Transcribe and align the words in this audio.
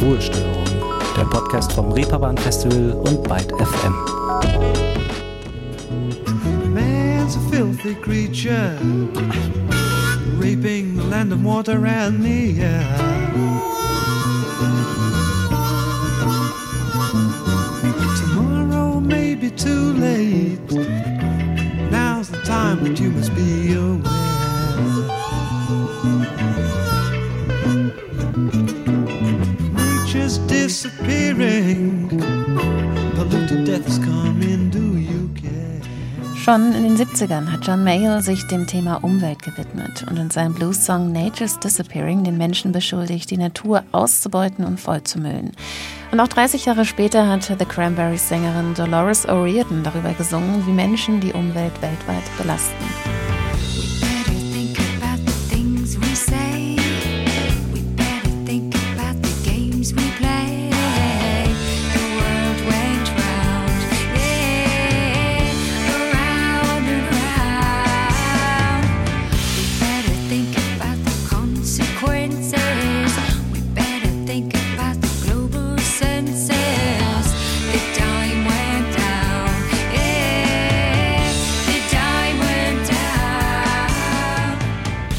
Ruhestörung, 0.00 0.64
der 1.14 1.24
Podcast 1.24 1.72
vom 1.72 1.92
Reeperbahn 1.92 2.36
Festival 2.38 2.92
und 3.04 3.22
Byte 3.28 3.52
FM. 3.58 3.94
Man's 6.72 7.36
a 7.36 7.40
filthy 7.50 7.94
creature, 7.94 8.78
raping 10.38 10.96
the 10.96 11.02
land 11.02 11.32
and 11.32 11.44
water 11.44 11.84
and 11.84 12.24
the 12.24 12.62
air. 12.62 12.86
Tomorrow 18.16 19.00
may 19.00 19.34
be 19.34 19.50
too 19.50 19.92
late. 19.92 20.60
Now's 21.90 22.30
the 22.30 22.40
time 22.44 22.82
that 22.84 22.98
you 22.98 23.10
must 23.10 23.34
be 23.34 23.74
aware. 23.74 24.09
Schon 36.36 36.72
in 36.72 36.82
den 36.84 36.96
70ern 36.96 37.52
hat 37.52 37.66
John 37.66 37.84
Mayall 37.84 38.22
sich 38.22 38.46
dem 38.46 38.66
Thema 38.66 39.04
Umwelt 39.04 39.42
gewidmet 39.42 40.06
und 40.08 40.16
in 40.18 40.30
seinem 40.30 40.54
Blues-Song 40.54 41.12
Nature's 41.12 41.58
Disappearing 41.58 42.24
den 42.24 42.38
Menschen 42.38 42.72
beschuldigt, 42.72 43.30
die 43.30 43.36
Natur 43.36 43.84
auszubeuten 43.92 44.64
und 44.64 44.80
vollzumüllen. 44.80 45.52
Und 46.12 46.20
auch 46.20 46.28
30 46.28 46.64
Jahre 46.64 46.86
später 46.86 47.28
hat 47.28 47.42
The 47.42 47.66
Cranberries-Sängerin 47.66 48.72
Dolores 48.72 49.28
O'Riordan 49.28 49.82
darüber 49.82 50.14
gesungen, 50.14 50.66
wie 50.66 50.72
Menschen 50.72 51.20
die 51.20 51.34
Umwelt 51.34 51.82
weltweit 51.82 52.24
belasten. 52.38 53.29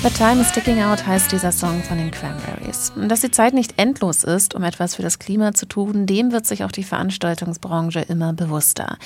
The 0.03 0.09
Time 0.09 0.41
is 0.41 0.49
Sticking 0.49 0.81
Out 0.81 1.05
heißt 1.05 1.31
dieser 1.31 1.51
Song 1.51 1.83
von 1.83 1.99
den 1.99 2.09
Cranberries. 2.09 2.91
Und 2.95 3.07
dass 3.09 3.21
die 3.21 3.29
Zeit 3.29 3.53
nicht 3.53 3.77
endlos 3.77 4.23
ist, 4.23 4.55
um 4.55 4.63
etwas 4.63 4.95
für 4.95 5.03
das 5.03 5.19
Klima 5.19 5.53
zu 5.53 5.67
tun, 5.67 6.07
dem 6.07 6.31
wird 6.31 6.47
sich 6.47 6.63
auch 6.63 6.71
die 6.71 6.83
Veranstaltungsbranche 6.83 7.99
immer 8.09 8.33
bewusster. 8.33 8.97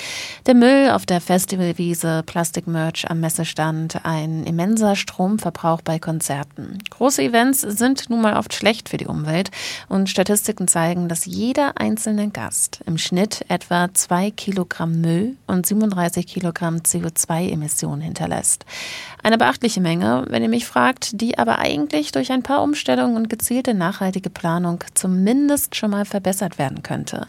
Der 0.46 0.54
Müll 0.54 0.88
auf 0.88 1.04
der 1.04 1.20
Festivalwiese, 1.20 2.22
Plastikmerch 2.24 3.10
am 3.10 3.20
Messestand, 3.20 4.06
ein 4.06 4.44
immenser 4.44 4.96
Stromverbrauch 4.96 5.82
bei 5.82 5.98
Konzerten. 5.98 6.78
Große 6.88 7.22
Events 7.22 7.60
sind 7.60 8.08
nun 8.08 8.22
mal 8.22 8.38
oft 8.38 8.54
schlecht 8.54 8.88
für 8.88 8.96
die 8.96 9.06
Umwelt 9.06 9.50
und 9.90 10.08
Statistiken 10.08 10.66
zeigen, 10.66 11.10
dass 11.10 11.26
jeder 11.26 11.78
einzelne 11.78 12.30
Gast 12.30 12.80
im 12.86 12.96
Schnitt 12.96 13.44
etwa 13.48 13.92
zwei 13.92 14.30
Kilogramm 14.30 15.02
Müll 15.02 15.36
und 15.46 15.66
37 15.66 16.26
Kilogramm 16.26 16.76
CO2-Emissionen 16.76 18.00
hinterlässt. 18.00 18.64
Eine 19.22 19.36
beachtliche 19.36 19.80
Menge, 19.80 20.24
wenn 20.28 20.42
ihr 20.42 20.48
mich 20.48 20.64
fragt, 20.64 20.85
gefragt, 20.86 21.20
die 21.20 21.36
aber 21.36 21.58
eigentlich 21.58 22.12
durch 22.12 22.30
ein 22.30 22.42
paar 22.42 22.62
Umstellungen 22.62 23.16
und 23.16 23.28
gezielte 23.28 23.74
nachhaltige 23.74 24.30
Planung 24.30 24.84
zumindest 24.94 25.74
schon 25.74 25.90
mal 25.90 26.04
verbessert 26.04 26.58
werden 26.58 26.84
könnte. 26.84 27.26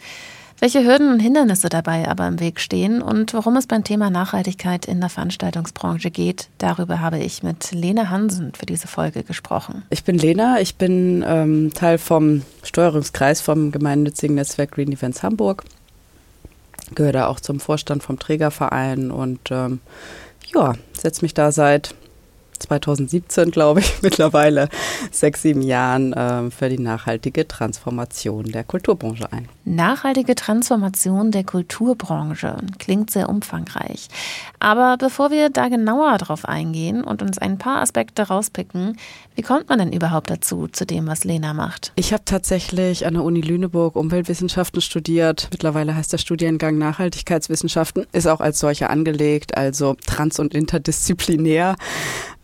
Welche 0.60 0.84
Hürden 0.84 1.12
und 1.12 1.20
Hindernisse 1.20 1.70
dabei 1.70 2.08
aber 2.08 2.28
im 2.28 2.40
Weg 2.40 2.60
stehen 2.60 3.02
und 3.02 3.34
worum 3.34 3.58
es 3.58 3.67
beim 3.67 3.84
Thema 3.84 4.10
Nachhaltigkeit 4.10 4.86
in 4.86 5.00
der 5.00 5.10
Veranstaltungsbranche 5.10 6.12
geht, 6.12 6.50
darüber 6.60 7.00
habe 7.00 7.20
ich 7.20 7.42
mit 7.42 7.72
Lena 7.72 8.10
Hansen 8.10 8.54
für 8.54 8.66
diese 8.66 8.88
Folge 8.88 9.23
gesprochen. 9.23 9.84
Ich 9.90 10.04
bin 10.04 10.17
Lena, 10.17 10.60
ich 10.60 10.76
bin 10.76 11.23
ähm, 11.28 11.72
Teil 11.73 11.98
vom 11.98 12.44
Steuerungskreis 12.64 13.42
vom 13.42 13.72
gemeinnützigen 13.72 14.36
Netzwerk 14.36 14.72
Green 14.72 14.92
Events 14.92 15.23
Hamburg, 15.23 15.64
gehöre 16.94 17.14
da 17.14 17.28
auch 17.28 17.40
zum 17.40 17.60
Vorstand 17.60 18.04
vom 18.04 18.17
Trägerverein 18.17 19.10
und 19.12 19.40
ähm, 19.52 19.80
ja, 20.54 20.73
setze 20.94 21.23
mich 21.23 21.36
da 21.36 21.52
seit 21.52 21.94
2017, 22.60 23.52
glaube 23.52 23.82
ich, 23.82 23.94
mittlerweile 24.02 24.70
sechs, 25.12 25.42
sieben 25.42 25.62
Jahren 25.62 26.14
äh, 26.14 26.50
für 26.52 26.70
die 26.70 26.80
nachhaltige 26.80 27.48
Transformation 27.48 28.45
der 28.45 28.64
Kulturbranche 28.64 29.32
ein. 29.32 29.48
Nachhaltige 29.66 30.36
Transformation 30.36 31.32
der 31.32 31.44
Kulturbranche 31.44 32.58
klingt 32.80 33.12
sehr 33.12 33.30
umfangreich. 33.30 34.08
Aber 34.60 34.98
bevor 34.98 35.32
wir 35.32 35.50
da 35.50 35.67
genauer 35.67 36.17
drauf 36.17 36.46
eingehen 36.46 37.04
und 37.04 37.22
uns 37.22 37.38
ein 37.38 37.58
paar 37.58 37.82
Aspekte 37.82 38.23
rauspicken, 38.23 38.98
wie 39.36 39.44
kommt 39.44 39.70
man 39.70 39.78
denn 39.78 39.94
überhaupt 39.94 40.30
dazu, 40.32 40.67
zu 40.67 40.86
dem, 40.86 41.06
was 41.06 41.23
Lena 41.23 41.54
macht? 41.54 41.92
Ich 41.96 42.12
habe 42.12 42.26
tatsächlich 42.26 43.06
an 43.06 43.14
der 43.14 43.23
Uni 43.23 43.42
Lüneburg 43.42 43.96
Umweltwissenschaften 43.96 44.82
studiert. 44.82 45.50
Mittlerweile 45.52 45.96
heißt 45.96 46.12
der 46.12 46.17
Studiengang 46.17 46.78
Nachhaltigkeitswissenschaften, 46.78 48.08
ist 48.14 48.28
auch 48.28 48.40
als 48.40 48.60
solcher 48.60 48.90
angelegt, 48.90 49.56
also 49.56 49.96
trans- 50.06 50.40
und 50.40 50.56
interdisziplinär. 50.56 51.76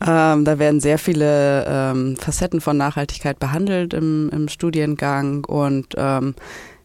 Ähm, 0.06 0.44
da 0.44 0.60
werden 0.60 0.80
sehr 0.80 0.98
viele 0.98 1.66
ähm, 1.68 2.18
Facetten 2.18 2.60
von 2.62 2.76
Nachhaltigkeit 2.78 3.40
behandelt 3.40 3.94
im, 3.94 4.30
im 4.32 4.50
Studiengang 4.50 5.46
und 5.46 5.94
ähm, 5.98 6.36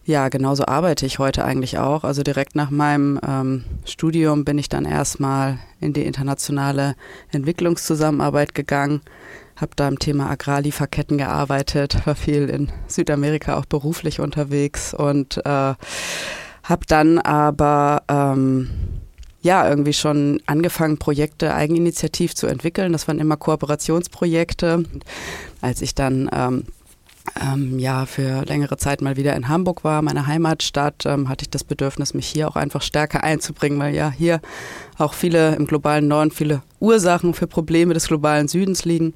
ja, 0.05 0.31
genauso 0.31 0.65
arbeite 0.65 1.05
ich 1.05 1.19
heute 1.19 1.45
eigentlich 1.45 1.79
auch. 1.79 2.03
Also 2.03 2.23
direkt 2.23 2.55
nach 2.56 2.71
meinem 2.71 3.21
ähm, 3.27 3.65
Studium 3.84 4.45
bin 4.45 4.56
ich 4.56 4.71
dann 4.71 4.87
erstmal 4.87 5.59
in 5.81 5.93
die 5.93 6.05
internationale 6.05 6.95
Entwicklungszusammenarbeit 7.31 8.55
gegangen, 8.55 9.03
habe 9.56 9.73
da 9.77 9.87
im 9.87 9.99
Thema 9.99 10.31
Agrarlieferketten 10.31 11.19
gearbeitet, 11.19 12.06
war 12.06 12.15
viel 12.15 12.49
in 12.49 12.73
Südamerika 12.87 13.59
auch 13.59 13.67
beruflich 13.67 14.21
unterwegs 14.21 14.95
und 14.95 15.39
äh, 15.45 15.75
habe 16.62 16.87
dann 16.87 17.19
aber 17.19 18.03
ähm, 18.09 18.71
ja, 19.41 19.69
irgendwie 19.69 19.93
schon 19.93 20.41
angefangen, 20.47 20.99
Projekte 20.99 21.54
eigeninitiativ 21.54 22.34
zu 22.34 22.47
entwickeln. 22.47 22.93
Das 22.93 23.06
waren 23.06 23.19
immer 23.19 23.37
Kooperationsprojekte. 23.37 24.84
Als 25.60 25.81
ich 25.81 25.94
dann 25.94 26.28
ähm, 26.32 26.65
ähm, 27.41 27.78
ja 27.78 28.06
für 28.06 28.44
längere 28.44 28.76
Zeit 28.76 29.00
mal 29.00 29.16
wieder 29.16 29.37
in 29.37 29.49
Hamburg 29.49 29.84
war, 29.84 30.03
meine 30.03 30.26
Heimatstadt, 30.26 31.06
ähm, 31.06 31.28
hatte 31.28 31.44
ich 31.44 31.50
das 31.50 31.62
Bedürfnis, 31.62 32.15
mich 32.15 32.26
hier 32.26 32.49
auch 32.49 32.56
einfach 32.56 32.82
stärker 32.82 33.22
einzubringen, 33.22 33.78
weil 33.78 33.94
ja 33.94 34.10
hier 34.10 34.41
auch 34.97 35.15
viele 35.15 35.55
im 35.55 35.66
globalen 35.66 36.09
Norden 36.09 36.31
viele 36.31 36.62
Ursachen 36.81 37.34
für 37.34 37.47
Probleme 37.47 37.94
des 37.94 38.09
globalen 38.09 38.49
Südens 38.49 38.84
liegen. 38.84 39.15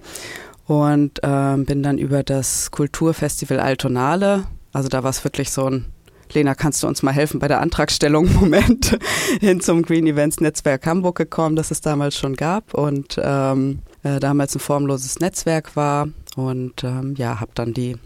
Und 0.66 1.18
ähm, 1.24 1.64
bin 1.64 1.82
dann 1.82 1.98
über 1.98 2.22
das 2.22 2.70
Kulturfestival 2.70 3.58
Altonale, 3.58 4.44
also 4.72 4.88
da 4.88 5.02
war 5.02 5.10
es 5.10 5.24
wirklich 5.24 5.50
so 5.50 5.66
ein 5.66 5.86
Lena, 6.34 6.54
kannst 6.54 6.82
du 6.82 6.86
uns 6.86 7.02
mal 7.02 7.12
helfen 7.12 7.40
bei 7.40 7.48
der 7.48 7.60
Antragstellung? 7.60 8.32
Moment, 8.40 8.98
hin 9.40 9.60
zum 9.60 9.82
Green 9.82 10.06
Events 10.06 10.40
Netzwerk 10.40 10.86
Hamburg 10.86 11.16
gekommen, 11.16 11.56
das 11.56 11.70
es 11.70 11.80
damals 11.80 12.16
schon 12.16 12.36
gab 12.36 12.74
und 12.74 13.20
ähm, 13.22 13.80
äh, 14.02 14.18
damals 14.20 14.54
ein 14.54 14.60
formloses 14.60 15.20
Netzwerk 15.20 15.76
war 15.76 16.08
und 16.36 16.84
ähm, 16.84 17.14
ja, 17.16 17.40
habe 17.40 17.52
dann 17.54 17.74
die 17.74 17.96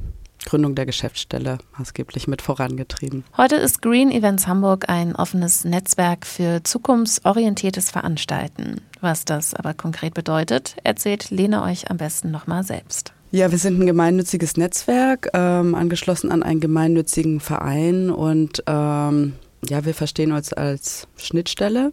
Gründung 0.44 0.74
der 0.74 0.86
Geschäftsstelle 0.86 1.58
maßgeblich 1.76 2.28
mit 2.28 2.40
vorangetrieben. 2.40 3.24
Heute 3.36 3.56
ist 3.56 3.82
Green 3.82 4.10
Events 4.10 4.46
Hamburg 4.46 4.88
ein 4.88 5.14
offenes 5.14 5.64
Netzwerk 5.64 6.24
für 6.24 6.62
zukunftsorientiertes 6.62 7.90
Veranstalten. 7.90 8.80
Was 9.00 9.24
das 9.24 9.54
aber 9.54 9.74
konkret 9.74 10.14
bedeutet, 10.14 10.76
erzählt 10.84 11.30
Lena 11.30 11.64
euch 11.64 11.90
am 11.90 11.96
besten 11.96 12.30
nochmal 12.30 12.62
selbst. 12.62 13.15
Ja, 13.32 13.50
wir 13.50 13.58
sind 13.58 13.80
ein 13.80 13.86
gemeinnütziges 13.86 14.56
Netzwerk, 14.56 15.30
ähm, 15.34 15.74
angeschlossen 15.74 16.30
an 16.30 16.44
einen 16.44 16.60
gemeinnützigen 16.60 17.40
Verein 17.40 18.08
und 18.08 18.62
ähm, 18.68 19.32
ja, 19.68 19.84
wir 19.84 19.94
verstehen 19.94 20.30
uns 20.30 20.52
als 20.52 21.08
Schnittstelle 21.16 21.90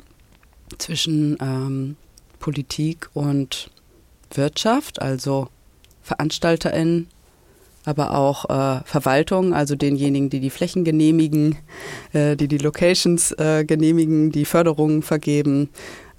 zwischen 0.78 1.38
ähm, 1.42 1.96
Politik 2.38 3.10
und 3.14 3.72
Wirtschaft, 4.32 5.02
also 5.02 5.48
VeranstalterInnen, 6.04 7.08
aber 7.84 8.16
auch 8.16 8.46
äh, 8.50 8.84
Verwaltung, 8.86 9.56
also 9.56 9.76
denjenigen, 9.76 10.30
die 10.30 10.40
die 10.40 10.52
Flächen 10.52 10.84
genehmigen, 10.84 11.58
äh, 12.14 12.36
die 12.36 12.48
die 12.48 12.60
Locations 12.60 13.32
äh, 13.34 13.66
genehmigen, 13.66 14.32
die 14.32 14.46
Förderungen 14.46 15.02
vergeben, 15.02 15.70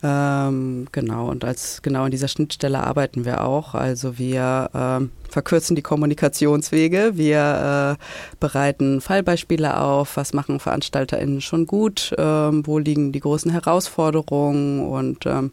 ähm, 0.07 0.87
genau, 0.93 1.31
und 1.31 1.47
als 1.47 1.81
genau 1.81 2.03
an 2.03 2.11
dieser 2.11 2.29
Schnittstelle 2.29 2.85
arbeiten 2.85 3.25
wir 3.25 3.43
auch. 3.43 3.73
Also 3.75 4.19
wir 4.19 4.69
ähm, 4.75 5.11
verkürzen 5.31 5.77
die 5.77 5.83
Kommunikationswege, 5.83 7.13
wir 7.15 7.97
äh, 7.99 8.37
bereiten 8.39 9.01
Fallbeispiele 9.01 9.81
auf, 9.81 10.19
was 10.19 10.35
machen 10.35 10.61
VeranstalterInnen 10.61 11.41
schon 11.41 11.67
gut, 11.67 12.15
ähm, 12.19 12.67
wo 12.67 12.79
liegen 12.79 13.13
die 13.13 13.21
großen 13.21 13.51
Herausforderungen? 13.51 14.87
Und 14.87 15.25
ähm, 15.25 15.53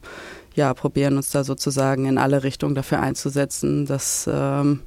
ja, 0.54 0.74
probieren 0.74 1.16
uns 1.16 1.32
da 1.32 1.46
sozusagen 1.46 2.06
in 2.06 2.18
alle 2.18 2.44
Richtungen 2.44 2.76
dafür 2.76 3.00
einzusetzen, 3.00 3.86
dass 3.86 4.30
ähm, 4.30 4.82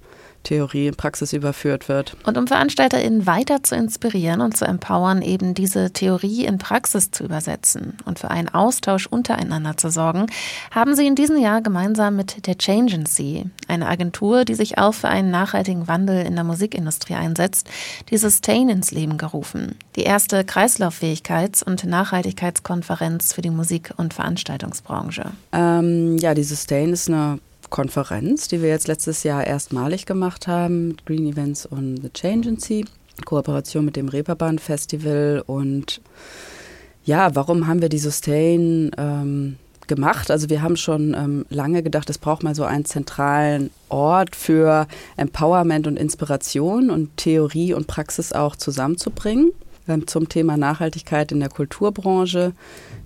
Theorie 0.45 0.87
in 0.87 0.95
Praxis 0.95 1.33
überführt 1.33 1.89
wird. 1.89 2.17
Und 2.25 2.39
um 2.39 2.47
VeranstalterInnen 2.47 3.27
weiter 3.27 3.63
zu 3.63 3.75
inspirieren 3.75 4.41
und 4.41 4.57
zu 4.57 4.65
empowern, 4.65 5.23
eben 5.23 5.55
diese 5.55 5.93
Theorie 5.93 6.45
in 6.45 6.59
Praxis 6.59 7.11
zu 7.11 7.25
übersetzen 7.25 7.97
und 8.05 8.21
für 8.21 8.31
einen 8.31 8.49
Austausch 8.49 9.07
untereinander 9.07 9.77
zu 9.77 9.91
sorgen, 9.91 10.27
haben 10.71 10.95
sie 10.95 11.07
in 11.07 11.17
diesem 11.17 11.39
Jahr 11.39 11.61
gemeinsam 11.61 12.17
mit 12.17 12.47
der 12.47 12.57
Changency, 12.57 13.47
eine 13.67 13.89
Agentur, 13.89 14.45
die 14.45 14.55
sich 14.55 14.79
auch 14.79 14.95
für 14.95 15.09
einen 15.09 15.31
nachhaltigen 15.31 15.89
Wandel 15.89 16.25
in 16.25 16.35
der 16.35 16.45
Musikindustrie 16.45 17.15
einsetzt, 17.15 17.69
die 18.11 18.17
Sustain 18.17 18.69
ins 18.69 18.93
Leben 18.93 19.19
gerufen. 19.19 19.77
Die 19.97 20.03
erste 20.03 20.41
Kreislauffähigkeits- 20.41 21.65
und 21.65 21.85
Nachhaltigkeitskonferenz 21.85 23.33
für 23.33 23.43
die 23.43 23.51
Musik- 23.51 23.93
und 23.97 24.15
Veranstaltungsbranche. 24.15 25.33
Ähm, 25.53 26.19
ja, 26.19 26.35
die 26.35 26.45
Sustain 26.45 26.93
ist 26.93 27.09
eine 27.09 27.39
Konferenz, 27.75 28.47
die 28.47 28.63
wir 28.63 28.69
jetzt 28.69 28.87
letztes 28.87 29.25
Jahr 29.25 29.45
erstmalig 29.45 30.07
gemacht 30.07 30.47
haben 30.47 30.87
mit 30.87 31.07
Green 31.07 31.27
Events 31.27 31.67
und 31.67 31.97
The 32.03 32.11
Changency, 32.13 32.85
Kooperation 33.25 33.85
mit 33.85 33.97
dem 33.97 34.07
Reeperbahn 34.07 34.61
Festival. 34.61 35.43
Und 35.45 36.01
ja, 37.05 37.35
warum 37.35 37.67
haben 37.67 37.83
wir 37.83 37.89
die 37.89 37.99
Sustain 37.99 38.93
ähm, 38.97 39.57
gemacht? 39.89 40.31
Also 40.31 40.51
wir 40.51 40.63
haben 40.63 40.77
schon 40.77 41.15
ähm, 41.15 41.47
lange 41.51 41.83
gedacht, 41.83 42.09
es 42.11 42.19
braucht 42.19 42.45
mal 42.45 42.55
so 42.55 42.63
einen 42.63 42.85
zentralen 42.85 43.71
Ort 43.89 44.37
für 44.37 44.87
Empowerment 45.17 45.89
und 45.89 45.99
Inspiration 45.99 46.91
und 46.91 47.17
Theorie 47.17 47.75
und 47.75 47.89
Praxis 47.89 48.33
auch 48.33 48.55
zusammenzubringen 48.55 49.51
ähm, 49.89 50.07
zum 50.07 50.29
Thema 50.29 50.57
Nachhaltigkeit 50.57 51.33
in 51.33 51.41
der 51.41 51.49
Kulturbranche. 51.49 52.53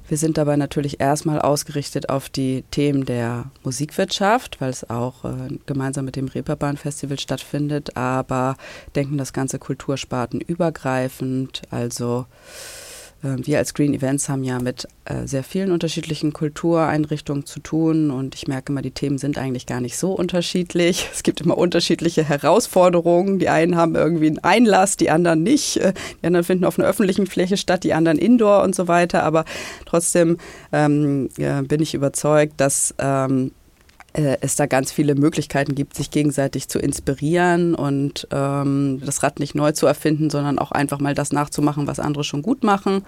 Wir 0.09 0.17
sind 0.17 0.39
dabei 0.39 0.57
natürlich 0.57 1.01
erstmal 1.01 1.39
ausgerichtet 1.39 2.09
auf 2.09 2.31
die 2.31 2.65
Themen 2.71 3.05
der 3.05 3.51
Musikwirtschaft, 3.63 4.59
weil 4.59 4.71
es 4.71 4.89
auch 4.89 5.25
äh, 5.27 5.59
gemeinsam 5.67 6.07
mit 6.07 6.17
dem 6.17 6.29
Reeperbahn 6.29 6.79
Festival 6.79 7.19
stattfindet, 7.19 7.95
aber 7.95 8.57
denken 8.97 9.19
das 9.19 9.35
ganze 9.35 9.59
Kultursparten 9.59 10.41
übergreifend, 10.41 11.61
also 11.71 12.25
wir 13.21 13.59
als 13.59 13.75
Green 13.75 13.95
Events 13.95 14.29
haben 14.29 14.45
ja 14.45 14.61
mit 14.61 14.87
äh, 15.05 15.27
sehr 15.27 15.43
vielen 15.43 15.73
unterschiedlichen 15.73 16.33
Kultureinrichtungen 16.33 17.47
zu 17.47 17.59
tun 17.59 18.13
und 18.13 18.37
ich 18.37 18.47
merke 18.47 18.73
immer, 18.73 18.81
die 18.81 18.93
Themen 18.93 19.19
sind 19.19 19.39
eigentlich 19.39 19.67
gar 19.67 19.81
nicht 19.81 19.97
so 19.97 20.13
unterschiedlich. 20.13 21.09
Es 21.13 21.25
gibt 21.25 21.41
immer 21.41 21.59
unterschiedliche 21.59 22.23
Herausforderungen. 22.23 23.41
Die 23.41 23.49
einen 23.49 23.77
haben 23.77 23.97
irgendwie 23.97 24.29
einen 24.29 24.39
Einlass, 24.39 24.97
die 24.97 25.11
anderen 25.11 25.43
nicht. 25.43 25.79
Äh, 25.79 25.95
die 26.23 26.27
anderen 26.27 26.45
finden 26.45 26.65
auf 26.65 26.79
einer 26.79 26.89
öffentlichen 26.89 27.27
Fläche 27.27 27.57
statt, 27.57 27.83
die 27.83 27.93
anderen 27.93 28.19
indoor 28.19 28.63
und 28.63 28.75
so 28.75 28.87
weiter. 28.87 29.25
Aber 29.25 29.45
trotzdem 29.85 30.39
ähm, 30.73 31.29
ja, 31.37 31.63
bin 31.63 31.83
ich 31.83 31.95
überzeugt, 31.95 32.55
dass 32.59 32.95
ähm, 32.99 33.49
äh, 33.49 33.58
es 34.19 34.57
da 34.57 34.67
ganz 34.67 34.91
viele 34.93 35.15
Möglichkeiten 35.15 35.75
gibt, 35.75 35.95
sich 35.95 36.11
gegenseitig 36.11 36.69
zu 36.69 36.79
inspirieren 36.79 37.75
und 37.75 38.27
ähm, 38.33 39.01
das 39.05 39.23
Rad 39.23 39.39
nicht 39.39 39.55
neu 39.55 39.73
zu 39.73 39.87
erfinden, 39.87 40.31
sondern 40.31 40.59
auch 40.59 40.73
einfach 40.73 40.99
mal 40.99 41.15
das 41.15 41.33
nachzumachen, 41.33 41.87
was 41.87 42.01
andere 42.01 42.25
schon 42.25 42.43
gut 42.43 42.65
machen 42.65 43.05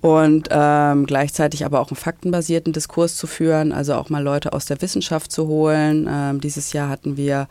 und 0.00 0.48
ähm, 0.50 1.06
gleichzeitig 1.06 1.64
aber 1.64 1.80
auch 1.80 1.90
einen 1.90 1.96
faktenbasierten 1.96 2.72
Diskurs 2.72 3.16
zu 3.16 3.26
führen, 3.26 3.72
also 3.72 3.94
auch 3.94 4.10
mal 4.10 4.22
Leute 4.22 4.52
aus 4.52 4.66
der 4.66 4.80
Wissenschaft 4.80 5.32
zu 5.32 5.48
holen. 5.48 6.08
Ähm, 6.10 6.40
dieses 6.40 6.72
Jahr 6.72 6.88
hatten 6.88 7.16
wir 7.16 7.48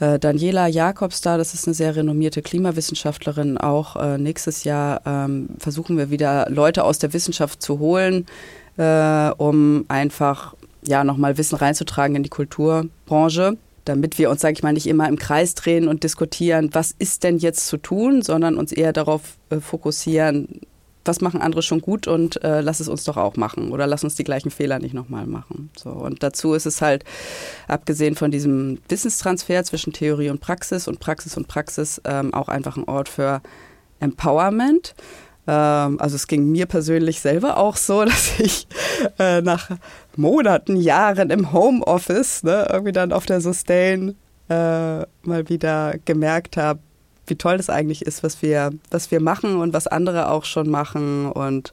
äh, 0.00 0.18
Daniela 0.18 0.66
Jakobs 0.66 1.20
da, 1.20 1.36
das 1.36 1.52
ist 1.52 1.66
eine 1.66 1.74
sehr 1.74 1.94
renommierte 1.94 2.40
Klimawissenschaftlerin. 2.42 3.58
Auch 3.58 3.96
äh, 3.96 4.18
nächstes 4.18 4.64
Jahr 4.64 5.02
ähm, 5.04 5.50
versuchen 5.58 5.98
wir 5.98 6.10
wieder 6.10 6.46
Leute 6.48 6.84
aus 6.84 6.98
der 6.98 7.12
Wissenschaft 7.12 7.62
zu 7.62 7.78
holen, 7.78 8.26
äh, 8.78 9.30
um 9.36 9.84
einfach 9.88 10.54
ja, 10.86 11.04
nochmal 11.04 11.38
Wissen 11.38 11.56
reinzutragen 11.56 12.16
in 12.16 12.22
die 12.22 12.30
Kulturbranche, 12.30 13.56
damit 13.84 14.18
wir 14.18 14.30
uns, 14.30 14.40
sage 14.40 14.54
ich 14.54 14.62
mal, 14.62 14.72
nicht 14.72 14.86
immer 14.86 15.08
im 15.08 15.18
Kreis 15.18 15.54
drehen 15.54 15.88
und 15.88 16.04
diskutieren, 16.04 16.70
was 16.72 16.94
ist 16.98 17.24
denn 17.24 17.38
jetzt 17.38 17.66
zu 17.66 17.76
tun, 17.76 18.22
sondern 18.22 18.56
uns 18.56 18.72
eher 18.72 18.92
darauf 18.92 19.36
äh, 19.50 19.60
fokussieren, 19.60 20.60
was 21.04 21.20
machen 21.20 21.42
andere 21.42 21.62
schon 21.62 21.80
gut 21.80 22.06
und 22.06 22.42
äh, 22.42 22.60
lass 22.60 22.80
es 22.80 22.88
uns 22.88 23.04
doch 23.04 23.16
auch 23.16 23.36
machen 23.36 23.72
oder 23.72 23.86
lass 23.86 24.04
uns 24.04 24.14
die 24.14 24.24
gleichen 24.24 24.50
Fehler 24.50 24.78
nicht 24.78 24.94
nochmal 24.94 25.26
machen. 25.26 25.70
So, 25.76 25.90
und 25.90 26.22
dazu 26.22 26.54
ist 26.54 26.66
es 26.66 26.80
halt, 26.80 27.04
abgesehen 27.68 28.14
von 28.14 28.30
diesem 28.30 28.78
Wissenstransfer 28.88 29.64
zwischen 29.64 29.92
Theorie 29.92 30.30
und 30.30 30.40
Praxis 30.40 30.88
und 30.88 31.00
Praxis 31.00 31.36
und 31.36 31.48
Praxis, 31.48 32.00
ähm, 32.04 32.32
auch 32.32 32.48
einfach 32.48 32.76
ein 32.76 32.84
Ort 32.84 33.08
für 33.08 33.42
Empowerment. 34.00 34.94
Ähm, 35.46 36.00
also 36.00 36.16
es 36.16 36.26
ging 36.26 36.50
mir 36.50 36.66
persönlich 36.66 37.20
selber 37.20 37.58
auch 37.58 37.76
so, 37.76 38.04
dass 38.04 38.40
ich 38.40 38.66
äh, 39.18 39.42
nach 39.42 39.70
Monaten, 40.18 40.76
Jahren 40.76 41.30
im 41.30 41.52
Homeoffice 41.52 42.42
ne, 42.42 42.68
irgendwie 42.70 42.92
dann 42.92 43.12
auf 43.12 43.26
der 43.26 43.40
Sustain 43.40 44.16
äh, 44.48 44.98
mal 45.22 45.48
wieder 45.48 45.94
gemerkt 46.04 46.56
habe, 46.56 46.80
wie 47.26 47.36
toll 47.36 47.56
das 47.56 47.70
eigentlich 47.70 48.02
ist, 48.02 48.22
was 48.22 48.42
wir, 48.42 48.70
was 48.90 49.10
wir 49.10 49.20
machen 49.20 49.56
und 49.56 49.72
was 49.72 49.86
andere 49.86 50.30
auch 50.30 50.44
schon 50.44 50.68
machen 50.68 51.26
und 51.26 51.72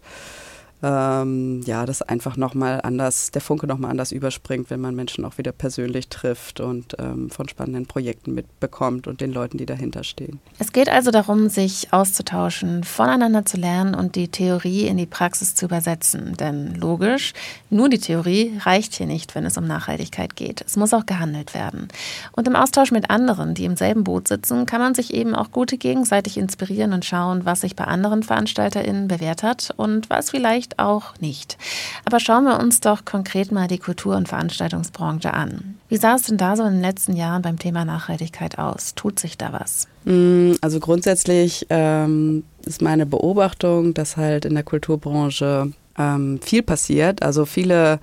ähm, 0.84 1.62
ja, 1.66 1.86
das 1.86 2.02
einfach 2.02 2.38
nochmal 2.38 2.82
anders, 2.82 3.32
der 3.32 3.42
Funke 3.42 3.68
nochmal 3.68 3.92
anders 3.92 4.12
überspringt, 4.12 4.70
wenn 4.70 4.82
man 4.82 4.96
Menschen 4.96 5.26
auch 5.26 5.38
wieder 5.38 5.52
persönlich 5.52 6.10
trifft 6.10 6.60
und 6.60 6.96
ähm, 7.00 7.30
von 7.30 7.48
spannenden 7.48 7.86
Projekten 7.86 8.34
mitbekommt 8.34 9.08
und 9.08 9.22
den 9.22 9.32
Leuten, 9.32 9.58
die 9.58 9.66
dahinter 9.66 10.04
stehen. 10.04 10.40
Es 10.58 10.72
geht 10.72 10.90
also 10.90 11.12
darum, 11.12 11.50
sich 11.50 11.94
auszutauschen, 11.94 12.84
voneinander 12.84 13.46
zu 13.46 13.58
lernen 13.58 13.94
und 13.94 14.16
die 14.16 14.30
Theorie 14.30 14.88
in 14.88 14.98
die 14.98 15.06
Praxis 15.06 15.54
zu 15.54 15.66
übersetzen. 15.66 16.36
Denn 16.38 16.74
logisch, 16.76 17.34
nur 17.70 17.90
die 17.90 18.00
Theorie 18.00 18.60
reicht 18.66 18.96
hier 18.96 19.08
nicht, 19.08 19.36
wenn 19.36 19.46
es 19.46 19.58
um 19.58 19.66
Nachhaltigkeit 19.68 20.36
geht. 20.36 20.64
Es 20.66 20.78
muss 20.78 20.94
auch 20.94 21.06
gehandelt 21.06 21.54
werden. 21.54 21.90
Und 22.32 22.48
im 22.48 22.56
Austausch 22.56 22.92
mit 22.92 23.10
anderen, 23.10 23.54
die 23.54 23.66
im 23.66 23.76
selben 23.76 24.04
Boot 24.04 24.28
sitzen, 24.28 24.66
kann 24.66 24.82
man 24.82 24.96
sich 24.96 25.14
eben 25.14 25.36
auch 25.36 25.52
gute 25.52 25.78
gegenseitig 25.78 26.38
inspirieren 26.38 26.94
und 26.94 27.06
schauen, 27.06 27.46
was 27.46 27.62
sich 27.62 27.76
bei 27.76 27.86
anderen 27.86 28.24
VeranstalterInnen 28.24 29.08
bewährt 29.08 29.44
hat 29.44 29.74
und 29.78 30.10
was 30.10 30.32
vielleicht 30.32 30.71
vielleicht 30.72 30.80
auch 30.80 31.14
nicht. 31.20 31.58
Aber 32.06 32.20
schauen 32.20 32.46
wir 32.46 32.60
uns 32.60 32.80
doch 32.80 33.06
konkret 33.06 33.52
mal 33.52 33.68
die 33.68 33.78
Kultur- 33.78 34.16
und 34.16 34.28
Veranstaltungsbranche 34.28 35.34
an. 35.34 35.76
Wie 35.90 35.98
sah 35.98 36.16
es 36.16 36.24
denn 36.24 36.38
da 36.38 36.56
so 36.56 36.64
in 36.64 36.74
den 36.74 36.82
letzten 36.82 37.16
Jahren 37.16 37.42
beim 37.42 37.60
Thema 37.60 37.86
Nachhaltigkeit 37.86 38.58
aus? 38.58 38.96
Tut 38.96 39.20
sich 39.20 39.38
da 39.38 39.54
was? 39.54 39.88
Mm, 40.06 40.54
also 40.62 40.80
grundsätzlich 40.80 41.68
ähm, 41.70 42.44
ist 42.66 42.82
meine 42.82 43.06
Beobachtung, 43.06 43.94
dass 43.94 44.18
halt 44.18 44.46
in 44.46 44.54
der 44.54 44.64
Kulturbranche 44.64 45.72
ähm, 45.98 46.40
viel 46.42 46.64
passiert. 46.64 47.22
Also 47.22 47.46
viele, 47.46 48.00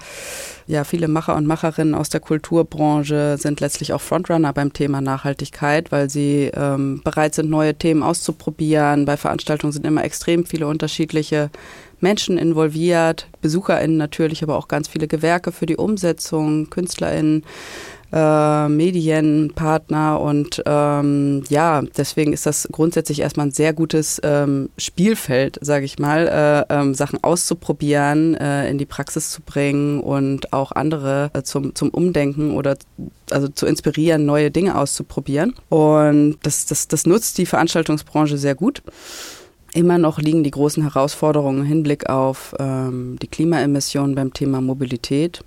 ja, 0.66 0.84
viele 0.84 1.08
Macher 1.08 1.36
und 1.36 1.46
Macherinnen 1.46 1.94
aus 1.94 2.08
der 2.08 2.20
Kulturbranche 2.20 3.36
sind 3.38 3.60
letztlich 3.60 3.92
auch 3.92 4.00
Frontrunner 4.00 4.52
beim 4.52 4.72
Thema 4.72 5.00
Nachhaltigkeit, 5.00 5.90
weil 5.90 6.10
sie 6.10 6.50
ähm, 6.54 7.00
bereit 7.02 7.34
sind, 7.34 7.50
neue 7.50 7.74
Themen 7.74 8.02
auszuprobieren. 8.02 9.04
Bei 9.04 9.16
Veranstaltungen 9.16 9.72
sind 9.72 9.86
immer 9.86 10.04
extrem 10.04 10.44
viele 10.44 10.66
unterschiedliche 10.66 11.50
Menschen 12.00 12.38
involviert, 12.38 13.28
BesucherInnen 13.40 13.96
natürlich, 13.96 14.42
aber 14.42 14.56
auch 14.56 14.68
ganz 14.68 14.88
viele 14.88 15.08
Gewerke 15.08 15.52
für 15.52 15.66
die 15.66 15.76
Umsetzung, 15.76 16.70
KünstlerInnen 16.70 17.44
äh, 18.12 18.68
Medienpartner 18.68 20.20
und 20.20 20.62
ähm, 20.64 21.44
ja, 21.50 21.82
deswegen 21.96 22.32
ist 22.32 22.46
das 22.46 22.66
grundsätzlich 22.72 23.20
erstmal 23.20 23.46
ein 23.46 23.52
sehr 23.52 23.74
gutes 23.74 24.20
ähm, 24.24 24.70
Spielfeld, 24.78 25.58
sage 25.60 25.84
ich 25.84 25.98
mal, 25.98 26.26
äh, 26.70 26.74
ähm, 26.74 26.94
Sachen 26.94 27.22
auszuprobieren, 27.22 28.34
äh, 28.34 28.70
in 28.70 28.78
die 28.78 28.86
Praxis 28.86 29.30
zu 29.30 29.42
bringen 29.42 30.00
und 30.00 30.52
auch 30.54 30.72
andere 30.72 31.30
äh, 31.34 31.42
zum, 31.42 31.74
zum 31.74 31.90
Umdenken 31.90 32.52
oder 32.52 32.78
also 33.30 33.48
zu 33.48 33.66
inspirieren, 33.66 34.24
neue 34.24 34.50
Dinge 34.50 34.78
auszuprobieren. 34.78 35.54
Und 35.68 36.38
das, 36.44 36.64
das, 36.64 36.88
das 36.88 37.04
nutzt 37.04 37.36
die 37.36 37.46
Veranstaltungsbranche 37.46 38.38
sehr 38.38 38.54
gut. 38.54 38.82
Immer 39.74 39.98
noch 39.98 40.18
liegen 40.18 40.44
die 40.44 40.50
großen 40.50 40.82
Herausforderungen 40.82 41.60
im 41.60 41.66
Hinblick 41.66 42.08
auf 42.08 42.54
ähm, 42.58 43.18
die 43.20 43.28
Klimaemissionen 43.28 44.14
beim 44.14 44.32
Thema 44.32 44.60
Mobilität 44.60 45.42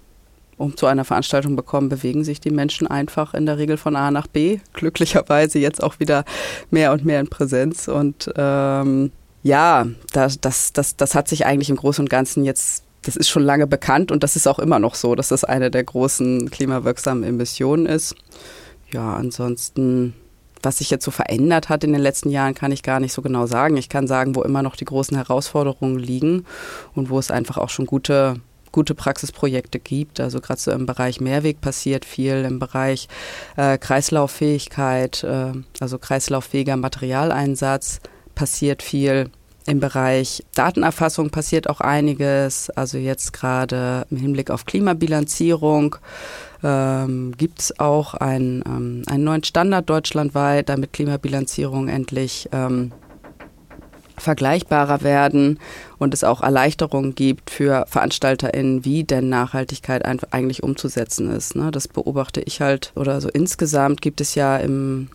um 0.62 0.78
zu 0.78 0.86
einer 0.86 1.04
Veranstaltung 1.04 1.56
bekommen, 1.56 1.90
bewegen 1.90 2.24
sich 2.24 2.40
die 2.40 2.52
Menschen 2.52 2.86
einfach 2.86 3.34
in 3.34 3.48
der 3.48 3.58
Regel 3.58 3.78
von 3.78 3.96
A 3.96 4.12
nach 4.12 4.28
B. 4.28 4.60
Glücklicherweise 4.74 5.58
jetzt 5.58 5.82
auch 5.82 6.00
wieder 6.00 6.24
mehr 6.70 6.92
und 6.94 7.04
mehr 7.04 7.20
in 7.20 7.28
Präsenz. 7.28 7.88
Und 7.88 8.32
ähm, 8.38 9.12
ja, 9.42 9.88
das, 10.14 10.40
das, 10.40 10.72
das, 10.72 10.96
das 10.96 11.16
hat 11.16 11.28
sich 11.28 11.48
eigentlich 11.48 11.72
im 11.72 11.78
Großen 11.78 12.06
und 12.06 12.10
Ganzen 12.10 12.46
jetzt 12.46 12.84
das 13.04 13.16
ist 13.16 13.30
schon 13.30 13.42
lange 13.42 13.66
bekannt 13.66 14.12
und 14.12 14.22
das 14.22 14.36
ist 14.36 14.48
auch 14.48 14.60
immer 14.60 14.78
noch 14.78 14.94
so, 14.94 15.16
dass 15.16 15.30
das 15.30 15.44
eine 15.44 15.72
der 15.72 15.84
großen 15.84 16.52
klimawirksamen 16.52 17.24
Emissionen 17.24 17.88
ist. 17.88 18.14
Ja, 18.92 19.16
ansonsten, 19.16 20.14
was 20.64 20.78
sich 20.78 20.90
jetzt 20.90 21.06
so 21.06 21.12
verändert 21.12 21.70
hat 21.70 21.84
in 21.84 21.94
den 21.94 22.02
letzten 22.02 22.30
Jahren, 22.30 22.54
kann 22.54 22.72
ich 22.72 22.84
gar 22.84 23.00
nicht 23.00 23.14
so 23.14 23.22
genau 23.22 23.46
sagen. 23.46 23.78
Ich 23.78 23.90
kann 23.90 24.08
sagen, 24.08 24.36
wo 24.36 24.44
immer 24.44 24.64
noch 24.64 24.76
die 24.76 24.86
großen 24.86 25.18
Herausforderungen 25.18 26.00
liegen 26.00 26.46
und 26.94 27.10
wo 27.10 27.20
es 27.20 27.32
einfach 27.32 27.58
auch 27.58 27.70
schon 27.70 27.86
gute 27.86 28.36
gute 28.72 28.96
Praxisprojekte 28.96 29.80
gibt. 29.80 30.20
Also 30.20 30.40
gerade 30.40 30.60
so 30.60 30.72
im 30.72 30.86
Bereich 30.86 31.20
Mehrweg 31.20 31.62
passiert 31.62 32.06
viel, 32.06 32.46
im 32.46 32.60
Bereich 32.60 33.08
äh, 33.58 33.78
Kreislauffähigkeit, 33.78 35.24
äh, 35.24 35.52
also 35.80 35.98
kreislauffähiger 35.98 36.78
Materialeinsatz 36.78 38.00
passiert 38.34 38.82
viel. 38.82 39.30
Im 39.68 39.80
Bereich 39.80 40.44
Datenerfassung 40.56 41.30
passiert 41.30 41.70
auch 41.70 41.82
einiges. 41.82 42.72
Also 42.72 42.98
jetzt 42.98 43.32
gerade 43.32 44.08
im 44.10 44.18
Hinblick 44.18 44.50
auf 44.50 44.66
Klimabilanzierung 44.66 45.98
ähm, 46.64 47.34
gibt 47.38 47.60
es 47.60 47.80
auch 47.80 48.16
ein, 48.16 48.64
ähm, 48.66 49.04
einen 49.06 49.24
neuen 49.24 49.44
Standard 49.44 49.88
deutschlandweit, 49.90 50.70
damit 50.70 50.94
Klimabilanzierung 50.94 51.90
endlich 51.90 52.50
ähm, 52.52 52.92
vergleichbarer 54.18 55.02
werden 55.04 55.60
und 56.00 56.14
es 56.14 56.24
auch 56.24 56.42
Erleichterungen 56.42 57.14
gibt 57.14 57.50
für 57.52 57.86
VeranstalterInnen, 57.88 58.84
wie 58.84 59.04
denn 59.04 59.30
Nachhaltigkeit 59.30 60.04
eigentlich 60.32 60.64
umzusetzen 60.64 61.32
ist. 61.32 61.56
Ne? 61.56 61.72
Das 61.72 61.88
beobachte 61.88 62.42
ich 62.42 62.62
halt 62.62 62.94
oder 62.96 63.22
so 63.22 63.30
insgesamt 63.30 64.02
gibt 64.02 64.22
es 64.22 64.34
ja 64.36 64.58
im, 64.58 65.10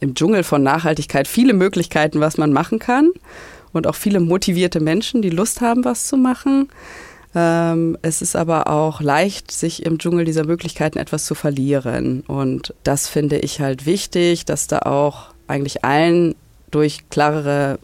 im 0.00 0.14
Dschungel 0.14 0.44
von 0.44 0.62
Nachhaltigkeit 0.62 1.28
viele 1.28 1.52
Möglichkeiten, 1.52 2.20
was 2.20 2.38
man 2.38 2.52
machen 2.52 2.78
kann 2.78 3.10
und 3.72 3.86
auch 3.86 3.94
viele 3.94 4.20
motivierte 4.20 4.80
Menschen, 4.80 5.22
die 5.22 5.30
Lust 5.30 5.60
haben, 5.60 5.84
was 5.84 6.06
zu 6.06 6.16
machen. 6.16 6.68
Ähm, 7.34 7.96
es 8.02 8.20
ist 8.22 8.36
aber 8.36 8.68
auch 8.68 9.00
leicht, 9.00 9.50
sich 9.50 9.84
im 9.86 9.98
Dschungel 9.98 10.24
dieser 10.24 10.44
Möglichkeiten 10.44 10.98
etwas 10.98 11.24
zu 11.24 11.34
verlieren. 11.34 12.22
Und 12.26 12.74
das 12.82 13.08
finde 13.08 13.38
ich 13.38 13.60
halt 13.60 13.86
wichtig, 13.86 14.44
dass 14.44 14.66
da 14.66 14.80
auch 14.80 15.28
eigentlich 15.46 15.84
allen 15.84 16.34
durch 16.70 17.08
klarere 17.10 17.78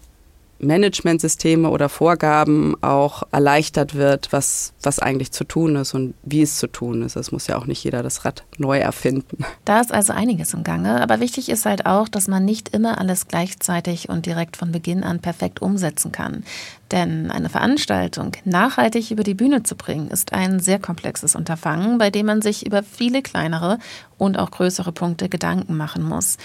Managementsysteme 0.61 1.71
oder 1.71 1.89
Vorgaben 1.89 2.75
auch 2.83 3.23
erleichtert 3.31 3.95
wird, 3.95 4.33
was, 4.33 4.73
was 4.83 4.99
eigentlich 4.99 5.33
zu 5.33 5.45
tun 5.45 5.77
ist 5.77 5.95
und 5.95 6.15
wie 6.23 6.43
es 6.43 6.59
zu 6.59 6.67
tun 6.67 7.03
ist. 7.03 7.17
Es 7.17 7.33
muss 7.33 7.47
ja 7.47 7.57
auch 7.57 7.67
nicht 7.67 7.83
jeder 7.85 8.03
das 8.03 8.25
Rad 8.25 8.45
neu 8.59 8.79
erfinden. 8.79 9.45
Da 9.65 9.81
ist 9.81 9.93
also 9.93 10.13
einiges 10.13 10.55
im 10.55 10.65
Gange, 10.65 11.01
aber 11.01 11.21
wichtig 11.21 11.49
ist 11.49 11.67
halt 11.67 11.87
auch, 11.87 12.09
dass 12.09 12.29
man 12.29 12.45
nicht 12.45 12.75
immer 12.75 12.99
alles 12.99 13.29
gleichzeitig 13.29 14.09
und 14.09 14.27
direkt 14.27 14.57
von 14.57 14.73
Beginn 14.73 15.05
an 15.05 15.21
perfekt 15.21 15.63
umsetzen 15.63 16.13
kann. 16.13 16.45
Denn 16.91 17.31
eine 17.31 17.51
Veranstaltung 17.51 18.33
nachhaltig 18.45 19.11
über 19.11 19.23
die 19.23 19.35
Bühne 19.35 19.63
zu 19.63 19.77
bringen, 19.77 20.09
ist 20.09 20.33
ein 20.33 20.59
sehr 20.59 20.79
komplexes 20.79 21.35
Unterfangen, 21.35 21.99
bei 21.99 22.11
dem 22.11 22.27
man 22.27 22.41
sich 22.41 22.67
über 22.67 22.83
viele 22.83 23.23
kleinere 23.23 23.79
und 24.17 24.39
auch 24.39 24.51
größere 24.51 24.93
Punkte 24.93 25.29
Gedanken 25.29 25.77
machen 25.77 26.03
muss. 26.03 26.39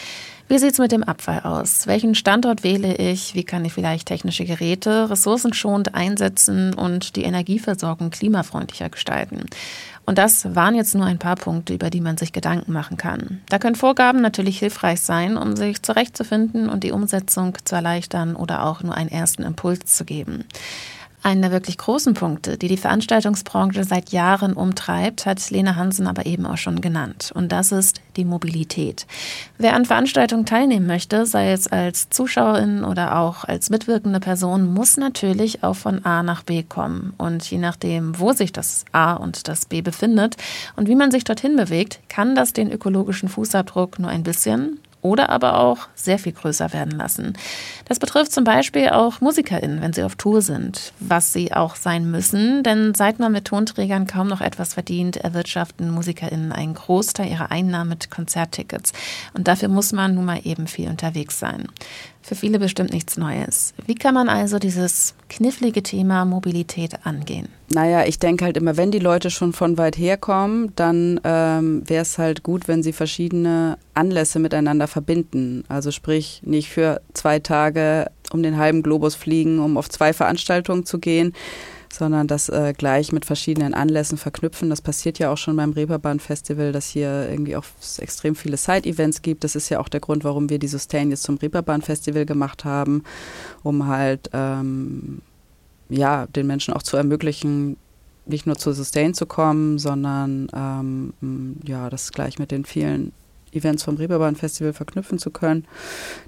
Wie 0.53 0.60
sieht 0.60 0.74
es 0.74 0.77
mit 0.77 0.91
dem 0.91 1.01
Abfall 1.01 1.39
aus? 1.39 1.88
Welchen 1.88 2.13
Standort 2.13 2.63
wähle 2.63 2.95
ich? 2.98 3.33
Wie 3.33 3.43
kann 3.43 3.65
ich 3.65 3.74
vielleicht 3.74 4.07
technische 4.07 4.45
Geräte 4.45 5.10
ressourcenschonend 5.10 5.95
einsetzen 5.95 6.75
und 6.75 7.15
die 7.15 7.24
Energieversorgung 7.24 8.12
klimafreundlicher 8.12 8.89
gestalten? 8.89 9.48
Und 10.05 10.19
das 10.19 10.53
waren 10.53 10.75
jetzt 10.75 10.93
nur 10.93 11.07
ein 11.07 11.17
paar 11.17 11.38
Punkte, 11.38 11.74
über 11.74 11.89
die 11.89 12.01
man 12.01 12.17
sich 12.17 12.33
Gedanken 12.33 12.72
machen 12.72 12.98
kann. 12.98 13.41
Da 13.50 13.57
können 13.57 13.74
Vorgaben 13.74 14.22
natürlich 14.22 14.60
hilfreich 14.60 15.01
sein, 15.01 15.38
um 15.38 15.55
sich 15.55 15.81
zurechtzufinden 15.81 16.69
und 16.69 16.83
die 16.83 16.91
Umsetzung 16.91 17.57
zu 17.63 17.74
erleichtern 17.74 18.36
oder 18.36 18.63
auch 18.63 18.83
nur 18.83 18.93
einen 18.93 19.10
ersten 19.10 19.41
Impuls 19.41 19.98
zu 19.98 20.05
geben. 20.05 20.45
Einen 21.23 21.41
der 21.41 21.51
wirklich 21.51 21.77
großen 21.77 22.15
Punkte, 22.15 22.57
die 22.57 22.67
die 22.67 22.75
Veranstaltungsbranche 22.75 23.85
seit 23.85 24.11
Jahren 24.11 24.51
umtreibt, 24.53 25.25
hat 25.25 25.49
Lena 25.51 25.77
Hansen 25.77 26.05
aber 26.05 26.25
eben 26.25 26.45
auch 26.45 26.57
schon 26.57 26.81
genannt. 26.81 27.31
Und 27.33 27.53
das 27.53 27.71
ist 27.71 28.01
die 28.17 28.25
Mobilität. 28.25 29.07
Wer 29.57 29.73
an 29.73 29.85
Veranstaltungen 29.85 30.45
teilnehmen 30.45 30.85
möchte, 30.85 31.25
sei 31.25 31.53
es 31.53 31.67
als 31.67 32.09
Zuschauerin 32.09 32.83
oder 32.83 33.17
auch 33.19 33.45
als 33.45 33.69
mitwirkende 33.69 34.19
Person, 34.19 34.73
muss 34.73 34.97
natürlich 34.97 35.63
auch 35.63 35.77
von 35.77 36.03
A 36.03 36.23
nach 36.23 36.43
B 36.43 36.61
kommen. 36.61 37.13
Und 37.17 37.49
je 37.49 37.57
nachdem, 37.57 38.19
wo 38.19 38.33
sich 38.33 38.51
das 38.51 38.83
A 38.91 39.13
und 39.13 39.47
das 39.47 39.65
B 39.65 39.81
befindet 39.81 40.35
und 40.75 40.89
wie 40.89 40.95
man 40.95 41.09
sich 41.09 41.23
dorthin 41.23 41.55
bewegt, 41.55 42.01
kann 42.09 42.35
das 42.35 42.51
den 42.51 42.69
ökologischen 42.69 43.29
Fußabdruck 43.29 43.97
nur 43.97 44.09
ein 44.09 44.23
bisschen 44.23 44.79
oder 45.03 45.29
aber 45.29 45.60
auch 45.60 45.88
sehr 45.93 46.17
viel 46.17 46.31
größer 46.31 46.74
werden 46.74 46.98
lassen. 46.98 47.33
Das 47.86 48.00
betrifft 48.00 48.31
zum 48.31 48.43
Beispiel 48.43 48.89
auch 48.89 49.22
MusikerInnen, 49.22 49.81
wenn 49.81 49.93
sie 49.93 50.03
auf 50.03 50.15
Tour 50.15 50.41
sind, 50.41 50.93
was 51.00 51.33
sie 51.33 51.53
auch 51.53 51.75
sein 51.75 52.10
müssen, 52.10 52.63
denn 52.63 52.95
seit 52.95 53.19
man 53.19 53.31
mit 53.31 53.45
Tonträgern 53.45 54.07
kaum 54.07 54.27
noch 54.27 54.41
etwas 54.41 54.74
verdient, 54.74 55.17
erwirtschaften 55.17 55.91
MusikerInnen 55.91 56.51
einen 56.51 56.74
Großteil 56.74 57.29
ihrer 57.29 57.51
Einnahmen 57.51 57.89
mit 57.89 58.10
Konzerttickets. 58.10 58.93
Und 59.33 59.48
dafür 59.48 59.67
muss 59.67 59.91
man 59.91 60.15
nun 60.15 60.25
mal 60.25 60.41
eben 60.43 60.67
viel 60.67 60.89
unterwegs 60.89 61.39
sein 61.39 61.67
für 62.23 62.35
viele 62.35 62.57
bestimmt 62.57 62.93
nichts 62.93 63.17
Neues. 63.17 63.73
Wie 63.85 63.95
kann 63.95 64.13
man 64.13 64.29
also 64.29 64.57
dieses 64.57 65.13
knifflige 65.29 65.83
Thema 65.83 66.25
Mobilität 66.25 67.05
angehen? 67.05 67.49
Naja, 67.69 68.05
ich 68.05 68.17
denke 68.19 68.45
halt 68.45 68.57
immer, 68.57 68.77
wenn 68.77 68.91
die 68.91 68.99
Leute 68.99 69.29
schon 69.29 69.51
von 69.51 69.77
weit 69.77 69.97
her 69.97 70.17
kommen, 70.17 70.71
dann 70.75 71.19
ähm, 71.23 71.83
wäre 71.87 72.03
es 72.03 72.17
halt 72.17 72.43
gut, 72.43 72.67
wenn 72.67 72.81
sie 72.81 72.93
verschiedene 72.93 73.77
Anlässe 73.93 74.39
miteinander 74.39 74.87
verbinden. 74.87 75.63
Also 75.67 75.91
sprich, 75.91 76.41
nicht 76.45 76.69
für 76.69 77.01
zwei 77.13 77.39
Tage 77.39 78.09
um 78.31 78.41
den 78.41 78.57
halben 78.57 78.81
Globus 78.81 79.15
fliegen, 79.15 79.59
um 79.59 79.77
auf 79.77 79.89
zwei 79.89 80.13
Veranstaltungen 80.13 80.85
zu 80.85 80.99
gehen, 80.99 81.33
sondern 81.93 82.27
das 82.27 82.50
äh, 82.50 82.73
gleich 82.75 83.12
mit 83.12 83.25
verschiedenen 83.25 83.73
Anlässen 83.73 84.17
verknüpfen. 84.17 84.69
Das 84.69 84.81
passiert 84.81 85.19
ja 85.19 85.31
auch 85.31 85.38
schon 85.38 85.55
beim 85.55 85.71
Reeperbahn 85.71 86.19
Festival, 86.19 86.71
dass 86.71 86.88
hier 86.88 87.29
irgendwie 87.29 87.55
auch 87.55 87.65
extrem 87.97 88.35
viele 88.35 88.57
Side-Events 88.57 89.21
gibt. 89.21 89.43
Das 89.43 89.55
ist 89.55 89.69
ja 89.69 89.79
auch 89.79 89.89
der 89.89 90.00
Grund, 90.00 90.23
warum 90.23 90.50
wir 90.50 90.59
die 90.59 90.67
Sustain 90.67 91.12
jetzt 91.12 91.23
zum 91.23 91.38
Reeperbahn 91.38 91.81
Festival 91.81 92.25
gemacht 92.25 92.65
haben, 92.65 93.03
um 93.62 93.88
halt 93.88 94.29
ähm, 94.33 95.21
ja 95.89 96.27
den 96.27 96.47
Menschen 96.47 96.73
auch 96.73 96.83
zu 96.83 96.97
ermöglichen, 96.97 97.77
nicht 98.25 98.45
nur 98.45 98.55
zu 98.55 98.71
Sustain 98.71 99.13
zu 99.13 99.25
kommen, 99.25 99.77
sondern 99.77 100.47
ähm, 100.55 101.57
ja 101.65 101.89
das 101.89 102.12
gleich 102.12 102.39
mit 102.39 102.51
den 102.51 102.65
vielen 102.65 103.12
Events 103.55 103.83
vom 103.83 103.98
Reeperbahn 103.98 104.36
Festival 104.36 104.74
verknüpfen 104.74 105.19
zu 105.19 105.31
können. 105.31 105.65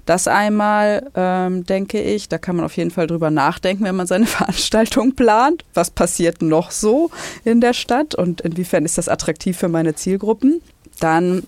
Das 0.04 0.28
einmal, 0.28 1.10
ähm, 1.14 1.64
denke 1.64 2.00
ich, 2.00 2.28
da 2.28 2.38
kann 2.38 2.56
man 2.56 2.64
auf 2.64 2.76
jeden 2.76 2.90
Fall 2.90 3.06
drüber 3.06 3.30
nachdenken, 3.30 3.84
wenn 3.84 3.96
man 3.96 4.06
seine 4.06 4.26
Veranstaltung 4.26 5.14
plant. 5.14 5.64
Was 5.74 5.90
passiert 5.90 6.42
noch 6.42 6.70
so 6.70 7.10
in 7.44 7.60
der 7.60 7.72
Stadt 7.72 8.14
und 8.14 8.40
inwiefern 8.40 8.84
ist 8.84 8.98
das 8.98 9.08
attraktiv 9.08 9.56
für 9.56 9.68
meine 9.68 9.94
Zielgruppen? 9.94 10.60
Dann 11.00 11.42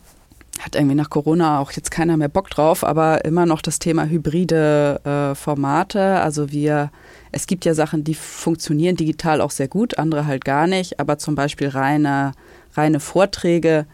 hat 0.60 0.74
irgendwie 0.74 0.94
nach 0.94 1.10
Corona 1.10 1.60
auch 1.60 1.72
jetzt 1.72 1.90
keiner 1.90 2.16
mehr 2.16 2.28
Bock 2.28 2.50
drauf, 2.50 2.84
aber 2.84 3.24
immer 3.24 3.46
noch 3.46 3.62
das 3.62 3.78
Thema 3.78 4.06
hybride 4.06 5.00
äh, 5.04 5.34
Formate. 5.34 6.20
Also 6.20 6.50
wir, 6.50 6.90
es 7.32 7.46
gibt 7.46 7.64
ja 7.64 7.74
Sachen, 7.74 8.04
die 8.04 8.14
funktionieren 8.14 8.96
digital 8.96 9.40
auch 9.40 9.50
sehr 9.50 9.68
gut, 9.68 9.98
andere 9.98 10.26
halt 10.26 10.44
gar 10.44 10.66
nicht, 10.66 11.00
aber 11.00 11.18
zum 11.18 11.34
Beispiel 11.34 11.68
reine, 11.68 12.32
reine 12.74 13.00
Vorträge 13.00 13.86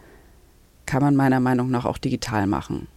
kann 0.87 1.03
man 1.03 1.17
meiner 1.17 1.41
Meinung 1.41 1.71
nach 1.71 1.85
auch 1.85 1.99
digital 1.99 2.47
machen. 2.47 2.89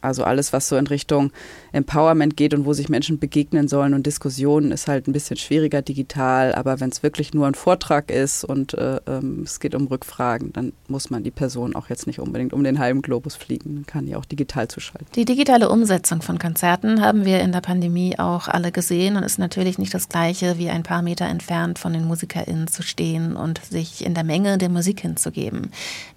Also 0.00 0.22
alles, 0.22 0.52
was 0.52 0.68
so 0.68 0.76
in 0.76 0.86
Richtung 0.86 1.32
Empowerment 1.72 2.36
geht 2.36 2.54
und 2.54 2.64
wo 2.64 2.72
sich 2.72 2.88
Menschen 2.88 3.18
begegnen 3.18 3.68
sollen 3.68 3.94
und 3.94 4.06
Diskussionen, 4.06 4.72
ist 4.72 4.88
halt 4.88 5.06
ein 5.06 5.12
bisschen 5.12 5.36
schwieriger 5.36 5.82
digital. 5.82 6.54
Aber 6.54 6.80
wenn 6.80 6.90
es 6.90 7.02
wirklich 7.02 7.34
nur 7.34 7.46
ein 7.46 7.54
Vortrag 7.54 8.10
ist 8.10 8.44
und 8.44 8.74
äh, 8.74 9.00
ähm, 9.06 9.42
es 9.44 9.60
geht 9.60 9.74
um 9.74 9.86
Rückfragen, 9.86 10.52
dann 10.52 10.72
muss 10.88 11.10
man 11.10 11.22
die 11.22 11.30
Person 11.30 11.74
auch 11.74 11.88
jetzt 11.88 12.06
nicht 12.06 12.20
unbedingt 12.20 12.52
um 12.52 12.64
den 12.64 12.78
halben 12.78 13.02
Globus 13.02 13.36
fliegen. 13.36 13.74
Man 13.74 13.86
kann 13.86 14.06
die 14.06 14.16
auch 14.16 14.24
digital 14.24 14.68
zuschalten. 14.68 15.08
Die 15.14 15.24
digitale 15.24 15.68
Umsetzung 15.68 16.22
von 16.22 16.38
Konzerten 16.38 17.02
haben 17.02 17.24
wir 17.24 17.40
in 17.40 17.52
der 17.52 17.60
Pandemie 17.60 18.18
auch 18.18 18.48
alle 18.48 18.72
gesehen 18.72 19.16
und 19.16 19.22
ist 19.22 19.38
natürlich 19.38 19.78
nicht 19.78 19.94
das 19.94 20.08
Gleiche, 20.08 20.58
wie 20.58 20.70
ein 20.70 20.82
paar 20.82 21.02
Meter 21.02 21.26
entfernt 21.26 21.78
von 21.78 21.92
den 21.92 22.04
MusikerInnen 22.04 22.68
zu 22.68 22.82
stehen 22.82 23.36
und 23.36 23.60
sich 23.64 24.04
in 24.04 24.14
der 24.14 24.24
Menge 24.24 24.58
der 24.58 24.68
Musik 24.68 25.00
hinzugeben. 25.00 25.70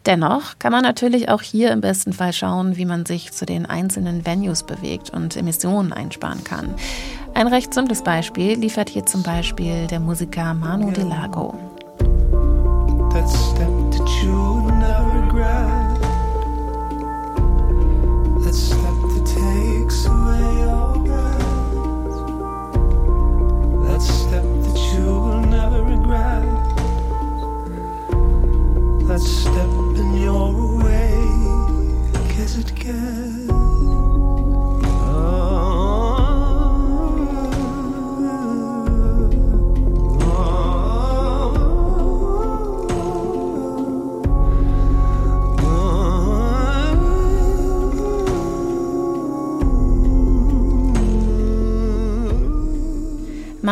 Dennoch 0.05 0.57
kann 0.59 0.71
man 0.71 0.83
natürlich 0.83 1.29
auch 1.29 1.41
hier 1.41 1.71
im 1.71 1.81
besten 1.81 2.13
Fall 2.13 2.33
schauen, 2.33 2.77
wie 2.77 2.85
man 2.85 3.05
sich 3.05 3.31
zu 3.31 3.45
den 3.45 3.65
einzelnen 3.65 4.25
Venues 4.25 4.63
bewegt 4.63 5.09
und 5.11 5.35
Emissionen 5.41 5.91
einsparen 5.91 6.43
kann. 6.43 6.73
Ein 7.33 7.47
recht 7.47 7.73
simples 7.73 8.03
Beispiel 8.03 8.57
liefert 8.57 8.89
hier 8.89 9.05
zum 9.05 9.23
Beispiel 9.23 9.87
der 9.87 9.99
Musiker 9.99 10.53
Manu 10.53 10.91
Delago. 10.91 11.53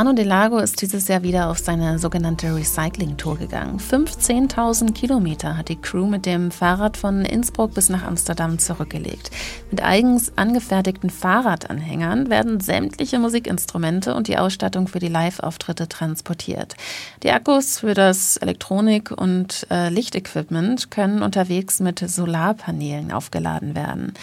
Manu 0.09 0.23
Delago 0.23 0.57
ist 0.57 0.81
dieses 0.81 1.07
Jahr 1.07 1.21
wieder 1.21 1.51
auf 1.51 1.59
seine 1.59 1.99
sogenannte 1.99 2.55
Recycling-Tour 2.55 3.37
gegangen. 3.37 3.77
15.000 3.77 4.93
Kilometer 4.93 5.55
hat 5.55 5.69
die 5.69 5.75
Crew 5.75 6.07
mit 6.07 6.25
dem 6.25 6.49
Fahrrad 6.49 6.97
von 6.97 7.25
Innsbruck 7.25 7.75
bis 7.75 7.89
nach 7.89 8.01
Amsterdam 8.01 8.57
zurückgelegt. 8.57 9.29
Mit 9.69 9.83
eigens 9.83 10.35
angefertigten 10.35 11.11
Fahrradanhängern 11.11 12.31
werden 12.31 12.59
sämtliche 12.59 13.19
Musikinstrumente 13.19 14.15
und 14.15 14.27
die 14.27 14.39
Ausstattung 14.39 14.87
für 14.87 14.97
die 14.97 15.09
Live-Auftritte 15.09 15.87
transportiert. 15.87 16.73
Die 17.21 17.29
Akkus 17.29 17.77
für 17.81 17.93
das 17.93 18.37
Elektronik- 18.37 19.11
und 19.11 19.67
äh, 19.69 19.89
Lichtequipment 19.89 20.89
können 20.89 21.21
unterwegs 21.21 21.81
mit 21.81 21.99
Solarpanelen 21.99 23.11
aufgeladen 23.11 23.75
werden. 23.75 24.13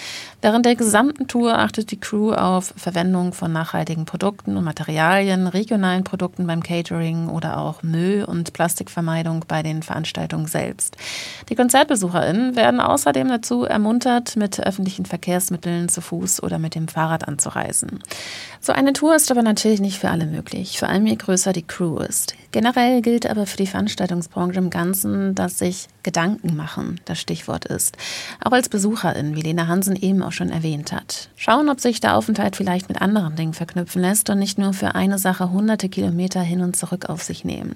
Während 0.43 0.67
der 0.67 0.75
gesamten 0.75 1.29
Tour 1.29 1.57
achtet 1.57 1.93
die 1.93 2.01
Crew 2.01 2.33
auf 2.33 2.75
Verwendung 2.77 3.33
von 3.33 3.53
nachhaltigen 3.53 4.05
Produkten 4.05 4.57
und 4.57 4.65
Materialien, 4.65 5.47
regionalen 5.47 5.76
Produkten 6.05 6.47
beim 6.47 6.63
Catering 6.63 7.29
oder 7.29 7.59
auch 7.59 7.83
Müll- 7.83 8.25
und 8.25 8.53
Plastikvermeidung 8.53 9.45
bei 9.47 9.63
den 9.63 9.83
Veranstaltungen 9.83 10.47
selbst. 10.47 10.97
Die 11.49 11.55
KonzertbesucherInnen 11.55 12.57
werden 12.57 12.81
außerdem 12.81 13.29
dazu 13.29 13.65
ermuntert, 13.65 14.37
mit 14.37 14.61
öffentlichen 14.61 15.07
Verkehrsmitteln 15.07 15.89
zu 15.89 16.01
Fuß 16.01 16.43
oder 16.43 16.59
mit 16.59 16.75
dem 16.75 16.89
Fahrrad 16.89 17.29
anzureisen. 17.29 18.03
So 18.61 18.73
eine 18.73 18.93
Tour 18.93 19.15
ist 19.15 19.31
aber 19.31 19.43
natürlich 19.43 19.81
nicht 19.81 19.99
für 19.99 20.11
alle 20.11 20.27
möglich, 20.27 20.79
vor 20.79 20.89
allem 20.89 21.07
je 21.07 21.17
größer 21.17 21.53
die 21.53 21.67
Crew 21.67 21.99
ist. 21.99 22.35
Generell 22.57 23.03
gilt 23.03 23.27
aber 23.27 23.45
für 23.45 23.59
die 23.59 23.67
Veranstaltungsbranche 23.67 24.59
im 24.59 24.71
Ganzen, 24.71 25.35
dass 25.35 25.59
sich 25.59 25.89
Gedanken 26.03 26.57
machen 26.57 26.99
das 27.05 27.21
Stichwort 27.21 27.67
ist. 27.67 27.99
Auch 28.43 28.53
als 28.53 28.71
Besucherin, 28.71 29.37
wie 29.37 29.43
Lena 29.43 29.67
Hansen 29.67 29.95
eben 29.95 30.23
auch 30.23 30.33
schon 30.33 30.49
erwähnt 30.49 30.91
hat. 30.91 31.29
Schauen, 31.37 31.69
ob 31.69 31.81
sich 31.81 32.01
der 32.01 32.17
Aufenthalt 32.17 32.57
vielleicht 32.57 32.89
mit 32.89 33.03
anderen 33.03 33.37
Dingen 33.37 33.53
verknüpfen 33.53 34.01
lässt 34.01 34.31
und 34.31 34.39
nicht 34.39 34.57
nur 34.57 34.73
für 34.73 34.95
eine 34.95 35.19
Sache 35.19 35.53
hunderte 35.53 35.91
Kilometer 35.91 36.41
hin 36.41 36.63
und 36.63 36.77
zurück 36.77 37.11
auf 37.11 37.23
sich 37.23 37.45
nehmen. 37.45 37.75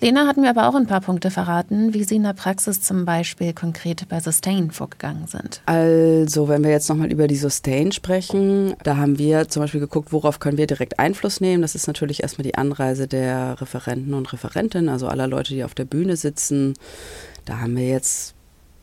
Lena 0.00 0.26
hat 0.26 0.36
mir 0.36 0.50
aber 0.50 0.68
auch 0.68 0.74
ein 0.74 0.86
paar 0.86 1.00
Punkte 1.00 1.30
verraten, 1.30 1.94
wie 1.94 2.04
Sie 2.04 2.16
in 2.16 2.24
der 2.24 2.34
Praxis 2.34 2.82
zum 2.82 3.06
Beispiel 3.06 3.54
konkret 3.54 4.06
bei 4.08 4.20
Sustain 4.20 4.70
vorgegangen 4.70 5.26
sind. 5.26 5.62
Also, 5.64 6.48
wenn 6.48 6.62
wir 6.62 6.70
jetzt 6.70 6.88
nochmal 6.88 7.10
über 7.10 7.26
die 7.28 7.36
Sustain 7.36 7.92
sprechen, 7.92 8.74
da 8.82 8.98
haben 8.98 9.18
wir 9.18 9.48
zum 9.48 9.62
Beispiel 9.62 9.80
geguckt, 9.80 10.12
worauf 10.12 10.38
können 10.38 10.58
wir 10.58 10.66
direkt 10.66 10.98
Einfluss 10.98 11.40
nehmen. 11.40 11.62
Das 11.62 11.74
ist 11.74 11.86
natürlich 11.86 12.22
erstmal 12.22 12.44
die 12.44 12.56
Anreise 12.56 13.08
der 13.08 13.60
Referenten 13.60 14.12
und 14.12 14.32
Referentinnen, 14.32 14.90
also 14.90 15.08
aller 15.08 15.26
Leute, 15.26 15.54
die 15.54 15.64
auf 15.64 15.74
der 15.74 15.86
Bühne 15.86 16.16
sitzen. 16.16 16.74
Da 17.46 17.60
haben 17.60 17.76
wir 17.76 17.88
jetzt 17.88 18.34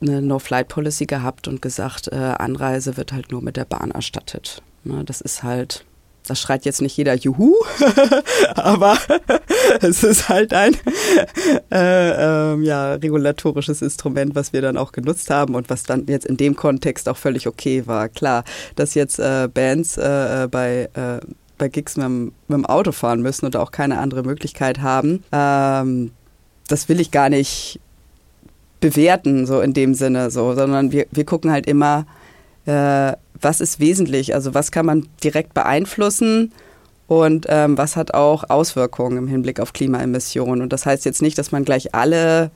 eine 0.01 0.21
No-Flight-Policy 0.21 1.05
gehabt 1.05 1.47
und 1.47 1.61
gesagt, 1.61 2.09
äh, 2.11 2.15
Anreise 2.15 2.97
wird 2.97 3.13
halt 3.13 3.31
nur 3.31 3.41
mit 3.41 3.55
der 3.55 3.65
Bahn 3.65 3.91
erstattet. 3.91 4.61
Ne, 4.83 5.03
das 5.05 5.21
ist 5.21 5.43
halt 5.43 5.85
das 6.29 6.39
schreit 6.39 6.65
jetzt 6.65 6.81
nicht 6.81 6.95
jeder 6.97 7.15
Juhu, 7.15 7.55
aber 8.55 8.97
es 9.81 10.03
ist 10.03 10.29
halt 10.29 10.53
ein 10.53 10.75
äh, 11.71 12.53
ähm, 12.53 12.63
ja, 12.63 12.93
regulatorisches 12.93 13.81
Instrument, 13.81 14.35
was 14.35 14.53
wir 14.53 14.61
dann 14.61 14.77
auch 14.77 14.91
genutzt 14.91 15.29
haben 15.29 15.55
und 15.55 15.69
was 15.69 15.83
dann 15.83 16.05
jetzt 16.07 16.25
in 16.25 16.37
dem 16.37 16.55
Kontext 16.55 17.09
auch 17.09 17.17
völlig 17.17 17.47
okay 17.47 17.83
war. 17.85 18.09
Klar, 18.09 18.43
dass 18.75 18.93
jetzt 18.93 19.19
äh, 19.19 19.47
Bands 19.53 19.97
äh, 19.97 20.47
bei 20.49 20.89
äh, 20.93 21.25
bei 21.57 21.69
Gigs 21.69 21.97
mit, 21.97 22.09
mit, 22.09 22.33
dem 22.49 22.65
Auto 22.65 22.91
fahren 22.91 23.21
müssen 23.21 23.45
und 23.45 23.55
auch 23.55 23.71
keine 23.71 23.99
andere 23.99 24.23
Möglichkeit 24.23 24.81
haben, 24.81 25.23
ähm, 25.31 26.11
das 26.67 26.89
will 26.89 26.99
ich 26.99 27.11
gar 27.11 27.29
nicht 27.29 27.79
bewerten, 28.79 29.45
so 29.45 29.61
in 29.61 29.73
dem 29.73 29.93
Sinne, 29.93 30.29
so, 30.29 30.53
sondern 30.55 30.91
wir, 30.91 31.05
wir 31.11 31.25
gucken 31.25 31.51
halt 31.51 31.67
immer, 31.67 32.05
äh, 32.65 33.13
was 33.39 33.61
ist 33.61 33.79
wesentlich, 33.79 34.33
also 34.33 34.53
was 34.53 34.71
kann 34.71 34.85
man 34.85 35.07
direkt 35.23 35.53
beeinflussen 35.53 36.51
und 37.07 37.45
ähm, 37.49 37.77
was 37.77 37.95
hat 37.95 38.13
auch 38.13 38.49
Auswirkungen 38.49 39.17
im 39.17 39.27
Hinblick 39.27 39.59
auf 39.59 39.73
Klimaemissionen. 39.73 40.61
Und 40.61 40.73
das 40.73 40.85
heißt 40.85 41.05
jetzt 41.05 41.21
nicht, 41.21 41.37
dass 41.37 41.51
man 41.51 41.65
gleich 41.65 41.93
alle 41.93 42.51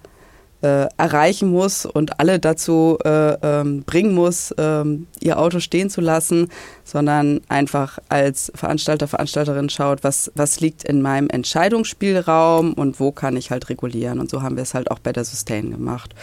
äh, 0.61 0.87
erreichen 0.97 1.49
muss 1.49 1.85
und 1.85 2.19
alle 2.19 2.39
dazu 2.39 2.97
äh, 3.05 3.33
ähm, 3.41 3.83
bringen 3.83 4.15
muss, 4.15 4.53
ähm, 4.57 5.07
ihr 5.19 5.39
Auto 5.39 5.59
stehen 5.59 5.89
zu 5.89 6.01
lassen, 6.01 6.49
sondern 6.83 7.41
einfach 7.47 7.99
als 8.09 8.51
Veranstalter, 8.55 9.07
Veranstalterin 9.07 9.69
schaut, 9.69 10.03
was, 10.03 10.31
was 10.35 10.59
liegt 10.59 10.83
in 10.83 11.01
meinem 11.01 11.29
Entscheidungsspielraum 11.29 12.73
und 12.73 12.99
wo 12.99 13.11
kann 13.11 13.37
ich 13.37 13.51
halt 13.51 13.69
regulieren. 13.69 14.19
Und 14.19 14.31
so 14.31 14.41
haben 14.41 14.55
wir 14.55 14.63
es 14.63 14.73
halt 14.73 14.89
auch 14.89 14.99
bei 14.99 15.13
der 15.13 15.25
Sustain 15.25 15.69
gemacht. 15.69 16.15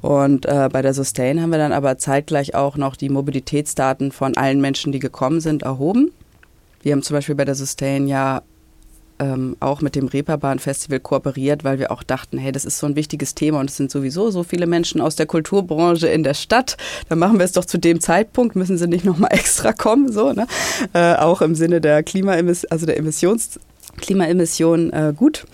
Und 0.00 0.46
äh, 0.46 0.68
bei 0.72 0.82
der 0.82 0.94
Sustain 0.94 1.40
haben 1.40 1.50
wir 1.50 1.58
dann 1.58 1.72
aber 1.72 1.98
zeitgleich 1.98 2.54
auch 2.54 2.76
noch 2.76 2.96
die 2.96 3.08
Mobilitätsdaten 3.08 4.10
von 4.10 4.36
allen 4.36 4.60
Menschen, 4.60 4.92
die 4.92 4.98
gekommen 4.98 5.40
sind, 5.40 5.62
erhoben. 5.62 6.10
Wir 6.82 6.92
haben 6.92 7.02
zum 7.02 7.14
Beispiel 7.14 7.34
bei 7.34 7.44
der 7.44 7.54
Sustain 7.54 8.08
ja 8.08 8.42
ähm, 9.18 9.56
auch 9.60 9.80
mit 9.80 9.96
dem 9.96 10.06
Reeperbahn 10.06 10.58
Festival 10.58 11.00
kooperiert, 11.00 11.64
weil 11.64 11.78
wir 11.78 11.90
auch 11.90 12.02
dachten, 12.02 12.38
hey, 12.38 12.52
das 12.52 12.64
ist 12.64 12.78
so 12.78 12.86
ein 12.86 12.96
wichtiges 12.96 13.34
Thema 13.34 13.60
und 13.60 13.70
es 13.70 13.76
sind 13.76 13.90
sowieso 13.90 14.30
so 14.30 14.42
viele 14.42 14.66
Menschen 14.66 15.00
aus 15.00 15.16
der 15.16 15.26
Kulturbranche 15.26 16.08
in 16.08 16.22
der 16.22 16.34
Stadt. 16.34 16.76
Dann 17.08 17.18
machen 17.18 17.38
wir 17.38 17.44
es 17.44 17.52
doch 17.52 17.64
zu 17.64 17.78
dem 17.78 18.00
Zeitpunkt, 18.00 18.56
müssen 18.56 18.78
sie 18.78 18.86
nicht 18.86 19.04
nochmal 19.04 19.30
extra 19.32 19.72
kommen, 19.72 20.12
so, 20.12 20.32
ne? 20.32 20.46
Äh, 20.92 21.14
auch 21.14 21.42
im 21.42 21.54
Sinne 21.54 21.80
der 21.80 22.02
Klimaemission, 22.02 22.70
also 22.70 22.86
der 22.86 22.96
Emissions 22.96 23.58
Klimaemissionen 23.98 24.92
äh, 24.92 25.12
gut 25.14 25.44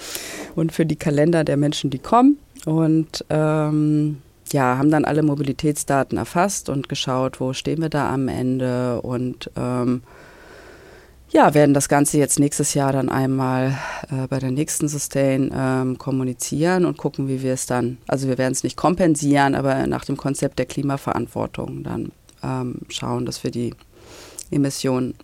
und 0.55 0.73
für 0.73 0.87
die 0.87 0.97
Kalender 0.97 1.45
der 1.45 1.57
Menschen, 1.57 1.91
die 1.91 1.99
kommen. 1.99 2.39
Und 2.67 3.25
ähm, 3.31 4.19
ja, 4.53 4.79
haben 4.79 4.91
dann 4.91 5.05
alle 5.05 5.23
Mobilitätsdaten 5.23 6.19
erfasst 6.19 6.69
und 6.69 6.89
geschaut, 6.89 7.41
wo 7.41 7.53
stehen 7.53 7.81
wir 7.81 7.89
da 7.89 8.13
am 8.13 8.29
Ende 8.29 9.01
und 9.03 9.51
ähm, 9.57 10.03
ja, 11.35 11.53
werden 11.53 11.75
das 11.75 11.89
Ganze 11.89 12.17
jetzt 12.17 12.39
nächstes 12.39 12.75
Jahr 12.75 12.93
dann 12.93 13.09
einmal 13.09 13.77
äh, 14.09 14.29
bei 14.29 14.39
der 14.39 14.53
nächsten 14.53 14.87
Sustain 14.87 15.53
ähm, 15.53 15.99
kommunizieren 15.99 16.85
und 16.85 16.97
gucken, 16.97 17.27
wie 17.27 17.43
wir 17.43 17.53
es 17.53 17.67
dann, 17.67 17.99
also 18.07 18.29
wir 18.29 18.39
werden 18.39 18.53
es 18.53 18.63
nicht 18.63 18.77
kompensieren, 18.77 19.57
aber 19.57 19.85
nach 19.89 20.05
dem 20.05 20.17
Konzept 20.17 20.61
der 20.61 20.67
Klimaverantwortung 20.67 21.83
dann 21.83 22.13
ähm, 22.45 22.83
schauen, 22.89 23.27
dass 23.27 23.43
wir 23.43 23.51
die 23.51 23.75
Emissionen 24.53 25.15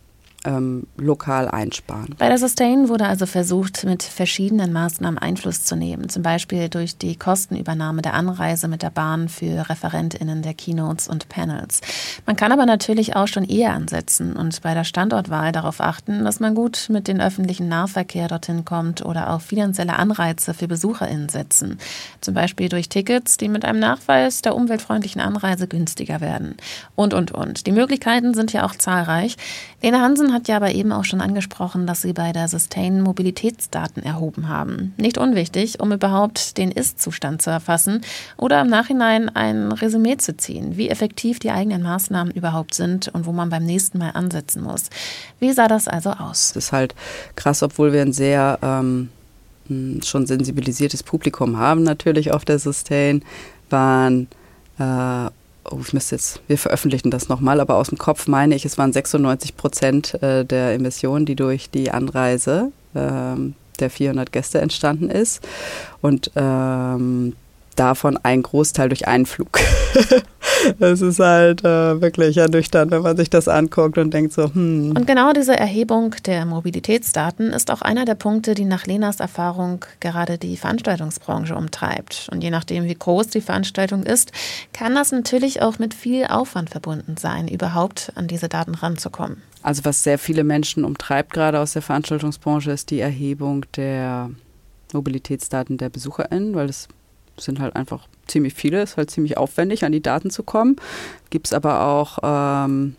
ähm, 0.44 0.87
lokal 0.96 1.48
einsparen. 1.48 2.14
Bei 2.18 2.29
der 2.29 2.38
Sustain 2.38 2.88
wurde 2.88 3.07
also 3.07 3.26
versucht, 3.26 3.85
mit 3.85 4.03
verschiedenen 4.03 4.72
Maßnahmen 4.72 5.18
Einfluss 5.18 5.64
zu 5.64 5.76
nehmen, 5.76 6.09
zum 6.09 6.22
Beispiel 6.22 6.68
durch 6.68 6.96
die 6.96 7.16
Kostenübernahme 7.16 8.03
der 8.03 8.14
Anreise 8.14 8.68
mit 8.68 8.83
der 8.83 8.90
Bahn 8.90 9.29
für 9.29 9.68
ReferentInnen 9.68 10.42
der 10.42 10.55
Keynotes 10.55 11.09
und 11.09 11.29
Panels. 11.29 11.81
Man 12.26 12.37
kann 12.37 12.53
aber 12.53 12.66
natürlich 12.66 13.16
auch 13.16 13.29
schon 13.29 13.44
eher 13.44 13.74
ansetzen 13.74 14.35
und 14.35 14.62
bei 14.62 14.74
der 14.74 14.85
Standortwahl 14.85 15.53
darauf 15.53 15.81
achten, 15.81 16.24
dass 16.24 16.40
man 16.40 16.55
gut 16.55 16.87
mit 16.88 17.09
dem 17.09 17.20
öffentlichen 17.20 17.68
Nahverkehr 17.68 18.29
dorthin 18.29 18.64
kommt 18.64 19.05
oder 19.05 19.31
auch 19.31 19.40
finanzielle 19.40 19.98
Anreize 19.98 20.55
für 20.55 20.68
BesucherInnen 20.68 21.29
setzen. 21.29 21.79
Zum 22.20 22.35
Beispiel 22.35 22.68
durch 22.68 22.88
Tickets, 22.88 23.37
die 23.37 23.48
mit 23.48 23.64
einem 23.64 23.81
Nachweis 23.81 24.42
der 24.42 24.55
umweltfreundlichen 24.55 25.20
Anreise 25.20 25.68
günstiger 25.68 26.20
werden. 26.20 26.57
Und, 26.94 27.14
und, 27.14 27.33
und. 27.33 27.66
Die 27.66 27.72
Möglichkeiten 27.72 28.35
sind 28.35 28.53
ja 28.53 28.64
auch 28.64 28.74
zahlreich. 28.74 29.37
Lena 29.83 30.00
Hansen 30.00 30.30
hat 30.33 30.49
ja 30.49 30.57
aber 30.57 30.73
eben 30.73 30.93
auch 30.93 31.05
schon 31.05 31.21
angesprochen, 31.21 31.87
dass 31.87 32.03
Sie 32.03 32.12
bei 32.12 32.33
der 32.33 32.49
Sustain 32.49 33.03
Mobilitätsdaten 33.03 34.03
erhoben 34.03 34.49
haben. 34.49 34.95
Nicht 34.97 35.19
unwichtig, 35.19 35.81
um 35.81 35.93
überhaupt 35.93 36.59
den 36.59 36.71
Ist-Zustand 36.71 37.43
zu 37.43 37.51
erfassen 37.51 38.03
oder 38.37 38.61
im 38.61 38.69
Nachhinein 38.69 39.29
ein 39.29 39.73
Resümee 39.73 40.16
zu 40.16 40.37
ziehen, 40.37 40.77
wie 40.77 40.88
effektiv 40.88 41.38
die 41.38 41.51
eigenen 41.51 41.83
Maßnahmen 41.83 42.33
überhaupt 42.33 42.75
sind 42.75 43.09
und 43.09 43.27
wo 43.27 43.33
man 43.33 43.51
beim 43.51 43.64
nächsten 43.64 43.99
Mal 43.99 44.11
ansetzen 44.11 44.62
muss. 44.62 44.90
Wie 45.38 45.53
sah 45.53 45.69
das 45.69 45.88
also 45.88 46.11
aus? 46.11 46.53
Das 46.55 46.64
ist 46.64 46.73
halt 46.73 46.95
krass, 47.37 47.62
obwohl 47.62 47.93
wir 47.93 48.03
ein 48.03 48.12
sehr 48.12 48.59
ähm, 48.62 49.11
schon 50.05 50.27
sensibilisiertes 50.27 51.03
Publikum 51.03 51.59
haben, 51.59 51.83
natürlich 51.83 52.33
auf 52.33 52.45
der 52.45 52.59
Sustain, 52.59 53.23
waren 53.69 54.29
äh, 54.79 55.31
oh, 55.70 55.78
ich 55.80 55.92
müsste 55.92 56.16
jetzt, 56.16 56.40
wir 56.46 56.59
veröffentlichen 56.59 57.11
das 57.11 57.28
nochmal, 57.28 57.61
aber 57.61 57.76
aus 57.76 57.88
dem 57.88 57.98
Kopf 57.98 58.26
meine 58.26 58.54
ich, 58.54 58.64
es 58.64 58.78
waren 58.78 58.92
96 58.92 59.56
Prozent 59.56 60.22
äh, 60.22 60.44
der 60.44 60.74
Emissionen, 60.74 61.26
die 61.26 61.37
durch 61.37 61.70
die 61.70 61.90
Anreise 61.90 62.72
ähm, 62.94 63.54
der 63.78 63.90
400 63.90 64.33
Gäste 64.33 64.61
entstanden 64.61 65.11
ist. 65.11 65.40
Und 66.00 66.30
ähm, 66.37 67.35
davon 67.76 68.18
ein 68.22 68.42
Großteil 68.42 68.88
durch 68.88 69.09
einen 69.09 69.26
Flug. 69.26 69.59
Es 70.79 71.01
ist 71.01 71.18
halt 71.18 71.64
äh, 71.64 72.01
wirklich 72.01 72.37
ernüchternd, 72.37 72.90
wenn 72.90 73.03
man 73.03 73.16
sich 73.16 73.31
das 73.31 73.49
anguckt 73.49 73.99
und 73.99 74.12
denkt 74.12 74.33
so, 74.33 74.53
hm. 74.53 74.94
Und 74.96 75.07
genau 75.07 75.33
diese 75.33 75.57
Erhebung 75.57 76.14
der 76.27 76.44
Mobilitätsdaten 76.46 77.53
ist 77.53 77.70
auch 77.70 77.83
einer 77.83 78.05
der 78.05 78.14
Punkte, 78.14 78.55
die 78.55 78.64
nach 78.64 78.87
Lenas 78.87 79.20
Erfahrung 79.20 79.85
gerade 80.01 80.38
die 80.38 80.57
Veranstaltungsbranche 80.57 81.55
umtreibt. 81.55 82.29
Und 82.33 82.42
je 82.42 82.51
nachdem, 82.51 82.85
wie 82.85 82.94
groß 82.94 83.29
die 83.29 83.40
Veranstaltung 83.40 84.03
ist, 84.03 84.33
kann 84.73 84.94
das 84.94 85.12
natürlich 85.12 85.62
auch 85.62 85.79
mit 85.79 85.94
viel 85.94 86.27
Aufwand 86.27 86.70
verbunden 86.70 87.16
sein, 87.18 87.49
überhaupt 87.49 88.12
an 88.14 88.29
diese 88.29 88.49
Daten 88.49 88.75
ranzukommen. 88.75 89.42
Also 89.62 89.85
was 89.85 90.03
sehr 90.03 90.18
viele 90.18 90.44
Menschen 90.44 90.85
umtreibt, 90.85 91.33
gerade 91.33 91.61
aus 91.61 91.73
der 91.73 91.83
Veranstaltungsbranche, 91.83 92.70
ist 92.70 92.90
die 92.90 93.01
Erhebung 93.01 93.66
der 93.77 94.31
Mobilitätsdaten 94.92 95.79
der 95.79 95.90
BesucherInnen, 95.90 96.55
weil 96.55 96.68
es 96.68 96.88
sind 97.40 97.61
halt 97.61 97.76
einfach 97.76 98.09
ziemlich 98.26 98.55
viele, 98.55 98.83
ist 98.83 98.96
halt 98.96 99.11
ziemlich 99.11 99.37
aufwendig, 99.37 99.85
an 99.85 99.92
die 99.92 100.03
Daten 100.03 100.31
zu 100.31 100.42
kommen. 100.42 100.76
Gibt 101.31 101.48
es 101.48 101.53
aber 101.53 101.87
auch 101.87 102.18
ähm, 102.22 102.96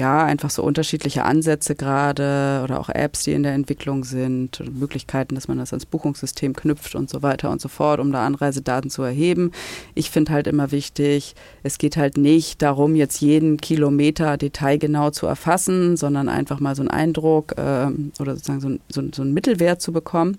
ja, 0.00 0.24
einfach 0.24 0.48
so 0.48 0.62
unterschiedliche 0.62 1.26
Ansätze 1.26 1.74
gerade 1.74 2.62
oder 2.64 2.80
auch 2.80 2.88
Apps, 2.88 3.24
die 3.24 3.32
in 3.32 3.42
der 3.42 3.52
Entwicklung 3.52 4.04
sind, 4.04 4.62
Möglichkeiten, 4.72 5.34
dass 5.34 5.46
man 5.46 5.58
das 5.58 5.74
ans 5.74 5.84
Buchungssystem 5.84 6.56
knüpft 6.56 6.94
und 6.94 7.10
so 7.10 7.22
weiter 7.22 7.50
und 7.50 7.60
so 7.60 7.68
fort, 7.68 8.00
um 8.00 8.10
da 8.10 8.24
Anreisedaten 8.24 8.88
zu 8.88 9.02
erheben. 9.02 9.52
Ich 9.94 10.10
finde 10.10 10.32
halt 10.32 10.46
immer 10.46 10.72
wichtig, 10.72 11.34
es 11.62 11.76
geht 11.76 11.98
halt 11.98 12.16
nicht 12.16 12.62
darum, 12.62 12.94
jetzt 12.94 13.20
jeden 13.20 13.58
Kilometer 13.58 14.38
detailgenau 14.38 15.10
zu 15.10 15.26
erfassen, 15.26 15.98
sondern 15.98 16.30
einfach 16.30 16.60
mal 16.60 16.74
so 16.74 16.80
einen 16.80 16.90
Eindruck 16.90 17.52
äh, 17.58 17.88
oder 18.18 18.36
sozusagen 18.36 18.60
so, 18.60 18.78
so, 18.88 19.06
so 19.14 19.20
einen 19.20 19.34
Mittelwert 19.34 19.82
zu 19.82 19.92
bekommen. 19.92 20.38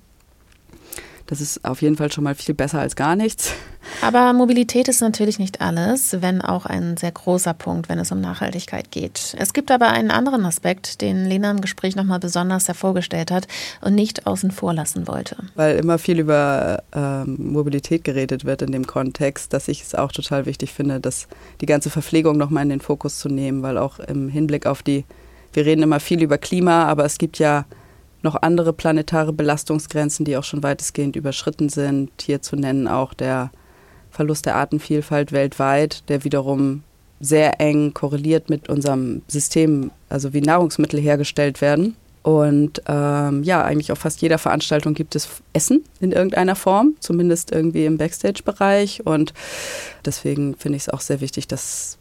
Das 1.27 1.41
ist 1.41 1.63
auf 1.65 1.81
jeden 1.81 1.95
Fall 1.95 2.11
schon 2.11 2.23
mal 2.23 2.35
viel 2.35 2.55
besser 2.55 2.79
als 2.79 2.95
gar 2.95 3.15
nichts. 3.15 3.53
Aber 4.01 4.33
Mobilität 4.33 4.87
ist 4.87 5.01
natürlich 5.01 5.39
nicht 5.39 5.61
alles, 5.61 6.21
wenn 6.21 6.41
auch 6.41 6.65
ein 6.65 6.97
sehr 6.97 7.11
großer 7.11 7.53
Punkt, 7.53 7.89
wenn 7.89 7.99
es 7.99 8.11
um 8.11 8.21
Nachhaltigkeit 8.21 8.91
geht. 8.91 9.35
Es 9.37 9.53
gibt 9.53 9.71
aber 9.71 9.89
einen 9.89 10.11
anderen 10.11 10.45
Aspekt, 10.45 11.01
den 11.01 11.25
Lena 11.25 11.51
im 11.51 11.61
Gespräch 11.61 11.95
nochmal 11.95 12.19
besonders 12.19 12.67
hervorgestellt 12.67 13.31
hat 13.31 13.47
und 13.81 13.95
nicht 13.95 14.27
außen 14.27 14.51
vor 14.51 14.73
lassen 14.73 15.07
wollte. 15.07 15.37
Weil 15.55 15.77
immer 15.77 15.97
viel 15.97 16.19
über 16.19 16.83
ähm, 16.93 17.37
Mobilität 17.51 18.03
geredet 18.03 18.45
wird 18.45 18.61
in 18.61 18.71
dem 18.71 18.87
Kontext, 18.87 19.53
dass 19.53 19.67
ich 19.67 19.81
es 19.81 19.95
auch 19.95 20.11
total 20.11 20.45
wichtig 20.45 20.73
finde, 20.73 20.99
dass 20.99 21.27
die 21.61 21.65
ganze 21.65 21.89
Verpflegung 21.89 22.37
nochmal 22.37 22.63
in 22.63 22.69
den 22.69 22.81
Fokus 22.81 23.19
zu 23.19 23.29
nehmen, 23.29 23.63
weil 23.63 23.77
auch 23.77 23.99
im 23.99 24.29
Hinblick 24.29 24.65
auf 24.65 24.83
die, 24.83 25.05
wir 25.53 25.65
reden 25.65 25.83
immer 25.83 25.99
viel 25.99 26.21
über 26.21 26.37
Klima, 26.37 26.85
aber 26.85 27.05
es 27.05 27.17
gibt 27.17 27.39
ja 27.39 27.65
noch 28.23 28.41
andere 28.41 28.73
planetare 28.73 29.33
Belastungsgrenzen, 29.33 30.25
die 30.25 30.37
auch 30.37 30.43
schon 30.43 30.63
weitestgehend 30.63 31.15
überschritten 31.15 31.69
sind. 31.69 32.11
Hier 32.21 32.41
zu 32.41 32.55
nennen 32.55 32.87
auch 32.87 33.13
der 33.13 33.51
Verlust 34.09 34.45
der 34.45 34.55
Artenvielfalt 34.55 35.31
weltweit, 35.31 36.07
der 36.09 36.23
wiederum 36.23 36.83
sehr 37.19 37.61
eng 37.61 37.93
korreliert 37.93 38.49
mit 38.49 38.67
unserem 38.67 39.21
System, 39.27 39.91
also 40.09 40.33
wie 40.33 40.41
Nahrungsmittel 40.41 40.99
hergestellt 40.99 41.61
werden. 41.61 41.95
Und 42.23 42.83
ähm, 42.87 43.41
ja, 43.43 43.63
eigentlich 43.63 43.91
auf 43.91 43.99
fast 43.99 44.21
jeder 44.21 44.37
Veranstaltung 44.37 44.93
gibt 44.93 45.15
es 45.15 45.27
Essen 45.53 45.83
in 45.99 46.11
irgendeiner 46.11 46.55
Form, 46.55 46.95
zumindest 46.99 47.51
irgendwie 47.51 47.85
im 47.85 47.97
Backstage-Bereich. 47.97 49.05
Und 49.05 49.33
deswegen 50.05 50.55
finde 50.55 50.77
ich 50.77 50.83
es 50.83 50.89
auch 50.89 51.01
sehr 51.01 51.21
wichtig, 51.21 51.47
dass 51.47 51.97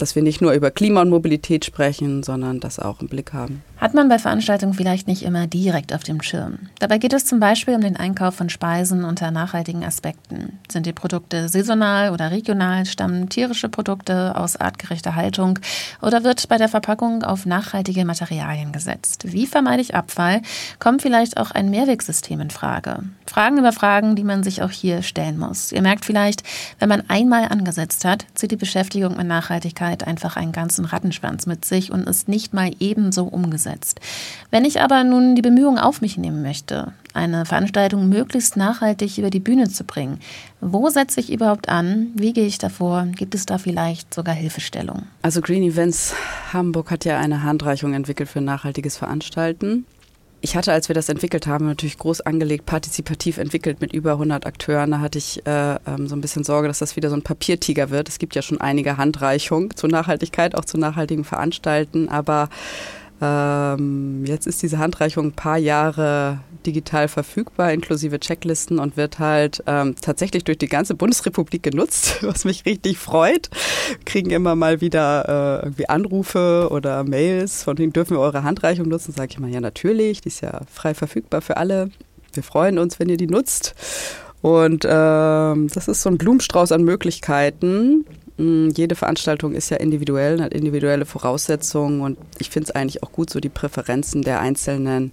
dass 0.00 0.14
wir 0.14 0.22
nicht 0.22 0.40
nur 0.40 0.52
über 0.52 0.70
Klima 0.70 1.02
und 1.02 1.10
Mobilität 1.10 1.64
sprechen, 1.64 2.22
sondern 2.22 2.60
das 2.60 2.78
auch 2.78 3.00
im 3.00 3.08
Blick 3.08 3.32
haben. 3.32 3.62
Hat 3.78 3.94
man 3.94 4.08
bei 4.08 4.18
Veranstaltungen 4.18 4.74
vielleicht 4.74 5.08
nicht 5.08 5.22
immer 5.22 5.46
direkt 5.46 5.94
auf 5.94 6.02
dem 6.02 6.22
Schirm. 6.22 6.70
Dabei 6.78 6.98
geht 6.98 7.12
es 7.12 7.24
zum 7.24 7.40
Beispiel 7.40 7.74
um 7.74 7.80
den 7.80 7.96
Einkauf 7.96 8.34
von 8.34 8.50
Speisen 8.50 9.04
unter 9.04 9.30
nachhaltigen 9.30 9.84
Aspekten. 9.84 10.58
Sind 10.70 10.86
die 10.86 10.92
Produkte 10.92 11.48
saisonal 11.48 12.10
oder 12.10 12.30
regional? 12.30 12.84
Stammen 12.86 13.28
tierische 13.28 13.68
Produkte 13.68 14.36
aus 14.36 14.56
artgerechter 14.56 15.14
Haltung? 15.14 15.58
Oder 16.02 16.24
wird 16.24 16.48
bei 16.48 16.58
der 16.58 16.68
Verpackung 16.68 17.22
auf 17.22 17.46
nachhaltige 17.46 18.04
Materialien 18.04 18.72
gesetzt? 18.72 19.32
Wie 19.32 19.46
vermeide 19.46 19.82
ich 19.82 19.94
Abfall? 19.94 20.42
Kommt 20.78 21.02
vielleicht 21.02 21.38
auch 21.38 21.50
ein 21.50 21.70
Mehrwegsystem 21.70 22.40
in 22.40 22.50
Frage? 22.50 23.04
Fragen 23.30 23.58
über 23.58 23.70
Fragen, 23.70 24.16
die 24.16 24.24
man 24.24 24.42
sich 24.42 24.60
auch 24.60 24.72
hier 24.72 25.02
stellen 25.02 25.38
muss. 25.38 25.70
Ihr 25.70 25.82
merkt 25.82 26.04
vielleicht, 26.04 26.42
wenn 26.80 26.88
man 26.88 27.04
einmal 27.08 27.44
angesetzt 27.44 28.04
hat, 28.04 28.26
zieht 28.34 28.50
die 28.50 28.56
Beschäftigung 28.56 29.16
mit 29.16 29.28
Nachhaltigkeit 29.28 30.04
einfach 30.04 30.34
einen 30.34 30.50
ganzen 30.50 30.84
Rattenschwanz 30.84 31.46
mit 31.46 31.64
sich 31.64 31.92
und 31.92 32.08
ist 32.08 32.28
nicht 32.28 32.54
mal 32.54 32.72
ebenso 32.80 33.26
umgesetzt. 33.26 34.00
Wenn 34.50 34.64
ich 34.64 34.80
aber 34.80 35.04
nun 35.04 35.36
die 35.36 35.42
Bemühungen 35.42 35.78
auf 35.78 36.00
mich 36.00 36.18
nehmen 36.18 36.42
möchte, 36.42 36.92
eine 37.14 37.46
Veranstaltung 37.46 38.08
möglichst 38.08 38.56
nachhaltig 38.56 39.16
über 39.18 39.30
die 39.30 39.38
Bühne 39.38 39.68
zu 39.68 39.84
bringen, 39.84 40.18
wo 40.60 40.88
setze 40.90 41.20
ich 41.20 41.32
überhaupt 41.32 41.68
an? 41.68 42.08
Wie 42.16 42.32
gehe 42.32 42.46
ich 42.46 42.58
davor? 42.58 43.06
Gibt 43.14 43.36
es 43.36 43.46
da 43.46 43.58
vielleicht 43.58 44.12
sogar 44.12 44.34
Hilfestellung? 44.34 45.04
Also 45.22 45.40
Green 45.40 45.62
Events 45.62 46.16
Hamburg 46.52 46.90
hat 46.90 47.04
ja 47.04 47.20
eine 47.20 47.44
Handreichung 47.44 47.94
entwickelt 47.94 48.28
für 48.28 48.40
nachhaltiges 48.40 48.96
Veranstalten 48.96 49.86
ich 50.42 50.56
hatte, 50.56 50.72
als 50.72 50.88
wir 50.88 50.94
das 50.94 51.08
entwickelt 51.08 51.46
haben, 51.46 51.66
natürlich 51.66 51.98
groß 51.98 52.22
angelegt, 52.22 52.66
partizipativ 52.66 53.38
entwickelt 53.38 53.80
mit 53.80 53.92
über 53.92 54.12
100 54.12 54.46
Akteuren. 54.46 54.90
Da 54.90 55.00
hatte 55.00 55.18
ich 55.18 55.46
äh, 55.46 55.74
ähm, 55.86 56.08
so 56.08 56.16
ein 56.16 56.20
bisschen 56.20 56.44
Sorge, 56.44 56.68
dass 56.68 56.78
das 56.78 56.96
wieder 56.96 57.10
so 57.10 57.16
ein 57.16 57.22
Papiertiger 57.22 57.90
wird. 57.90 58.08
Es 58.08 58.18
gibt 58.18 58.34
ja 58.34 58.42
schon 58.42 58.60
einige 58.60 58.96
Handreichungen 58.96 59.76
zur 59.76 59.90
Nachhaltigkeit, 59.90 60.54
auch 60.54 60.64
zu 60.64 60.78
nachhaltigen 60.78 61.24
Veranstalten, 61.24 62.08
aber 62.08 62.48
ähm, 63.20 64.24
jetzt 64.24 64.46
ist 64.46 64.62
diese 64.62 64.78
Handreichung 64.78 65.26
ein 65.26 65.32
paar 65.32 65.58
Jahre 65.58 66.40
digital 66.64 67.08
verfügbar, 67.08 67.72
inklusive 67.72 68.18
Checklisten 68.18 68.78
und 68.78 68.96
wird 68.96 69.18
halt 69.18 69.62
ähm, 69.66 69.94
tatsächlich 70.00 70.44
durch 70.44 70.58
die 70.58 70.68
ganze 70.68 70.94
Bundesrepublik 70.94 71.62
genutzt, 71.62 72.18
was 72.22 72.44
mich 72.44 72.64
richtig 72.64 72.98
freut. 72.98 73.50
Wir 73.88 74.04
kriegen 74.04 74.30
immer 74.30 74.54
mal 74.54 74.80
wieder 74.80 75.60
äh, 75.60 75.66
irgendwie 75.66 75.88
Anrufe 75.88 76.68
oder 76.70 77.04
Mails, 77.04 77.62
von 77.62 77.76
denen 77.76 77.92
dürfen 77.92 78.16
wir 78.16 78.20
eure 78.20 78.42
Handreichung 78.42 78.88
nutzen. 78.88 79.12
Sage 79.12 79.28
ich 79.32 79.38
immer, 79.38 79.48
ja 79.48 79.60
natürlich, 79.60 80.20
die 80.22 80.28
ist 80.28 80.40
ja 80.40 80.62
frei 80.72 80.94
verfügbar 80.94 81.42
für 81.42 81.56
alle. 81.56 81.90
Wir 82.32 82.42
freuen 82.42 82.78
uns, 82.78 82.98
wenn 82.98 83.08
ihr 83.08 83.16
die 83.16 83.26
nutzt. 83.26 83.74
Und 84.42 84.86
ähm, 84.88 85.68
das 85.68 85.88
ist 85.88 86.02
so 86.02 86.08
ein 86.08 86.16
Blumenstrauß 86.16 86.72
an 86.72 86.82
Möglichkeiten. 86.82 88.06
Mm, 88.40 88.70
jede 88.74 88.94
Veranstaltung 88.94 89.52
ist 89.52 89.70
ja 89.70 89.76
individuell, 89.76 90.40
hat 90.40 90.54
individuelle 90.54 91.04
Voraussetzungen 91.04 92.00
und 92.00 92.18
ich 92.38 92.48
finde 92.48 92.70
es 92.70 92.74
eigentlich 92.74 93.02
auch 93.02 93.12
gut, 93.12 93.28
so 93.28 93.38
die 93.38 93.50
Präferenzen 93.50 94.22
der 94.22 94.40
einzelnen 94.40 95.12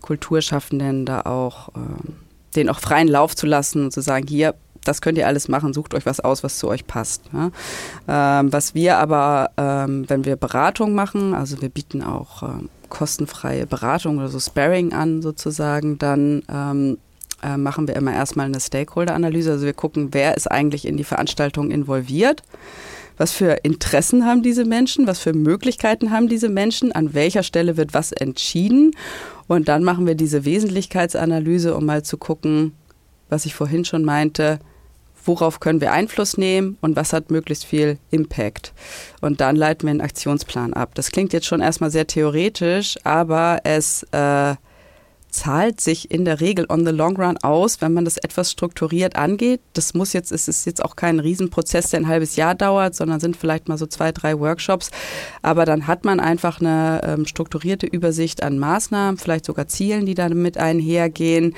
Kulturschaffenden 0.00 1.04
da 1.04 1.22
auch, 1.22 1.68
äh, 1.70 2.10
den 2.56 2.70
auch 2.70 2.80
freien 2.80 3.08
Lauf 3.08 3.36
zu 3.36 3.46
lassen 3.46 3.84
und 3.84 3.92
zu 3.92 4.00
sagen, 4.00 4.26
hier, 4.26 4.54
das 4.84 5.02
könnt 5.02 5.18
ihr 5.18 5.26
alles 5.26 5.48
machen, 5.48 5.74
sucht 5.74 5.92
euch 5.92 6.06
was 6.06 6.20
aus, 6.20 6.42
was 6.42 6.58
zu 6.58 6.68
euch 6.68 6.86
passt. 6.86 7.24
Ja? 7.32 7.50
Ähm, 8.08 8.52
was 8.54 8.74
wir 8.74 8.96
aber, 8.96 9.50
ähm, 9.58 10.08
wenn 10.08 10.24
wir 10.24 10.36
Beratung 10.36 10.94
machen, 10.94 11.34
also 11.34 11.60
wir 11.60 11.68
bieten 11.68 12.02
auch 12.02 12.42
ähm, 12.42 12.70
kostenfreie 12.88 13.66
Beratung 13.66 14.16
oder 14.16 14.28
so 14.28 14.40
Sparring 14.40 14.94
an 14.94 15.20
sozusagen, 15.20 15.98
dann 15.98 16.42
ähm, 16.50 16.96
äh, 17.42 17.56
machen 17.56 17.88
wir 17.88 17.96
immer 17.96 18.12
erstmal 18.12 18.46
eine 18.46 18.60
Stakeholder-Analyse. 18.60 19.52
Also 19.52 19.66
wir 19.66 19.74
gucken, 19.74 20.08
wer 20.12 20.36
ist 20.36 20.50
eigentlich 20.50 20.86
in 20.86 20.96
die 20.96 21.04
Veranstaltung 21.04 21.70
involviert. 21.70 22.42
Was 23.16 23.32
für 23.32 23.58
Interessen 23.64 24.24
haben 24.24 24.42
diese 24.42 24.64
Menschen? 24.64 25.06
Was 25.06 25.18
für 25.18 25.32
Möglichkeiten 25.32 26.10
haben 26.10 26.28
diese 26.28 26.48
Menschen? 26.48 26.92
An 26.92 27.14
welcher 27.14 27.42
Stelle 27.42 27.76
wird 27.76 27.92
was 27.92 28.12
entschieden? 28.12 28.92
Und 29.48 29.68
dann 29.68 29.82
machen 29.82 30.06
wir 30.06 30.14
diese 30.14 30.44
Wesentlichkeitsanalyse, 30.44 31.74
um 31.74 31.84
mal 31.84 32.04
zu 32.04 32.16
gucken, 32.16 32.72
was 33.28 33.44
ich 33.44 33.54
vorhin 33.54 33.84
schon 33.84 34.04
meinte, 34.04 34.60
worauf 35.24 35.60
können 35.60 35.80
wir 35.80 35.92
Einfluss 35.92 36.38
nehmen 36.38 36.78
und 36.80 36.96
was 36.96 37.12
hat 37.12 37.30
möglichst 37.30 37.64
viel 37.64 37.98
Impact. 38.10 38.72
Und 39.20 39.40
dann 39.40 39.56
leiten 39.56 39.86
wir 39.86 39.90
einen 39.90 40.00
Aktionsplan 40.00 40.72
ab. 40.72 40.94
Das 40.94 41.10
klingt 41.10 41.32
jetzt 41.32 41.46
schon 41.46 41.60
erstmal 41.60 41.90
sehr 41.90 42.06
theoretisch, 42.06 42.96
aber 43.04 43.60
es 43.64 44.04
äh, 44.12 44.54
zahlt 45.30 45.80
sich 45.80 46.10
in 46.10 46.24
der 46.24 46.40
Regel 46.40 46.66
on 46.68 46.86
the 46.86 46.92
long 46.92 47.16
run 47.16 47.36
aus, 47.42 47.80
wenn 47.80 47.92
man 47.92 48.04
das 48.04 48.16
etwas 48.16 48.50
strukturiert 48.50 49.16
angeht. 49.16 49.60
Das 49.74 49.94
muss 49.94 50.12
jetzt, 50.12 50.32
es 50.32 50.48
ist 50.48 50.64
jetzt 50.64 50.84
auch 50.84 50.96
kein 50.96 51.20
Riesenprozess, 51.20 51.90
der 51.90 52.00
ein 52.00 52.08
halbes 52.08 52.36
Jahr 52.36 52.54
dauert, 52.54 52.94
sondern 52.94 53.20
sind 53.20 53.36
vielleicht 53.36 53.68
mal 53.68 53.78
so 53.78 53.86
zwei, 53.86 54.12
drei 54.12 54.38
Workshops. 54.38 54.90
Aber 55.42 55.64
dann 55.64 55.86
hat 55.86 56.04
man 56.04 56.20
einfach 56.20 56.60
eine 56.60 57.02
ähm, 57.04 57.26
strukturierte 57.26 57.86
Übersicht 57.86 58.42
an 58.42 58.58
Maßnahmen, 58.58 59.18
vielleicht 59.18 59.44
sogar 59.44 59.68
Zielen, 59.68 60.06
die 60.06 60.14
damit 60.14 60.56
einhergehen, 60.56 61.54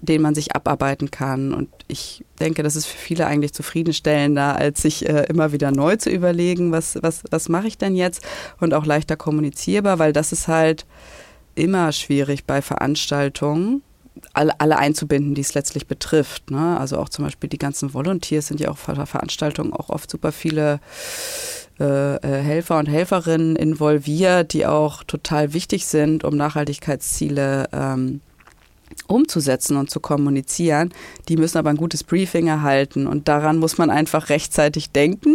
denen 0.00 0.22
man 0.22 0.34
sich 0.34 0.56
abarbeiten 0.56 1.12
kann. 1.12 1.54
Und 1.54 1.68
ich 1.86 2.24
denke, 2.40 2.64
das 2.64 2.74
ist 2.74 2.86
für 2.86 2.98
viele 2.98 3.26
eigentlich 3.26 3.52
zufriedenstellender, 3.52 4.56
als 4.56 4.82
sich 4.82 5.08
äh, 5.08 5.26
immer 5.28 5.52
wieder 5.52 5.70
neu 5.70 5.96
zu 5.96 6.10
überlegen, 6.10 6.72
was, 6.72 6.98
was, 7.02 7.22
was 7.30 7.48
mache 7.48 7.68
ich 7.68 7.78
denn 7.78 7.94
jetzt? 7.94 8.24
Und 8.60 8.74
auch 8.74 8.84
leichter 8.84 9.16
kommunizierbar, 9.16 10.00
weil 10.00 10.12
das 10.12 10.32
ist 10.32 10.48
halt, 10.48 10.86
immer 11.54 11.92
schwierig 11.92 12.44
bei 12.44 12.62
Veranstaltungen, 12.62 13.82
alle, 14.34 14.78
einzubinden, 14.78 15.34
die 15.34 15.40
es 15.40 15.54
letztlich 15.54 15.86
betrifft. 15.86 16.50
Ne? 16.50 16.78
Also 16.78 16.98
auch 16.98 17.08
zum 17.08 17.24
Beispiel 17.24 17.48
die 17.48 17.58
ganzen 17.58 17.94
Volunteers 17.94 18.46
sind 18.46 18.60
ja 18.60 18.70
auch 18.70 18.78
bei 18.78 19.06
Veranstaltungen 19.06 19.72
auch 19.72 19.88
oft 19.88 20.10
super 20.10 20.32
viele 20.32 20.80
äh, 21.80 22.16
äh, 22.16 22.42
Helfer 22.42 22.78
und 22.78 22.86
Helferinnen 22.86 23.56
involviert, 23.56 24.52
die 24.52 24.66
auch 24.66 25.02
total 25.04 25.54
wichtig 25.54 25.86
sind, 25.86 26.24
um 26.24 26.36
Nachhaltigkeitsziele 26.36 27.68
ähm, 27.72 28.20
umzusetzen 29.06 29.76
und 29.76 29.90
zu 29.90 30.00
kommunizieren. 30.00 30.92
Die 31.28 31.36
müssen 31.36 31.58
aber 31.58 31.70
ein 31.70 31.76
gutes 31.76 32.04
Briefing 32.04 32.46
erhalten 32.46 33.06
und 33.06 33.28
daran 33.28 33.58
muss 33.58 33.78
man 33.78 33.90
einfach 33.90 34.28
rechtzeitig 34.28 34.90
denken 34.90 35.34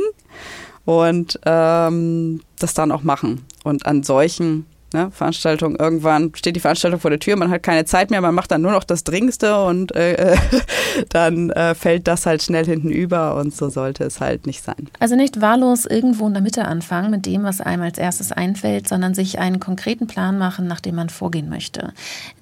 und 0.86 1.40
ähm, 1.46 2.42
das 2.60 2.74
dann 2.74 2.92
auch 2.92 3.04
machen. 3.04 3.46
Und 3.64 3.86
an 3.86 4.04
solchen 4.04 4.66
Ne? 4.94 5.12
Veranstaltung, 5.12 5.76
irgendwann 5.76 6.32
steht 6.34 6.56
die 6.56 6.62
Veranstaltung 6.62 7.02
vor 7.02 7.10
der 7.10 7.20
Tür, 7.20 7.36
man 7.36 7.50
hat 7.50 7.62
keine 7.62 7.84
Zeit 7.84 8.10
mehr, 8.10 8.22
man 8.22 8.34
macht 8.34 8.52
dann 8.52 8.62
nur 8.62 8.72
noch 8.72 8.86
das 8.86 9.04
Dringendste 9.04 9.62
und 9.64 9.94
äh, 9.94 10.38
dann 11.10 11.50
äh, 11.50 11.76
fällt 11.76 12.08
das 12.08 12.26
halt 12.26 12.42
schnell 12.42 12.66
hinten 12.66 12.90
über 12.90 13.36
und 13.36 13.54
so 13.54 13.68
sollte 13.68 14.06
es 14.06 14.22
halt 14.22 14.48
nicht 14.48 14.64
sein. 14.64 14.88
Also 15.00 15.18
nicht 15.18 15.42
wahllos 15.42 15.86
irgendwo 15.86 16.26
in 16.28 16.34
der 16.34 16.42
Mitte 16.42 16.64
anfangen 16.64 17.12
mit 17.12 17.26
dem, 17.26 17.44
was 17.44 17.60
einem 17.60 17.84
als 17.84 17.98
erstes 17.98 18.32
einfällt, 18.32 18.88
sondern 18.88 19.14
sich 19.14 19.40
einen 19.40 19.60
konkreten 19.60 20.08
Plan 20.08 20.38
machen, 20.38 20.68
nach 20.68 20.80
dem 20.80 20.96
man 20.96 21.10
vorgehen 21.10 21.50
möchte. 21.50 21.92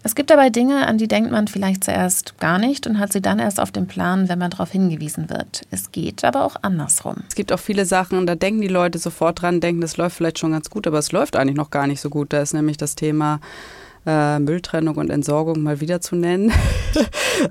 Es 0.03 0.13
gibt 0.13 0.29
dabei 0.29 0.51
Dinge, 0.51 0.85
an 0.85 0.99
die 0.99 1.07
denkt 1.07 1.31
man 1.31 1.47
vielleicht 1.47 1.83
zuerst 1.83 2.37
gar 2.39 2.59
nicht 2.59 2.85
und 2.85 2.99
hat 2.99 3.11
sie 3.11 3.21
dann 3.21 3.39
erst 3.39 3.59
auf 3.59 3.71
dem 3.71 3.87
Plan, 3.87 4.29
wenn 4.29 4.37
man 4.37 4.51
darauf 4.51 4.69
hingewiesen 4.69 5.31
wird. 5.31 5.63
Es 5.71 5.91
geht 5.91 6.23
aber 6.23 6.45
auch 6.45 6.57
andersrum. 6.61 7.15
Es 7.27 7.33
gibt 7.33 7.51
auch 7.51 7.59
viele 7.59 7.85
Sachen, 7.85 8.27
da 8.27 8.35
denken 8.35 8.61
die 8.61 8.67
Leute 8.67 8.99
sofort 8.99 9.41
dran, 9.41 9.61
denken, 9.61 9.81
das 9.81 9.97
läuft 9.97 10.17
vielleicht 10.17 10.37
schon 10.37 10.51
ganz 10.51 10.69
gut, 10.69 10.85
aber 10.85 10.99
es 10.99 11.11
läuft 11.11 11.35
eigentlich 11.35 11.57
noch 11.57 11.71
gar 11.71 11.87
nicht 11.87 12.01
so 12.01 12.11
gut. 12.11 12.34
Da 12.35 12.41
ist 12.41 12.53
nämlich 12.53 12.75
das 12.75 12.95
Thema 12.95 13.39
äh, 14.05 14.39
Mülltrennung 14.39 14.97
und 14.97 15.09
Entsorgung 15.09 15.63
mal 15.63 15.79
wieder 15.79 16.01
zu 16.01 16.15
nennen. 16.15 16.51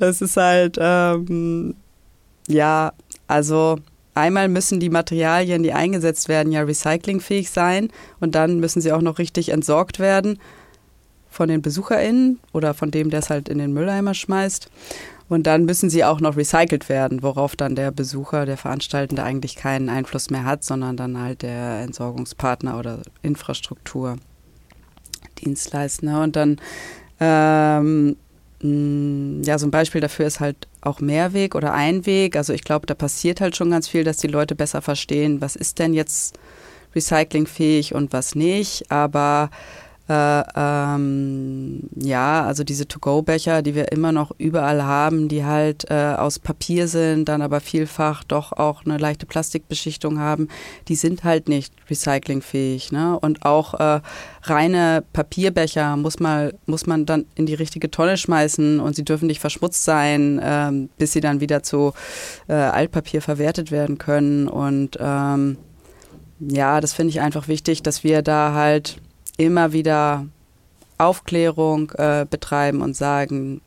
Es 0.00 0.22
ist 0.22 0.38
halt, 0.38 0.78
ähm, 0.80 1.74
ja, 2.48 2.92
also 3.26 3.76
einmal 4.14 4.48
müssen 4.48 4.80
die 4.80 4.88
Materialien, 4.88 5.62
die 5.62 5.74
eingesetzt 5.74 6.28
werden, 6.28 6.52
ja 6.52 6.62
recyclingfähig 6.62 7.50
sein 7.50 7.90
und 8.18 8.34
dann 8.34 8.60
müssen 8.60 8.80
sie 8.80 8.92
auch 8.92 9.02
noch 9.02 9.18
richtig 9.18 9.50
entsorgt 9.50 9.98
werden 9.98 10.38
von 11.28 11.48
den 11.48 11.60
BesucherInnen 11.60 12.40
oder 12.52 12.72
von 12.72 12.90
dem, 12.90 13.10
der 13.10 13.18
es 13.18 13.28
halt 13.28 13.48
in 13.48 13.58
den 13.58 13.74
Mülleimer 13.74 14.14
schmeißt. 14.14 14.70
Und 15.28 15.46
dann 15.46 15.64
müssen 15.64 15.90
sie 15.90 16.04
auch 16.04 16.20
noch 16.20 16.36
recycelt 16.36 16.88
werden, 16.88 17.22
worauf 17.22 17.56
dann 17.56 17.74
der 17.74 17.90
Besucher, 17.90 18.46
der 18.46 18.56
Veranstaltende 18.56 19.22
eigentlich 19.22 19.56
keinen 19.56 19.88
Einfluss 19.88 20.30
mehr 20.30 20.44
hat, 20.44 20.64
sondern 20.64 20.96
dann 20.96 21.18
halt 21.18 21.42
der 21.42 21.80
Entsorgungspartner 21.80 22.78
oder 22.78 23.00
Infrastruktur. 23.22 24.16
Dienstleister. 25.34 26.22
Und 26.22 26.36
dann, 26.36 26.60
ähm, 27.20 28.16
mm, 28.62 29.42
ja, 29.42 29.58
so 29.58 29.66
ein 29.66 29.70
Beispiel 29.70 30.00
dafür 30.00 30.26
ist 30.26 30.40
halt 30.40 30.68
auch 30.80 31.00
Mehrweg 31.00 31.54
oder 31.54 31.72
Einweg. 31.72 32.36
Also 32.36 32.52
ich 32.52 32.64
glaube, 32.64 32.86
da 32.86 32.94
passiert 32.94 33.40
halt 33.40 33.56
schon 33.56 33.70
ganz 33.70 33.88
viel, 33.88 34.04
dass 34.04 34.18
die 34.18 34.28
Leute 34.28 34.54
besser 34.54 34.82
verstehen, 34.82 35.40
was 35.40 35.56
ist 35.56 35.78
denn 35.78 35.94
jetzt 35.94 36.38
recyclingfähig 36.94 37.94
und 37.94 38.12
was 38.12 38.34
nicht. 38.34 38.90
Aber 38.90 39.50
äh, 40.06 40.42
ähm, 40.54 41.88
ja, 41.96 42.44
also 42.44 42.62
diese 42.62 42.86
To-Go-Becher, 42.86 43.62
die 43.62 43.74
wir 43.74 43.90
immer 43.90 44.12
noch 44.12 44.32
überall 44.36 44.82
haben, 44.82 45.28
die 45.28 45.44
halt 45.44 45.90
äh, 45.90 46.14
aus 46.18 46.38
Papier 46.38 46.88
sind, 46.88 47.26
dann 47.28 47.40
aber 47.40 47.60
vielfach 47.60 48.22
doch 48.22 48.52
auch 48.52 48.84
eine 48.84 48.98
leichte 48.98 49.24
Plastikbeschichtung 49.24 50.18
haben, 50.18 50.48
die 50.88 50.96
sind 50.96 51.24
halt 51.24 51.48
nicht 51.48 51.72
recyclingfähig. 51.88 52.92
Ne? 52.92 53.18
Und 53.18 53.46
auch 53.46 53.74
äh, 53.80 54.00
reine 54.42 55.02
Papierbecher 55.14 55.96
muss, 55.96 56.20
mal, 56.20 56.52
muss 56.66 56.86
man 56.86 57.06
dann 57.06 57.24
in 57.34 57.46
die 57.46 57.54
richtige 57.54 57.90
Tonne 57.90 58.18
schmeißen 58.18 58.80
und 58.80 58.96
sie 58.96 59.04
dürfen 59.04 59.26
nicht 59.26 59.40
verschmutzt 59.40 59.84
sein, 59.84 60.38
ähm, 60.42 60.90
bis 60.98 61.12
sie 61.12 61.20
dann 61.20 61.40
wieder 61.40 61.62
zu 61.62 61.94
äh, 62.48 62.52
Altpapier 62.52 63.22
verwertet 63.22 63.70
werden 63.70 63.96
können. 63.96 64.48
Und 64.48 64.98
ähm, 65.00 65.56
ja, 66.40 66.82
das 66.82 66.92
finde 66.92 67.10
ich 67.10 67.22
einfach 67.22 67.48
wichtig, 67.48 67.82
dass 67.82 68.04
wir 68.04 68.20
da 68.20 68.52
halt 68.52 68.98
immer 69.36 69.72
wieder 69.72 70.26
Aufklärung 70.98 71.90
äh, 71.92 72.26
betreiben 72.28 72.80
und 72.82 72.96
sagen, 72.96 73.60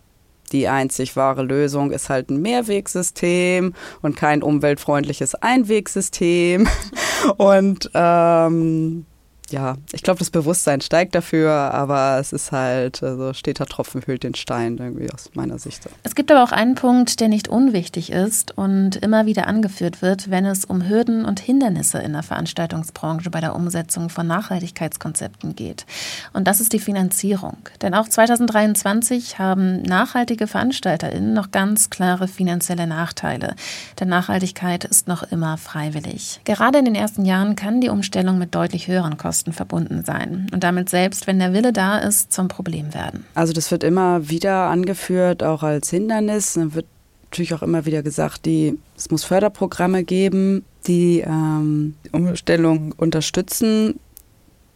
die 0.52 0.68
einzig 0.68 1.16
wahre 1.16 1.44
Lösung 1.44 1.92
ist 1.92 2.10
halt 2.10 2.30
ein 2.30 2.42
Mehrwegsystem 2.42 3.74
und 4.02 4.16
kein 4.16 4.42
umweltfreundliches 4.42 5.36
Einwegsystem. 5.36 6.68
Und 7.38 7.90
ähm, 7.96 9.06
ja, 9.50 9.76
ich 9.94 10.04
glaube, 10.04 10.20
das 10.20 10.30
Bewusstsein 10.30 10.82
steigt 10.82 11.16
dafür, 11.16 11.52
aber 11.52 12.18
es 12.20 12.34
ist 12.34 12.52
halt, 12.52 13.02
also 13.02 13.34
steter 13.34 13.66
Tropfen 13.66 14.02
hüllt 14.06 14.24
den 14.24 14.36
Stein 14.36 14.78
irgendwie 14.78 15.12
aus 15.12 15.32
meiner 15.34 15.58
Sicht. 15.58 15.88
Es 16.04 16.16
gibt 16.16 16.32
aber 16.32 16.44
auch 16.44 16.52
einen 16.52 16.76
Punkt, 16.76 17.20
der 17.22 17.30
nicht 17.30 17.48
unwichtig 17.48 18.12
ist 18.12 18.58
und 18.58 18.98
immer 18.98 19.26
wieder 19.26 19.48
angeführt 19.48 20.02
wird, 20.02 20.30
wenn 20.30 20.46
es 20.46 20.66
um 20.66 20.88
Hürden 20.88 21.24
und 21.24 21.40
Hindernisse 21.40 22.00
in 22.00 22.14
der 22.14 22.24
Veranstaltungsbranche 22.24 23.30
bei 23.30 23.40
der 23.40 23.56
Umsetzung 23.56 24.10
von 24.10 24.28
Nachhaltigkeitskonzepten 24.28 25.56
geht. 25.56 25.86
Und 26.34 26.48
das 26.48 26.60
ist 26.60 26.74
die 26.74 26.80
Finanzierung. 26.80 27.58
Denn 27.82 27.94
auch 27.94 28.10
2023 28.10 29.40
haben 29.40 29.82
nachhaltige 29.82 30.48
VeranstalterInnen 30.48 31.34
noch 31.34 31.52
ganz 31.52 31.90
klare 31.90 32.28
finanzielle 32.28 32.88
Nachteile. 32.88 33.56
Denn 34.00 34.10
Nachhaltigkeit 34.10 34.84
ist 34.84 35.08
noch 35.08 35.24
immer 35.24 35.58
freiwillig. 35.58 36.42
Gerade 36.44 36.80
in 36.80 36.86
den 36.86 36.96
ersten 36.96 37.24
Jahren 37.24 37.56
kann 37.56 37.80
die 37.80 37.90
Umstellung 37.90 38.38
mit 38.38 38.54
deutlich 38.54 38.88
höheren 38.88 39.18
Kosten 39.18 39.37
Kosten 39.38 39.54
verbunden 39.54 40.04
sein 40.04 40.48
und 40.52 40.64
damit 40.64 40.90
selbst, 40.90 41.28
wenn 41.28 41.38
der 41.38 41.54
Wille 41.54 41.72
da 41.72 42.00
ist, 42.00 42.34
zum 42.34 42.48
Problem 42.48 42.96
werden. 42.96 43.24
Also 43.36 43.54
das 43.54 43.70
wird 43.70 43.84
immer 43.84 44.30
wieder 44.30 44.68
angeführt, 44.70 45.44
auch 45.44 45.62
als 45.62 45.92
Hindernis. 45.92 46.54
Dann 46.54 46.74
wird 46.74 46.88
natürlich 47.26 47.54
auch 47.54 47.62
immer 47.62 47.86
wieder 47.86 48.02
gesagt, 48.02 48.48
die, 48.48 48.80
es 48.98 49.12
muss 49.12 49.26
Förderprogramme 49.26 50.04
geben, 50.04 50.66
die 50.88 51.20
ähm, 51.20 51.94
Umstellung 52.12 52.94
unterstützen. 52.98 54.00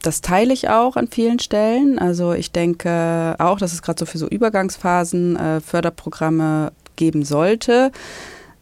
Das 0.04 0.21
teile 0.21 0.54
ich 0.54 0.69
auch 0.69 0.95
an 0.95 1.08
vielen 1.08 1.39
Stellen. 1.39 1.97
Also 1.97 2.34
ich 2.34 2.52
denke 2.52 3.36
auch, 3.39 3.58
dass 3.58 3.74
es 3.74 3.82
gerade 3.82 3.97
so 3.97 4.06
für 4.06 4.19
so 4.19 4.28
Übergangsphasen 4.28 5.38
äh, 5.38 5.62
Förderprogramme 5.62 6.71
geben 6.97 7.26
sollte 7.26 7.91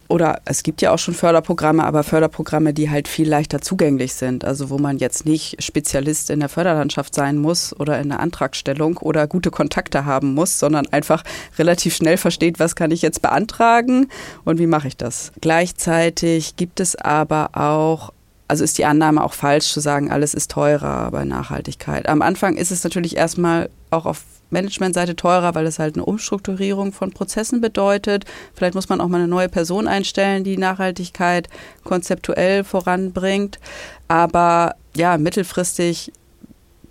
oder 0.10 0.42
es 0.46 0.64
gibt 0.64 0.82
ja 0.82 0.92
auch 0.92 0.98
schon 0.98 1.14
Förderprogramme, 1.14 1.84
aber 1.84 2.04
Förderprogramme, 2.04 2.74
die 2.74 2.90
halt 2.90 3.08
viel 3.08 3.30
leichter 3.30 3.62
zugänglich 3.62 4.16
sind. 4.16 4.44
Also 4.44 4.70
wo 4.72 4.80
man 4.80 4.98
jetzt 4.98 5.26
nicht 5.26 5.64
Spezialist 5.64 6.32
in 6.32 6.40
der 6.40 6.50
Förderlandschaft 6.50 7.14
sein 7.14 7.38
muss 7.38 7.80
oder 7.80 8.00
in 8.00 8.10
der 8.10 8.20
Antragstellung 8.20 8.98
oder 8.98 9.28
gute 9.28 9.52
Kontakte 9.52 10.06
haben 10.06 10.34
muss, 10.34 10.60
sondern 10.60 10.88
einfach 10.88 11.24
relativ 11.60 11.96
schnell 11.96 12.18
versteht, 12.18 12.60
was 12.60 12.76
kann 12.76 12.90
ich 12.90 13.04
jetzt 13.04 13.22
beantragen 13.22 14.08
und 14.46 14.58
wie 14.58 14.68
mache 14.68 14.88
ich 14.88 14.98
das. 14.98 15.32
Gleichzeitig 15.42 16.56
gibt 16.56 16.80
es 16.80 16.96
aber 16.96 17.52
auch 17.54 18.12
also 18.48 18.64
ist 18.64 18.80
die 18.80 18.86
Annahme 18.86 19.24
auch 19.24 19.34
falsch 19.34 19.72
zu 19.72 19.80
sagen, 19.80 20.10
alles 20.10 20.34
ist 20.34 20.50
teurer 20.50 21.12
bei 21.12 21.24
Nachhaltigkeit. 21.24 22.10
Am 22.10 22.24
Anfang 22.24 22.58
ist 22.58 22.72
es 22.72 22.84
natürlich 22.84 23.16
erstmal 23.16 23.70
auch 23.92 24.08
auf 24.08 24.24
Managementseite 24.50 25.16
teurer, 25.16 25.56
weil 25.56 25.66
es 25.66 25.80
halt 25.80 25.96
eine 25.96 26.06
Umstrukturierung 26.06 26.92
von 26.92 27.12
Prozessen 27.12 27.62
bedeutet. 27.62 28.26
Vielleicht 28.54 28.76
muss 28.76 28.90
man 28.90 29.02
auch 29.02 29.08
mal 29.08 29.18
eine 29.18 29.28
neue 29.28 29.50
Person 29.50 29.88
einstellen, 29.88 30.44
die 30.44 30.58
Nachhaltigkeit 30.58 31.48
konzeptuell 31.84 32.64
voranbringt. 32.64 33.60
Aber 34.08 34.76
ja, 34.96 35.18
mittelfristig 35.18 36.12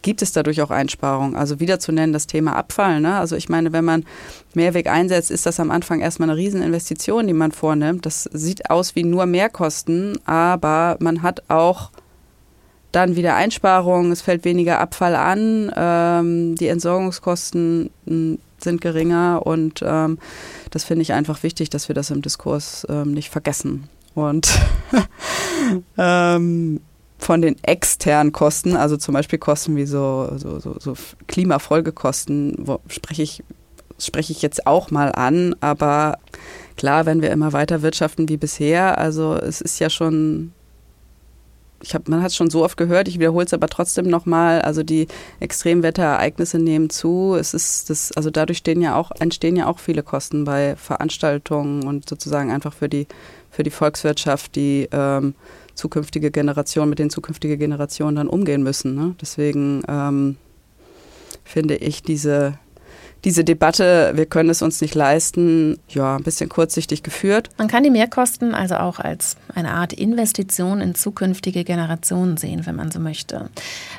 gibt 0.03 0.23
es 0.23 0.33
dadurch 0.33 0.63
auch 0.63 0.71
Einsparungen. 0.71 1.37
Also 1.37 1.61
wieder 1.61 1.79
zu 1.79 1.93
nennen 1.93 2.13
das 2.13 2.27
Thema 2.27 2.57
Abfall. 2.57 3.01
Ne? 3.01 3.17
Also 3.17 3.37
ich 3.37 3.49
meine, 3.49 3.73
wenn 3.73 3.85
man 3.85 4.05
Mehrweg 4.55 4.89
einsetzt, 4.89 5.31
ist 5.31 5.47
das 5.47 5.61
am 5.61 5.71
Anfang 5.71 6.01
erstmal 6.01 6.31
eine 6.31 6.39
Rieseninvestition, 6.39 7.27
die 7.27 7.33
man 7.33 7.53
vornimmt. 7.53 8.07
Das 8.07 8.25
sieht 8.33 8.71
aus 8.71 8.95
wie 8.95 9.05
nur 9.05 9.27
Mehrkosten, 9.27 10.19
aber 10.25 10.97
man 11.01 11.23
hat 11.23 11.43
auch 11.49 11.91
dann 12.93 13.17
wieder 13.17 13.35
Einsparungen, 13.35 14.13
es 14.13 14.23
fällt 14.23 14.45
weniger 14.45 14.81
Abfall 14.81 15.15
an, 15.15 15.73
ähm, 15.77 16.55
die 16.55 16.69
Entsorgungskosten 16.69 17.91
hm, 18.07 18.39
sind 18.59 18.81
geringer 18.81 19.43
und 19.45 19.83
ähm, 19.87 20.19
das 20.71 20.85
finde 20.85 21.03
ich 21.03 21.13
einfach 21.13 21.43
wichtig, 21.43 21.71
dass 21.71 21.89
wir 21.89 21.95
das 21.95 22.11
im 22.11 22.23
Diskurs 22.23 22.87
ähm, 22.89 23.13
nicht 23.13 23.31
vergessen. 23.31 23.89
Und 24.15 24.51
ähm, 25.99 26.81
von 27.19 27.43
den 27.43 27.57
externen 27.63 28.33
Kosten, 28.33 28.77
also 28.77 28.97
zum 28.97 29.15
Beispiel 29.15 29.39
Kosten 29.39 29.77
wie 29.77 29.87
so, 29.87 30.33
so, 30.37 30.59
so, 30.59 30.77
so 30.79 30.95
Klimafolgekosten, 31.27 32.65
spreche 32.89 33.23
ich, 33.23 33.45
spreche 33.99 34.33
ich 34.33 34.43
jetzt 34.43 34.67
auch 34.67 34.91
mal 34.91 35.13
an, 35.13 35.55
aber 35.61 36.19
klar, 36.77 37.07
wenn 37.07 37.23
wir 37.23 37.31
immer 37.31 37.53
weiter 37.53 37.83
wirtschaften 37.83 38.29
wie 38.29 38.37
bisher, 38.37 38.99
also 38.99 39.35
es 39.35 39.61
ist 39.61 39.79
ja 39.79 39.91
schon 39.91 40.53
ich 41.83 41.95
hab, 41.95 42.09
man 42.09 42.23
hat 42.23 42.31
es 42.31 42.37
schon 42.37 42.51
so 42.51 42.65
oft 42.65 42.77
gehört, 42.77 43.09
ich 43.09 43.19
wiederhole 43.19 43.45
es 43.45 43.55
aber 43.55 43.69
trotzdem 43.69 44.09
nochmal, 44.09 44.63
also 44.63 44.83
die 44.83 45.07
Extremwetterereignisse 45.41 46.59
nehmen 46.59 46.91
zu. 46.91 47.37
Es 47.39 47.55
ist 47.55 47.91
das, 47.91 48.13
also 48.13 48.31
dadurch 48.31 48.59
stehen 48.59 48.83
ja 48.83 48.97
auch, 48.97 49.11
entstehen 49.21 49.57
ja 49.57 49.67
auch 49.67 49.79
viele 49.79 50.03
Kosten 50.03 50.45
bei 50.45 50.77
Veranstaltungen 50.77 51.85
und 51.85 52.09
sozusagen 52.09 52.51
einfach 52.51 52.73
für 52.73 52.89
die, 52.89 53.07
für 53.51 53.63
die 53.63 53.71
Volkswirtschaft, 53.71 54.57
die 54.57 54.89
ähm, 54.91 55.35
zukünftige 55.75 56.31
Generationen, 56.31 56.91
mit 56.91 56.99
den 56.99 57.11
zukünftigen 57.11 57.59
Generationen 57.59 58.17
dann 58.17 58.29
umgehen 58.29 58.63
müssen. 58.63 58.95
Ne? 58.95 59.15
Deswegen 59.21 59.83
ähm, 59.89 60.37
finde 61.45 61.77
ich 61.77 62.03
diese, 62.03 62.59
diese 63.25 63.45
Debatte, 63.45 64.13
wir 64.15 64.27
können 64.27 64.51
es 64.51 64.63
uns 64.63 64.81
nicht 64.81 64.95
leisten, 64.95 65.79
ja, 65.89 66.17
ein 66.17 66.23
bisschen 66.23 66.49
kurzsichtig 66.49 67.03
geführt. 67.03 67.51
Man 67.59 67.69
kann 67.69 67.83
die 67.83 67.91
Mehrkosten 67.91 68.55
also 68.55 68.77
auch 68.77 69.01
als 69.01 69.37
eine 69.55 69.73
Art 69.73 69.93
Investition 69.93 70.81
in 70.81 70.95
zukünftige 70.95 71.65
Generationen 71.65 72.37
sehen, 72.37 72.67
wenn 72.67 72.77
man 72.77 72.91
so 72.91 73.01
möchte. 73.01 73.51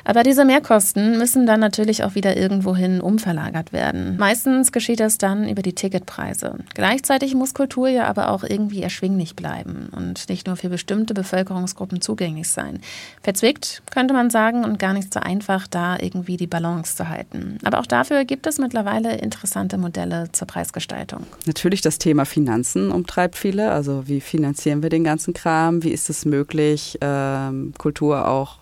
Aber 0.04 0.22
diese 0.22 0.44
Mehrkosten 0.44 1.18
müssen 1.18 1.46
dann 1.46 1.60
natürlich 1.60 2.04
auch 2.04 2.14
wieder 2.14 2.36
irgendwohin 2.36 3.00
umverlagert 3.00 3.72
werden. 3.72 4.16
Meistens 4.16 4.72
geschieht 4.72 5.00
das 5.00 5.18
dann 5.18 5.48
über 5.48 5.62
die 5.62 5.74
Ticketpreise. 5.74 6.56
Gleichzeitig 6.74 7.34
muss 7.34 7.54
Kultur 7.54 7.88
ja 7.88 8.06
aber 8.06 8.30
auch 8.30 8.42
irgendwie 8.42 8.82
erschwinglich 8.82 9.36
bleiben 9.36 9.90
und 9.94 10.28
nicht 10.28 10.46
nur 10.46 10.56
für 10.56 10.68
bestimmte 10.68 11.14
Bevölkerungsgruppen 11.14 12.00
zugänglich 12.00 12.48
sein. 12.48 12.80
Verzwickt 13.22 13.82
könnte 13.90 14.14
man 14.14 14.30
sagen 14.30 14.64
und 14.64 14.78
gar 14.78 14.94
nicht 14.94 15.12
so 15.12 15.20
einfach, 15.20 15.66
da 15.66 15.98
irgendwie 16.00 16.36
die 16.36 16.46
Balance 16.46 16.96
zu 16.96 17.08
halten. 17.08 17.58
Aber 17.64 17.80
auch 17.80 17.86
dafür 17.86 18.24
gibt 18.24 18.46
es 18.46 18.58
mittlerweile 18.58 19.09
interessante 19.14 19.78
Modelle 19.78 20.30
zur 20.32 20.46
Preisgestaltung. 20.46 21.26
Natürlich 21.46 21.80
das 21.80 21.98
Thema 21.98 22.24
Finanzen 22.24 22.90
umtreibt 22.90 23.36
viele. 23.36 23.72
Also 23.72 24.06
wie 24.06 24.20
finanzieren 24.20 24.82
wir 24.82 24.90
den 24.90 25.04
ganzen 25.04 25.34
Kram? 25.34 25.82
Wie 25.82 25.90
ist 25.90 26.10
es 26.10 26.24
möglich, 26.24 26.98
ähm, 27.00 27.72
Kultur 27.78 28.28
auch, 28.28 28.58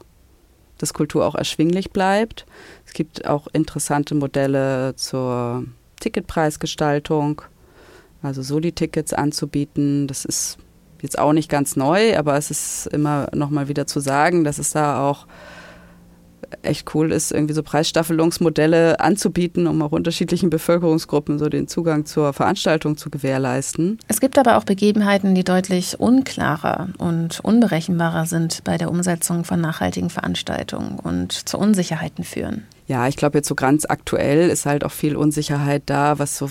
dass 0.79 0.95
Kultur 0.95 1.27
auch 1.27 1.35
erschwinglich 1.35 1.91
bleibt? 1.91 2.47
Es 2.87 2.93
gibt 2.93 3.27
auch 3.27 3.47
interessante 3.53 4.15
Modelle 4.15 4.95
zur 4.97 5.65
Ticketpreisgestaltung, 6.01 7.43
also 8.23 8.43
Soli-Tickets 8.43 9.13
anzubieten. 9.13 10.07
Das 10.07 10.25
ist 10.25 10.59
jetzt 11.03 11.19
auch 11.19 11.33
nicht 11.33 11.51
ganz 11.51 11.77
neu, 11.77 12.17
aber 12.17 12.37
es 12.37 12.51
ist 12.51 12.87
immer 12.89 13.29
noch 13.35 13.51
mal 13.51 13.69
wieder 13.69 13.87
zu 13.87 14.01
sagen, 14.01 14.45
dass 14.45 14.59
es 14.59 14.73
da 14.73 15.09
auch 15.09 15.27
echt 16.63 16.95
cool 16.95 17.13
ist, 17.13 17.33
irgendwie 17.33 17.55
so 17.55 17.63
Preisstaffelungsmodelle 17.63 19.01
anzubieten, 19.01 19.67
um 19.67 19.83
auch 19.83 19.93
unterschiedlichen 19.93 20.51
Bevölkerungsgruppen 20.51 21.39
so 21.39 21.49
den 21.49 21.69
Zugang 21.69 22.07
zur 22.07 22.33
Veranstaltung 22.33 22.97
zu 22.97 23.11
gewährleisten. 23.11 23.99
Es 24.09 24.21
gibt 24.21 24.39
aber 24.39 24.57
auch 24.57 24.65
Begebenheiten, 24.65 25.35
die 25.35 25.45
deutlich 25.45 26.01
unklarer 26.01 26.89
und 26.99 27.41
unberechenbarer 27.41 28.27
sind 28.27 28.65
bei 28.65 28.79
der 28.79 28.91
Umsetzung 28.91 29.45
von 29.45 29.61
nachhaltigen 29.61 30.11
Veranstaltungen 30.11 30.99
und 30.99 31.33
zu 31.33 31.59
Unsicherheiten 31.59 32.25
führen. 32.25 32.65
Ja, 32.87 33.07
ich 33.07 33.17
glaube 33.17 33.39
jetzt 33.39 33.49
so 33.49 33.55
ganz 33.55 33.85
aktuell 33.85 34.49
ist 34.49 34.65
halt 34.65 34.85
auch 34.85 34.93
viel 34.93 35.15
Unsicherheit 35.15 35.83
da, 35.87 36.19
was 36.19 36.39
so 36.39 36.49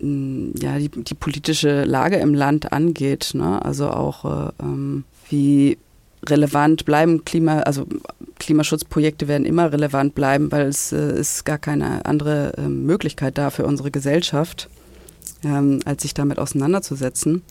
mm, 0.00 0.50
ja, 0.60 0.78
die, 0.78 0.90
die 0.90 1.14
politische 1.14 1.84
Lage 1.84 2.16
im 2.16 2.34
Land 2.34 2.72
angeht. 2.72 3.30
Ne? 3.32 3.64
Also 3.64 3.88
auch 3.88 4.24
äh, 4.24 4.52
ähm, 4.60 5.04
wie 5.30 5.78
relevant 6.26 6.84
bleiben. 6.84 7.24
Klima, 7.24 7.60
also 7.60 7.86
Klimaschutzprojekte 8.38 9.28
werden 9.28 9.46
immer 9.46 9.72
relevant 9.72 10.14
bleiben, 10.14 10.50
weil 10.52 10.66
es 10.66 10.92
äh, 10.92 11.18
ist 11.18 11.44
gar 11.44 11.58
keine 11.58 12.04
andere 12.06 12.54
äh, 12.56 12.68
Möglichkeit 12.68 13.38
da 13.38 13.50
für 13.50 13.66
unsere 13.66 13.90
Gesellschaft, 13.90 14.68
ähm, 15.44 15.80
als 15.84 16.02
sich 16.02 16.14
damit 16.14 16.38
auseinanderzusetzen, 16.38 17.42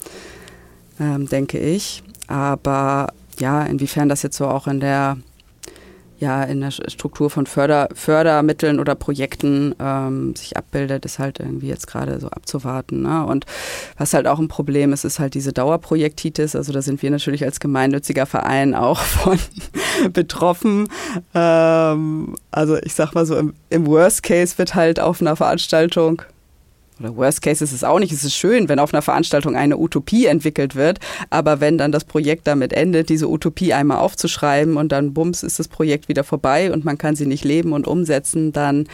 ähm, 1.00 1.28
denke 1.28 1.58
ich. 1.58 2.02
Aber 2.26 3.12
ja, 3.38 3.62
inwiefern 3.64 4.08
das 4.08 4.22
jetzt 4.22 4.36
so 4.36 4.46
auch 4.46 4.66
in 4.66 4.80
der 4.80 5.18
ja 6.18 6.42
in 6.42 6.60
der 6.60 6.70
Struktur 6.70 7.30
von 7.30 7.46
Förder, 7.46 7.88
Fördermitteln 7.94 8.80
oder 8.80 8.94
Projekten 8.94 9.74
ähm, 9.78 10.34
sich 10.34 10.56
abbildet, 10.56 11.04
ist 11.04 11.18
halt 11.18 11.40
irgendwie 11.40 11.68
jetzt 11.68 11.86
gerade 11.86 12.20
so 12.20 12.28
abzuwarten. 12.28 13.02
Ne? 13.02 13.24
Und 13.24 13.46
was 13.96 14.14
halt 14.14 14.26
auch 14.26 14.38
ein 14.38 14.48
Problem 14.48 14.92
ist, 14.92 15.04
ist 15.04 15.18
halt 15.18 15.34
diese 15.34 15.52
Dauerprojektitis. 15.52 16.56
Also 16.56 16.72
da 16.72 16.82
sind 16.82 17.02
wir 17.02 17.10
natürlich 17.10 17.44
als 17.44 17.60
gemeinnütziger 17.60 18.26
Verein 18.26 18.74
auch 18.74 19.00
von 19.00 19.38
betroffen. 20.12 20.88
Ähm, 21.34 22.34
also 22.50 22.76
ich 22.78 22.94
sag 22.94 23.14
mal 23.14 23.26
so, 23.26 23.36
im, 23.36 23.54
im 23.70 23.86
Worst 23.86 24.22
Case 24.22 24.58
wird 24.58 24.74
halt 24.74 25.00
auf 25.00 25.20
einer 25.20 25.36
Veranstaltung 25.36 26.22
oder 27.00 27.16
Worst 27.16 27.42
Case 27.42 27.62
ist 27.62 27.72
es 27.72 27.84
auch 27.84 27.98
nicht. 27.98 28.12
Es 28.12 28.24
ist 28.24 28.34
schön, 28.34 28.68
wenn 28.68 28.78
auf 28.78 28.92
einer 28.92 29.02
Veranstaltung 29.02 29.56
eine 29.56 29.78
Utopie 29.78 30.26
entwickelt 30.26 30.74
wird, 30.74 30.98
aber 31.30 31.60
wenn 31.60 31.78
dann 31.78 31.92
das 31.92 32.04
Projekt 32.04 32.46
damit 32.46 32.72
endet, 32.72 33.08
diese 33.08 33.28
Utopie 33.28 33.72
einmal 33.72 33.98
aufzuschreiben 33.98 34.76
und 34.76 34.92
dann 34.92 35.14
bums 35.14 35.42
ist 35.42 35.58
das 35.58 35.68
Projekt 35.68 36.08
wieder 36.08 36.24
vorbei 36.24 36.72
und 36.72 36.84
man 36.84 36.98
kann 36.98 37.16
sie 37.16 37.26
nicht 37.26 37.44
leben 37.44 37.72
und 37.72 37.86
umsetzen, 37.86 38.52
dann 38.52 38.86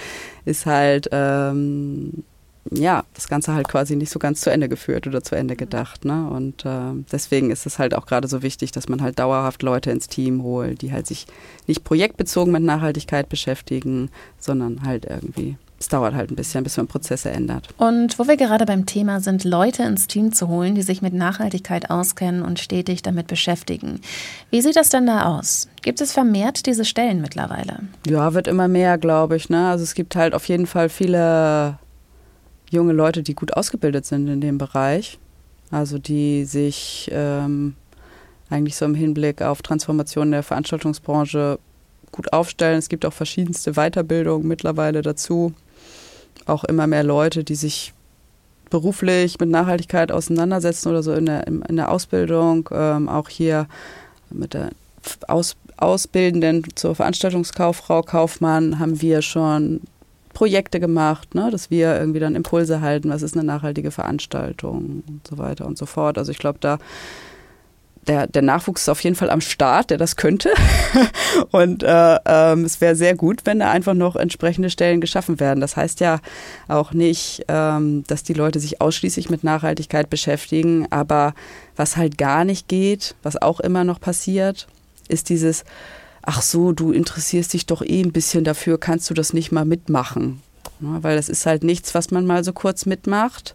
ist 0.45 0.67
halt 0.67 1.09
ähm, 1.13 2.25
ja 2.71 3.05
das 3.15 3.29
Ganze 3.29 3.55
halt 3.55 3.69
quasi 3.69 3.97
nicht 3.97 4.11
so 4.11 4.19
ganz 4.19 4.41
zu 4.41 4.51
Ende 4.51 4.69
geführt 4.69 5.07
oder 5.07 5.23
zu 5.23 5.35
Ende 5.35 5.57
gedacht. 5.57 6.05
Ne? 6.05 6.29
Und 6.29 6.65
äh, 6.65 6.93
deswegen 7.11 7.51
ist 7.51 7.67
es 7.67 7.79
halt 7.79 7.95
auch 7.95 8.07
gerade 8.07 8.29
so 8.29 8.43
wichtig, 8.43 8.73
dass 8.73 8.89
man 8.89 9.03
halt 9.03 9.19
dauerhaft 9.19 9.63
Leute 9.63 9.91
ins 9.91 10.09
Team 10.09 10.43
holt, 10.43 10.83
die 10.83 10.93
halt 10.93 11.07
sich 11.07 11.27
nicht 11.67 11.85
projektbezogen 11.85 12.53
mit 12.53 12.63
Nachhaltigkeit 12.63 13.29
beschäftigen, 13.29 14.11
sondern 14.39 14.83
halt 14.85 15.07
irgendwie 15.07 15.57
es 15.79 15.89
dauert 15.89 16.15
halt 16.15 16.31
ein 16.31 16.37
bisschen, 16.37 16.65
bis 16.65 16.77
man 16.77 16.87
Prozesse 16.87 17.31
ändert. 17.31 17.69
Und 17.77 18.19
wo 18.19 18.27
wir 18.27 18.37
gerade 18.37 18.65
beim 18.65 18.87
Thema 18.87 19.21
sind, 19.21 19.45
Leute 19.45 19.83
ins 19.83 20.07
Team 20.07 20.33
zu 20.33 20.49
holen, 20.49 20.75
die 20.75 20.83
sich 20.83 21.03
mit 21.03 21.13
Nachhaltigkeit 21.13 21.91
auskennen 21.91 22.43
und 22.43 22.59
stetig 22.59 23.03
damit 23.03 23.27
beschäftigen. 23.27 24.01
Wie 24.51 24.63
sieht 24.63 24.77
das 24.77 24.89
denn 24.89 25.07
da 25.07 25.37
aus? 25.37 25.69
Gibt 25.83 26.01
es 26.01 26.13
vermehrt 26.13 26.67
diese 26.67 26.85
Stellen 26.85 27.21
mittlerweile? 27.21 27.81
Ja, 28.07 28.35
wird 28.35 28.49
immer 28.49 28.69
mehr, 28.69 28.99
glaube 28.99 29.37
ich. 29.37 29.51
Ne? 29.51 29.69
Also 29.69 29.85
es 29.85 29.95
gibt 29.95 30.17
halt 30.17 30.35
auf 30.35 30.49
jeden 30.49 30.67
Fall 30.67 30.89
viele 30.89 31.79
junge 32.71 32.93
Leute, 32.93 33.23
die 33.23 33.35
gut 33.35 33.55
ausgebildet 33.55 34.07
sind 34.07 34.29
in 34.29 34.41
dem 34.41 34.59
Bereich. 34.59 35.19
Also 35.71 35.99
die 35.99 36.45
sich 36.45 37.11
ähm, 37.13 37.75
eigentlich 38.49 38.77
so 38.77 38.85
im 38.85 38.95
Hinblick 38.95 39.43
auf 39.43 39.61
Transformation 39.61 40.31
der 40.31 40.43
Veranstaltungsbranche 40.43 41.59
gut 42.13 42.33
aufstellen. 42.33 42.79
Es 42.79 42.89
gibt 42.89 43.05
auch 43.05 43.13
verschiedenste 43.13 43.73
Weiterbildungen 43.73 44.47
mittlerweile 44.47 45.03
dazu 45.03 45.53
auch 46.47 46.65
immer 46.65 46.87
mehr 46.87 47.05
Leute, 47.05 47.45
die 47.45 47.55
sich 47.55 47.93
beruflich 48.71 49.39
mit 49.39 49.51
Nachhaltigkeit 49.51 50.11
auseinandersetzen 50.11 50.89
oder 50.89 51.03
so 51.03 51.13
in 51.13 51.27
der, 51.27 51.47
in 51.47 51.77
der 51.77 51.91
Ausbildung, 51.91 52.69
ähm, 52.73 53.09
auch 53.09 53.29
hier 53.29 53.67
mit 54.31 54.55
der 54.55 54.71
Aus, 55.29 55.57
Ausbildenden 55.77 56.65
zur 56.75 56.95
Veranstaltungskauffrau 56.95 58.03
Kaufmann 58.03 58.79
haben 58.79 59.01
wir 59.03 59.23
schon 59.23 59.81
Projekte 60.33 60.81
gemacht, 60.81 61.35
ne, 61.35 61.51
dass 61.51 61.71
wir 61.71 61.97
irgendwie 61.97 62.21
dann 62.21 62.35
Impulse 62.35 62.81
halten, 62.81 63.11
was 63.11 63.23
ist 63.23 63.37
eine 63.37 63.45
nachhaltige 63.45 63.91
Veranstaltung 63.91 65.05
und 65.07 65.27
so 65.29 65.39
weiter 65.39 65.67
und 65.67 65.79
so 65.79 65.87
fort. 65.87 66.19
Also 66.19 66.33
ich 66.33 66.39
glaube, 66.39 66.59
da 66.61 66.79
der, 68.07 68.27
der 68.27 68.43
Nachwuchs 68.43 68.83
ist 68.83 68.89
auf 68.89 69.01
jeden 69.01 69.17
Fall 69.17 69.31
am 69.31 69.41
Start, 69.41 69.91
der 69.91 69.99
das 69.99 70.17
könnte. 70.17 70.51
Und 71.51 71.83
äh, 71.83 72.19
ähm, 72.27 72.65
es 72.65 72.81
wäre 72.81 72.97
sehr 72.97 73.15
gut, 73.15 73.41
wenn 73.45 73.59
da 73.59 73.71
einfach 73.71 73.95
noch 73.95 74.17
entsprechende 74.17 74.71
Stellen 74.71 75.01
geschaffen 75.01 75.41
werden. 75.41 75.61
Das 75.61 75.77
heißt 75.77 76.01
ja 76.01 76.21
auch 76.69 76.93
nicht, 76.93 77.45
ähm, 77.49 78.05
dass 78.07 78.23
die 78.23 78.35
Leute 78.35 78.61
sich 78.61 78.81
ausschließlich 78.81 79.31
mit 79.31 79.45
Nachhaltigkeit 79.45 80.11
beschäftigen. 80.11 80.87
Aber 80.91 81.35
was 81.77 81.97
halt 81.97 82.19
gar 82.19 82.45
nicht 82.45 82.69
geht, 82.69 83.15
was 83.23 83.41
auch 83.41 83.61
immer 83.61 83.85
noch 83.85 84.01
passiert, 84.01 84.67
ist 85.09 85.29
dieses, 85.29 85.65
ach 86.23 86.43
so, 86.43 86.73
du 86.73 86.93
interessierst 86.93 87.53
dich 87.53 87.67
doch 87.67 87.83
eh 87.83 88.03
ein 88.03 88.13
bisschen 88.13 88.45
dafür, 88.45 88.79
kannst 88.79 89.11
du 89.11 89.15
das 89.15 89.33
nicht 89.33 89.53
mal 89.53 89.65
mitmachen? 89.65 90.43
Ja, 90.81 91.03
weil 91.03 91.17
das 91.17 91.29
ist 91.29 91.47
halt 91.47 91.65
nichts, 91.65 91.95
was 91.95 92.11
man 92.11 92.27
mal 92.27 92.45
so 92.45 92.53
kurz 92.53 92.87
mitmacht. 92.87 93.55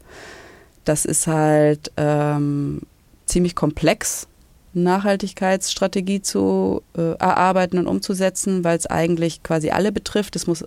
Das 0.85 1.05
ist 1.05 1.27
halt 1.27 1.91
ähm, 1.97 2.81
ziemlich 3.25 3.55
komplex 3.55 4.27
Nachhaltigkeitsstrategie 4.73 6.21
zu 6.21 6.83
äh, 6.95 7.13
erarbeiten 7.13 7.79
und 7.79 7.87
umzusetzen, 7.87 8.63
weil 8.63 8.77
es 8.77 8.85
eigentlich 8.85 9.43
quasi 9.43 9.71
alle 9.71 9.91
betrifft. 9.91 10.35
Es 10.35 10.47
muss 10.47 10.63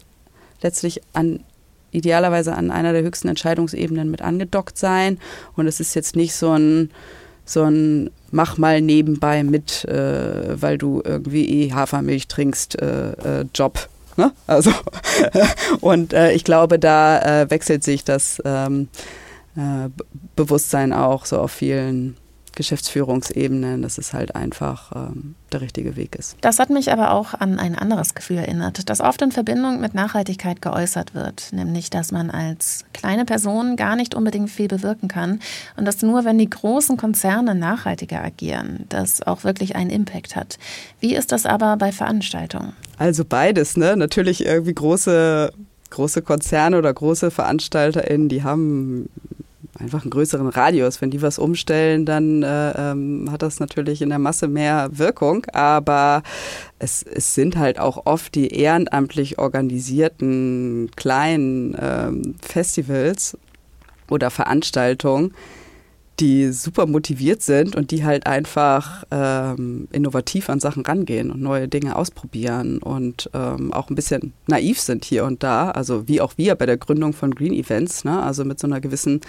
letztlich 0.60 1.02
an 1.12 1.40
idealerweise 1.92 2.54
an 2.54 2.70
einer 2.70 2.92
der 2.92 3.02
höchsten 3.02 3.28
Entscheidungsebenen 3.28 4.10
mit 4.10 4.22
angedockt 4.22 4.78
sein. 4.78 5.18
Und 5.56 5.66
es 5.66 5.78
ist 5.78 5.94
jetzt 5.94 6.16
nicht 6.16 6.34
so 6.34 6.52
ein, 6.52 6.90
so 7.44 7.62
ein 7.62 8.10
mach 8.30 8.56
mal 8.58 8.80
nebenbei 8.80 9.44
mit, 9.44 9.84
äh, 9.84 10.60
weil 10.60 10.78
du 10.78 11.02
irgendwie 11.04 11.66
eh 11.66 11.72
Hafermilch 11.72 12.28
trinkst, 12.28 12.80
äh, 12.80 13.40
äh 13.40 13.44
Job. 13.54 13.88
Ne? 14.16 14.32
Also 14.46 14.72
und 15.80 16.12
äh, 16.12 16.32
ich 16.32 16.44
glaube, 16.44 16.78
da 16.78 17.42
äh, 17.42 17.50
wechselt 17.50 17.84
sich 17.84 18.04
das 18.04 18.42
ähm, 18.44 18.88
Bewusstsein 20.34 20.94
auch 20.94 21.26
so 21.26 21.38
auf 21.38 21.52
vielen 21.52 22.16
Geschäftsführungsebenen, 22.54 23.82
dass 23.82 23.98
es 23.98 24.12
halt 24.12 24.34
einfach 24.34 24.92
ähm, 24.94 25.34
der 25.52 25.60
richtige 25.60 25.96
Weg 25.96 26.16
ist. 26.16 26.36
Das 26.40 26.58
hat 26.58 26.70
mich 26.70 26.92
aber 26.92 27.12
auch 27.12 27.34
an 27.34 27.58
ein 27.58 27.76
anderes 27.76 28.14
Gefühl 28.14 28.38
erinnert, 28.38 28.88
das 28.88 29.00
oft 29.00 29.22
in 29.22 29.32
Verbindung 29.32 29.80
mit 29.80 29.94
Nachhaltigkeit 29.94 30.60
geäußert 30.60 31.14
wird, 31.14 31.52
nämlich 31.52 31.90
dass 31.90 32.12
man 32.12 32.30
als 32.30 32.84
kleine 32.92 33.24
Person 33.24 33.76
gar 33.76 33.96
nicht 33.96 34.14
unbedingt 34.14 34.50
viel 34.50 34.68
bewirken 34.68 35.08
kann 35.08 35.40
und 35.76 35.84
dass 35.84 36.02
nur 36.02 36.24
wenn 36.24 36.38
die 36.38 36.50
großen 36.50 36.96
Konzerne 36.96 37.54
nachhaltiger 37.54 38.22
agieren, 38.22 38.84
das 38.88 39.22
auch 39.22 39.44
wirklich 39.44 39.76
einen 39.76 39.90
Impact 39.90 40.36
hat. 40.36 40.58
Wie 41.00 41.14
ist 41.14 41.32
das 41.32 41.46
aber 41.46 41.76
bei 41.76 41.92
Veranstaltungen? 41.92 42.74
Also 42.98 43.24
beides, 43.24 43.76
ne? 43.76 43.96
Natürlich 43.96 44.44
irgendwie 44.44 44.74
große 44.74 45.52
große 45.92 46.22
Konzerne 46.22 46.78
oder 46.78 46.92
große 46.92 47.30
VeranstalterInnen, 47.30 48.28
die 48.28 48.42
haben 48.42 49.08
einfach 49.78 50.02
einen 50.02 50.10
größeren 50.10 50.48
Radius. 50.48 51.00
Wenn 51.00 51.10
die 51.10 51.22
was 51.22 51.38
umstellen, 51.38 52.04
dann 52.04 52.42
äh, 52.42 52.90
ähm, 52.92 53.28
hat 53.30 53.42
das 53.42 53.60
natürlich 53.60 54.02
in 54.02 54.10
der 54.10 54.18
Masse 54.18 54.48
mehr 54.48 54.90
Wirkung. 54.92 55.46
Aber 55.52 56.22
es, 56.78 57.02
es 57.02 57.34
sind 57.34 57.56
halt 57.56 57.78
auch 57.78 58.06
oft 58.06 58.34
die 58.34 58.48
ehrenamtlich 58.48 59.38
organisierten 59.38 60.90
kleinen 60.96 61.76
ähm, 61.80 62.34
Festivals 62.42 63.36
oder 64.10 64.30
Veranstaltungen, 64.30 65.32
die 66.20 66.52
super 66.52 66.86
motiviert 66.86 67.42
sind 67.42 67.74
und 67.74 67.90
die 67.90 68.04
halt 68.04 68.26
einfach 68.26 69.04
ähm, 69.10 69.88
innovativ 69.92 70.50
an 70.50 70.60
Sachen 70.60 70.84
rangehen 70.84 71.30
und 71.30 71.40
neue 71.40 71.68
Dinge 71.68 71.96
ausprobieren 71.96 72.78
und 72.78 73.30
ähm, 73.34 73.72
auch 73.72 73.88
ein 73.88 73.94
bisschen 73.94 74.32
naiv 74.46 74.78
sind 74.78 75.04
hier 75.04 75.24
und 75.24 75.42
da, 75.42 75.70
also 75.70 76.06
wie 76.08 76.20
auch 76.20 76.34
wir 76.36 76.54
bei 76.54 76.66
der 76.66 76.76
Gründung 76.76 77.12
von 77.12 77.34
Green 77.34 77.54
Events, 77.54 78.04
ne? 78.04 78.22
also 78.22 78.44
mit 78.44 78.60
so 78.60 78.66
einer 78.66 78.80
gewissen 78.80 79.20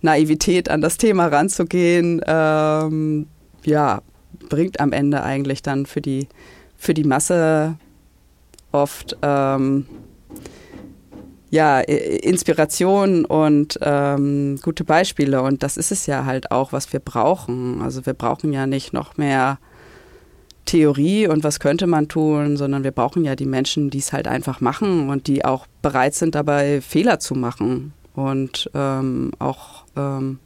Naivität 0.00 0.70
an 0.70 0.80
das 0.80 0.96
Thema 0.96 1.26
ranzugehen, 1.26 2.22
ähm, 2.26 3.26
ja, 3.64 4.02
bringt 4.48 4.80
am 4.80 4.92
Ende 4.92 5.22
eigentlich 5.22 5.62
dann 5.62 5.84
für 5.84 6.00
die, 6.00 6.26
für 6.76 6.94
die 6.94 7.04
Masse 7.04 7.76
oft 8.72 9.16
ähm, 9.22 9.86
ja, 11.50 11.80
Inspiration 11.80 13.24
und 13.24 13.78
ähm, 13.82 14.58
gute 14.62 14.84
Beispiele. 14.84 15.42
Und 15.42 15.62
das 15.62 15.76
ist 15.76 15.90
es 15.90 16.06
ja 16.06 16.24
halt 16.24 16.52
auch, 16.52 16.72
was 16.72 16.92
wir 16.92 17.00
brauchen. 17.00 17.82
Also 17.82 18.06
wir 18.06 18.14
brauchen 18.14 18.52
ja 18.52 18.66
nicht 18.66 18.92
noch 18.92 19.16
mehr 19.16 19.58
Theorie 20.64 21.26
und 21.26 21.42
was 21.42 21.58
könnte 21.58 21.88
man 21.88 22.06
tun, 22.06 22.56
sondern 22.56 22.84
wir 22.84 22.92
brauchen 22.92 23.24
ja 23.24 23.34
die 23.34 23.46
Menschen, 23.46 23.90
die 23.90 23.98
es 23.98 24.12
halt 24.12 24.28
einfach 24.28 24.60
machen 24.60 25.10
und 25.10 25.26
die 25.26 25.44
auch 25.44 25.66
bereit 25.82 26.14
sind, 26.14 26.36
dabei 26.36 26.80
Fehler 26.80 27.18
zu 27.18 27.34
machen. 27.34 27.92
Und 28.14 28.70
ähm, 28.74 29.32
auch, 29.40 29.84
ähm, 29.96 30.38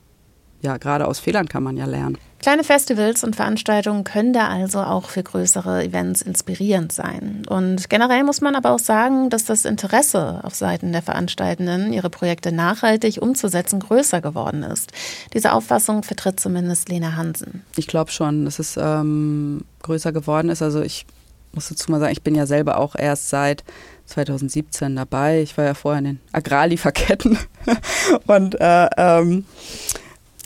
ja, 0.63 0.79
gerade 0.79 1.07
aus 1.07 1.19
Fehlern 1.19 1.49
kann 1.49 1.63
man 1.63 1.77
ja 1.77 1.85
lernen. 1.85 2.17
Kleine 2.45 2.63
Festivals 2.63 3.25
und 3.25 3.37
Veranstaltungen 3.37 4.05
können 4.05 4.35
da 4.35 4.49
also 4.49 4.81
auch 4.81 5.09
für 5.09 5.23
größere 5.23 5.83
Events 5.83 6.21
inspirierend 6.21 6.93
sein. 6.93 7.41
Und 7.49 7.89
generell 7.89 8.23
muss 8.23 8.43
man 8.43 8.55
aber 8.55 8.73
auch 8.73 8.79
sagen, 8.79 9.31
dass 9.31 9.47
das 9.47 9.65
Interesse 9.65 10.41
auf 10.43 10.55
Seiten 10.55 10.93
der 10.93 11.01
Veranstaltenden, 11.01 11.95
ihre 11.95 12.11
Projekte 12.11 12.53
nachhaltig 12.53 13.23
umzusetzen, 13.23 13.81
größer 13.81 14.21
geworden 14.21 14.63
ist. 14.63 14.93
Diese 15.33 15.55
Auffassung 15.55 16.03
vertritt 16.03 16.39
zumindest 16.39 16.91
Lena 16.91 17.17
Hansen. 17.17 17.63
Ich 17.77 17.87
glaube 17.87 18.11
schon, 18.11 18.45
dass 18.45 18.59
es 18.59 18.77
ähm, 18.77 19.65
größer 19.81 20.13
geworden 20.13 20.51
ist. 20.51 20.61
Also 20.61 20.83
ich 20.83 21.07
muss 21.55 21.71
dazu 21.71 21.91
mal 21.91 21.99
sagen, 21.99 22.13
ich 22.13 22.23
bin 22.23 22.35
ja 22.35 22.45
selber 22.45 22.77
auch 22.77 22.95
erst 22.95 23.31
seit 23.31 23.65
2017 24.05 24.95
dabei. 24.97 25.41
Ich 25.41 25.57
war 25.57 25.65
ja 25.65 25.73
vorher 25.73 26.01
in 26.01 26.05
den 26.05 26.21
Agrarlieferketten 26.33 27.39
und 28.27 28.61
äh, 28.61 28.89
ähm, 28.99 29.47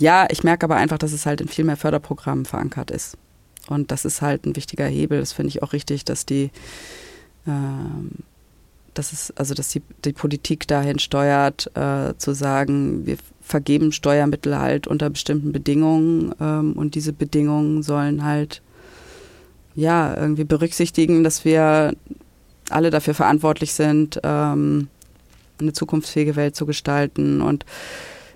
ja, 0.00 0.26
ich 0.30 0.44
merke 0.44 0.64
aber 0.64 0.76
einfach, 0.76 0.98
dass 0.98 1.12
es 1.12 1.26
halt 1.26 1.40
in 1.40 1.48
viel 1.48 1.64
mehr 1.64 1.76
Förderprogrammen 1.76 2.44
verankert 2.44 2.90
ist. 2.90 3.16
Und 3.68 3.90
das 3.90 4.04
ist 4.04 4.22
halt 4.22 4.46
ein 4.46 4.56
wichtiger 4.56 4.86
Hebel. 4.86 5.20
Das 5.20 5.32
finde 5.32 5.48
ich 5.48 5.62
auch 5.62 5.72
richtig, 5.72 6.04
dass 6.04 6.24
die, 6.24 6.50
ähm, 7.46 8.10
dass 8.94 9.12
es, 9.12 9.32
also 9.36 9.54
dass 9.54 9.68
die, 9.68 9.82
die 10.04 10.12
Politik 10.12 10.66
dahin 10.66 10.98
steuert, 10.98 11.70
äh, 11.76 12.14
zu 12.16 12.32
sagen, 12.32 13.06
wir 13.06 13.16
vergeben 13.42 13.92
Steuermittel 13.92 14.58
halt 14.58 14.86
unter 14.86 15.10
bestimmten 15.10 15.52
Bedingungen 15.52 16.34
ähm, 16.40 16.72
und 16.74 16.94
diese 16.94 17.12
Bedingungen 17.12 17.82
sollen 17.82 18.24
halt 18.24 18.62
ja 19.74 20.14
irgendwie 20.16 20.44
berücksichtigen, 20.44 21.24
dass 21.24 21.44
wir 21.44 21.94
alle 22.68 22.90
dafür 22.90 23.14
verantwortlich 23.14 23.72
sind, 23.72 24.20
ähm, 24.22 24.88
eine 25.60 25.72
zukunftsfähige 25.72 26.36
Welt 26.36 26.56
zu 26.56 26.66
gestalten 26.66 27.40
und 27.40 27.64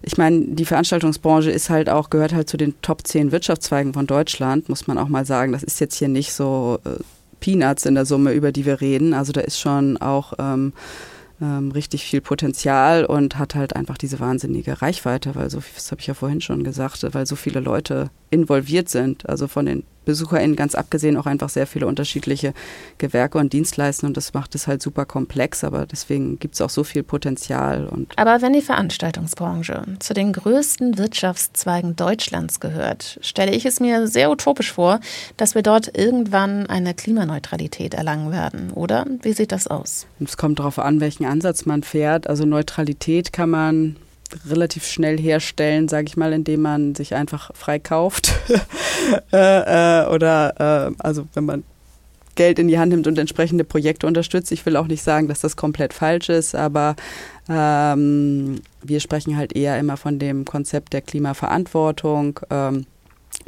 ich 0.02 0.18
meine, 0.18 0.40
die 0.46 0.64
Veranstaltungsbranche 0.64 1.50
ist 1.50 1.70
halt 1.70 1.88
auch, 1.88 2.10
gehört 2.10 2.32
halt 2.32 2.48
zu 2.48 2.56
den 2.56 2.74
Top 2.82 3.06
10 3.06 3.32
Wirtschaftszweigen 3.32 3.94
von 3.94 4.06
Deutschland, 4.06 4.68
muss 4.68 4.86
man 4.86 4.98
auch 4.98 5.08
mal 5.08 5.24
sagen. 5.24 5.52
Das 5.52 5.62
ist 5.62 5.80
jetzt 5.80 5.96
hier 5.96 6.08
nicht 6.08 6.32
so 6.32 6.80
äh, 6.84 7.02
Peanuts 7.40 7.86
in 7.86 7.94
der 7.94 8.04
Summe, 8.04 8.32
über 8.32 8.52
die 8.52 8.66
wir 8.66 8.80
reden. 8.80 9.14
Also 9.14 9.32
da 9.32 9.40
ist 9.40 9.60
schon 9.60 9.96
auch 9.98 10.32
ähm, 10.38 10.72
ähm, 11.40 11.70
richtig 11.72 12.04
viel 12.04 12.20
Potenzial 12.20 13.04
und 13.04 13.38
hat 13.38 13.54
halt 13.54 13.76
einfach 13.76 13.96
diese 13.96 14.20
wahnsinnige 14.20 14.82
Reichweite, 14.82 15.34
weil 15.34 15.50
so, 15.50 15.62
das 15.74 15.90
habe 15.90 16.00
ich 16.00 16.06
ja 16.06 16.14
vorhin 16.14 16.40
schon 16.40 16.64
gesagt, 16.64 17.06
weil 17.12 17.26
so 17.26 17.36
viele 17.36 17.60
Leute 17.60 18.10
involviert 18.32 18.88
sind. 18.88 19.28
Also 19.28 19.46
von 19.46 19.66
den 19.66 19.84
BesucherInnen 20.04 20.56
ganz 20.56 20.74
abgesehen 20.74 21.16
auch 21.16 21.26
einfach 21.26 21.48
sehr 21.48 21.66
viele 21.66 21.86
unterschiedliche 21.86 22.54
Gewerke 22.98 23.38
und 23.38 23.52
Dienstleister 23.52 24.06
und 24.06 24.16
das 24.16 24.34
macht 24.34 24.54
es 24.54 24.66
halt 24.66 24.82
super 24.82 25.04
komplex, 25.04 25.62
aber 25.62 25.86
deswegen 25.86 26.38
gibt 26.38 26.54
es 26.54 26.60
auch 26.60 26.70
so 26.70 26.82
viel 26.82 27.02
Potenzial. 27.02 27.86
Und 27.86 28.12
aber 28.16 28.42
wenn 28.42 28.52
die 28.52 28.62
Veranstaltungsbranche 28.62 29.84
zu 30.00 30.14
den 30.14 30.32
größten 30.32 30.98
Wirtschaftszweigen 30.98 31.94
Deutschlands 31.94 32.58
gehört, 32.58 33.18
stelle 33.22 33.52
ich 33.52 33.64
es 33.64 33.78
mir 33.78 34.08
sehr 34.08 34.30
utopisch 34.30 34.72
vor, 34.72 35.00
dass 35.36 35.54
wir 35.54 35.62
dort 35.62 35.96
irgendwann 35.96 36.66
eine 36.66 36.94
Klimaneutralität 36.94 37.94
erlangen 37.94 38.32
werden, 38.32 38.72
oder? 38.72 39.06
Wie 39.22 39.32
sieht 39.32 39.52
das 39.52 39.68
aus? 39.68 40.06
Es 40.18 40.36
kommt 40.36 40.58
darauf 40.58 40.78
an, 40.78 41.00
welchen 41.00 41.26
Ansatz 41.26 41.66
man 41.66 41.82
fährt. 41.82 42.26
Also 42.26 42.44
Neutralität 42.44 43.32
kann 43.32 43.50
man 43.50 43.96
relativ 44.48 44.86
schnell 44.86 45.18
herstellen, 45.18 45.88
sage 45.88 46.06
ich 46.06 46.16
mal, 46.16 46.32
indem 46.32 46.62
man 46.62 46.94
sich 46.94 47.14
einfach 47.14 47.50
freikauft. 47.54 48.32
äh, 49.32 50.02
äh, 50.02 50.06
oder 50.08 50.88
äh, 50.88 50.94
also 50.98 51.26
wenn 51.34 51.44
man 51.44 51.64
Geld 52.34 52.58
in 52.58 52.68
die 52.68 52.78
Hand 52.78 52.92
nimmt 52.92 53.06
und 53.06 53.18
entsprechende 53.18 53.64
Projekte 53.64 54.06
unterstützt. 54.06 54.52
Ich 54.52 54.64
will 54.64 54.76
auch 54.76 54.86
nicht 54.86 55.02
sagen, 55.02 55.28
dass 55.28 55.40
das 55.40 55.56
komplett 55.56 55.92
falsch 55.92 56.28
ist, 56.28 56.54
aber 56.54 56.96
ähm, 57.48 58.62
wir 58.82 59.00
sprechen 59.00 59.36
halt 59.36 59.54
eher 59.54 59.78
immer 59.78 59.96
von 59.96 60.18
dem 60.18 60.44
Konzept 60.44 60.92
der 60.92 61.02
Klimaverantwortung. 61.02 62.40
Ähm, 62.50 62.86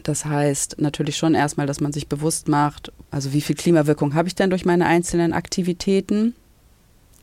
das 0.03 0.25
heißt 0.25 0.77
natürlich 0.81 1.17
schon 1.17 1.35
erstmal, 1.35 1.67
dass 1.67 1.81
man 1.81 1.93
sich 1.93 2.09
bewusst 2.09 2.49
macht, 2.49 2.93
also 3.11 3.33
wie 3.33 3.41
viel 3.41 3.57
Klimawirkung 3.57 4.15
habe 4.15 4.29
ich 4.29 4.35
denn 4.35 4.51
durch 4.51 4.65
meine 4.65 4.87
einzelnen 4.87 5.33
Aktivitäten? 5.33 6.35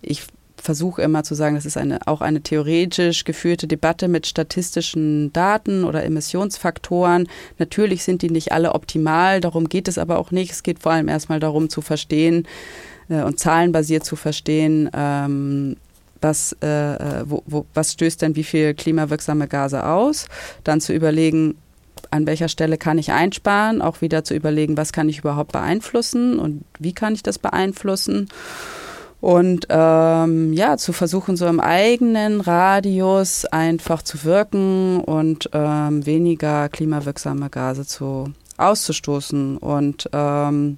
Ich 0.01 0.24
versuche 0.62 1.01
immer 1.01 1.24
zu 1.24 1.36
sagen, 1.36 1.55
das 1.55 1.66
ist 1.66 1.78
eine, 1.78 2.07
auch 2.07 2.22
eine 2.22 2.41
theoretisch 2.41 3.24
geführte 3.24 3.68
Debatte 3.68 4.07
mit 4.07 4.28
statistischen 4.28 5.34
Daten 5.34 5.84
oder 5.84 6.03
Emissionsfaktoren. 6.03 7.28
Natürlich 7.57 8.03
sind 8.03 8.22
die 8.22 8.30
nicht 8.30 8.51
alle 8.51 8.74
optimal, 8.74 9.41
darum 9.41 9.68
geht 9.68 9.88
es 9.88 9.97
aber 9.97 10.20
auch 10.20 10.32
nicht. 10.32 10.51
Es 10.51 10.64
geht 10.64 10.80
vor 10.80 10.91
allem 10.91 11.07
erstmal 11.07 11.39
darum 11.39 11.70
zu 11.70 11.82
verstehen 11.82 12.47
äh, 13.09 13.24
und 13.24 13.39
zahlenbasiert 13.39 14.05
zu 14.05 14.16
verstehen, 14.16 14.89
ähm, 14.93 15.78
was, 16.22 16.55
äh, 16.62 16.68
äh, 16.68 17.24
wo, 17.26 17.43
wo, 17.47 17.66
was 17.74 17.93
stößt 17.93 18.22
denn 18.22 18.36
wie 18.36 18.43
viel 18.43 18.74
klimawirksame 18.76 19.47
Gase 19.47 19.86
aus. 19.86 20.28
Dann 20.64 20.80
zu 20.80 20.93
überlegen, 20.93 21.55
an 22.12 22.28
welcher 22.28 22.47
Stelle 22.47 22.78
kann 22.78 22.97
ich 22.97 23.12
einsparen, 23.12 23.82
auch 23.82 24.01
wieder 24.01 24.24
zu 24.24 24.36
überlegen, 24.36 24.78
was 24.78 24.93
kann 24.93 25.09
ich 25.09 25.20
überhaupt 25.20 25.51
beeinflussen 25.51 26.39
und 26.39 26.64
wie 26.78 26.93
kann 26.93 27.14
ich 27.14 27.24
das 27.24 27.39
beeinflussen 27.39 28.28
und 29.22 29.67
ähm, 29.69 30.51
ja, 30.51 30.78
zu 30.78 30.93
versuchen, 30.93 31.38
so 31.38 31.45
im 31.45 31.59
eigenen 31.59 32.41
Radius 32.41 33.45
einfach 33.45 34.01
zu 34.01 34.24
wirken 34.24 34.99
und 34.99 35.49
ähm, 35.53 36.05
weniger 36.05 36.67
klimawirksame 36.69 37.51
Gase 37.51 37.86
zu 37.86 38.34
auszustoßen. 38.57 39.57
Und 39.57 40.09
ähm, 40.11 40.78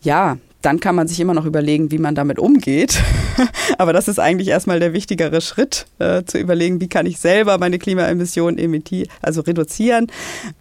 ja, 0.00 0.38
dann 0.62 0.80
kann 0.80 0.94
man 0.94 1.08
sich 1.08 1.20
immer 1.20 1.34
noch 1.34 1.44
überlegen, 1.44 1.90
wie 1.90 1.98
man 1.98 2.14
damit 2.14 2.38
umgeht. 2.38 3.00
Aber 3.78 3.92
das 3.92 4.08
ist 4.08 4.18
eigentlich 4.18 4.48
erstmal 4.48 4.80
der 4.80 4.92
wichtigere 4.92 5.40
Schritt, 5.40 5.86
äh, 5.98 6.24
zu 6.24 6.38
überlegen, 6.38 6.80
wie 6.80 6.88
kann 6.88 7.06
ich 7.06 7.18
selber 7.18 7.58
meine 7.58 7.78
Klimaemissionen 7.78 8.58
emittieren, 8.58 9.08
also 9.20 9.40
reduzieren. 9.40 10.06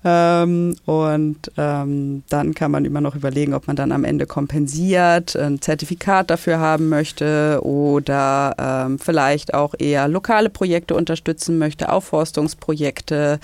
Ähm, 0.03 0.75
und 0.85 1.51
ähm, 1.57 2.23
dann 2.29 2.53
kann 2.53 2.71
man 2.71 2.85
immer 2.85 3.01
noch 3.01 3.15
überlegen, 3.15 3.53
ob 3.53 3.67
man 3.67 3.75
dann 3.75 3.91
am 3.91 4.03
Ende 4.03 4.25
kompensiert, 4.25 5.35
ein 5.35 5.61
Zertifikat 5.61 6.29
dafür 6.29 6.59
haben 6.59 6.89
möchte 6.89 7.59
oder 7.63 8.55
ähm, 8.57 8.99
vielleicht 8.99 9.53
auch 9.53 9.75
eher 9.77 10.07
lokale 10.07 10.49
Projekte 10.49 10.95
unterstützen 10.95 11.57
möchte, 11.57 11.91
Aufforstungsprojekte 11.91 13.39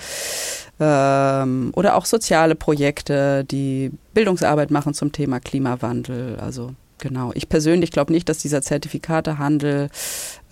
ähm, 0.80 1.72
oder 1.74 1.96
auch 1.96 2.04
soziale 2.04 2.54
Projekte, 2.54 3.44
die 3.44 3.90
Bildungsarbeit 4.14 4.70
machen 4.70 4.94
zum 4.94 5.12
Thema 5.12 5.40
Klimawandel. 5.40 6.38
Also 6.40 6.72
genau. 6.98 7.32
Ich 7.34 7.48
persönlich 7.48 7.90
glaube 7.90 8.12
nicht, 8.12 8.28
dass 8.28 8.38
dieser 8.38 8.62
Zertifikatehandel 8.62 9.88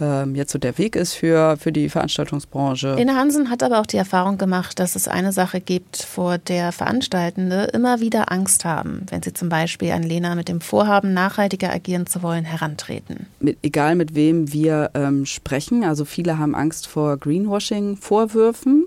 ähm, 0.01 0.35
jetzt 0.35 0.53
so 0.53 0.59
der 0.59 0.79
Weg 0.79 0.97
ist 0.97 1.15
für, 1.15 1.57
für 1.57 1.73
die 1.73 1.89
Veranstaltungsbranche. 1.89 2.95
Lena 2.95 3.15
Hansen 3.15 3.51
hat 3.51 3.63
aber 3.63 3.81
auch 3.81 3.87
die 3.87 3.97
Erfahrung 3.97 4.39
gemacht, 4.39 4.79
dass 4.79 4.97
es 4.97 5.09
eine 5.09 5.33
Sache 5.33 5.61
gibt, 5.61 5.97
vor 6.03 6.39
der 6.39 6.73
Veranstaltende 6.73 7.65
immer 7.73 8.01
wieder 8.01 8.33
Angst 8.33 8.65
haben, 8.65 9.07
wenn 9.11 9.23
sie 9.23 9.33
zum 9.33 9.49
Beispiel 9.49 9.93
an 9.93 10.03
Lena 10.03 10.35
mit 10.35 10.49
dem 10.49 10.61
Vorhaben, 10.61 11.15
nachhaltiger 11.15 11.73
agieren 11.73 12.07
zu 12.07 12.23
wollen, 12.23 12.45
herantreten. 12.45 13.27
Mit, 13.41 13.59
egal 13.63 13.95
mit 13.95 14.15
wem 14.15 14.53
wir 14.53 14.91
ähm, 14.95 15.27
sprechen, 15.27 15.85
also 15.85 16.05
viele 16.05 16.39
haben 16.39 16.55
Angst 16.55 16.87
vor 16.87 17.17
Greenwashing-Vorwürfen 17.17 18.87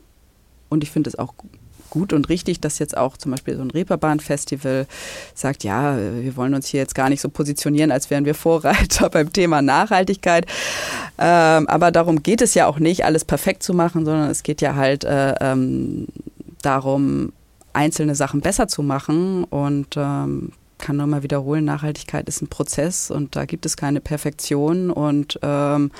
und 0.69 0.83
ich 0.83 0.91
finde 0.91 1.09
es 1.09 1.17
auch 1.17 1.33
gut 1.89 2.13
und 2.13 2.29
richtig, 2.29 2.59
dass 2.59 2.79
jetzt 2.79 2.95
auch 2.95 3.17
zum 3.17 3.31
Beispiel 3.31 3.55
so 3.55 3.61
ein 3.61 3.71
Reeperbahn-Festival 3.71 4.87
sagt, 5.33 5.63
ja, 5.63 5.97
wir 5.97 6.35
wollen 6.35 6.53
uns 6.53 6.67
hier 6.67 6.79
jetzt 6.79 6.95
gar 6.95 7.09
nicht 7.09 7.21
so 7.21 7.29
positionieren, 7.29 7.91
als 7.91 8.09
wären 8.09 8.25
wir 8.25 8.35
Vorreiter 8.35 9.09
beim 9.11 9.33
Thema 9.33 9.61
Nachhaltigkeit. 9.61 10.45
Ähm, 11.17 11.67
aber 11.67 11.91
darum 11.91 12.23
geht 12.23 12.41
es 12.41 12.53
ja 12.53 12.67
auch 12.67 12.79
nicht, 12.79 13.05
alles 13.05 13.25
perfekt 13.25 13.63
zu 13.63 13.73
machen, 13.73 14.05
sondern 14.05 14.29
es 14.29 14.43
geht 14.43 14.61
ja 14.61 14.75
halt 14.75 15.03
äh, 15.03 15.35
ähm, 15.41 16.07
darum, 16.61 17.33
einzelne 17.73 18.15
Sachen 18.15 18.41
besser 18.41 18.67
zu 18.67 18.83
machen 18.83 19.43
und 19.45 19.95
ähm, 19.95 20.51
kann 20.79 20.97
nur 20.97 21.07
mal 21.07 21.23
wiederholen, 21.23 21.65
Nachhaltigkeit 21.65 22.27
ist 22.27 22.41
ein 22.41 22.47
Prozess 22.47 23.11
und 23.11 23.35
da 23.35 23.45
gibt 23.45 23.65
es 23.65 23.77
keine 23.77 24.01
Perfektion 24.01 24.89
und 24.89 25.39
ähm, 25.43 25.91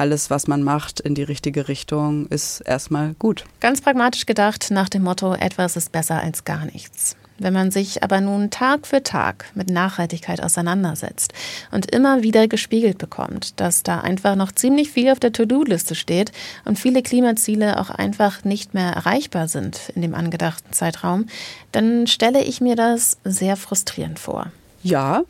alles, 0.00 0.30
was 0.30 0.46
man 0.46 0.62
macht 0.62 0.98
in 0.98 1.14
die 1.14 1.22
richtige 1.22 1.68
Richtung, 1.68 2.26
ist 2.28 2.60
erstmal 2.60 3.14
gut. 3.18 3.44
Ganz 3.60 3.82
pragmatisch 3.82 4.26
gedacht 4.26 4.70
nach 4.70 4.88
dem 4.88 5.02
Motto, 5.02 5.34
etwas 5.34 5.76
ist 5.76 5.92
besser 5.92 6.20
als 6.20 6.44
gar 6.44 6.64
nichts. 6.64 7.16
Wenn 7.38 7.54
man 7.54 7.70
sich 7.70 8.02
aber 8.02 8.20
nun 8.20 8.50
Tag 8.50 8.86
für 8.86 9.02
Tag 9.02 9.46
mit 9.54 9.70
Nachhaltigkeit 9.70 10.42
auseinandersetzt 10.42 11.32
und 11.70 11.90
immer 11.90 12.22
wieder 12.22 12.48
gespiegelt 12.48 12.98
bekommt, 12.98 13.60
dass 13.60 13.82
da 13.82 14.00
einfach 14.00 14.36
noch 14.36 14.52
ziemlich 14.52 14.90
viel 14.90 15.10
auf 15.10 15.20
der 15.20 15.32
To-Do-Liste 15.32 15.94
steht 15.94 16.32
und 16.66 16.78
viele 16.78 17.02
Klimaziele 17.02 17.80
auch 17.80 17.88
einfach 17.88 18.44
nicht 18.44 18.74
mehr 18.74 18.92
erreichbar 18.92 19.48
sind 19.48 19.90
in 19.94 20.02
dem 20.02 20.14
angedachten 20.14 20.72
Zeitraum, 20.72 21.26
dann 21.72 22.06
stelle 22.06 22.42
ich 22.42 22.60
mir 22.60 22.76
das 22.76 23.16
sehr 23.24 23.56
frustrierend 23.56 24.18
vor. 24.18 24.52
Ja, 24.82 25.22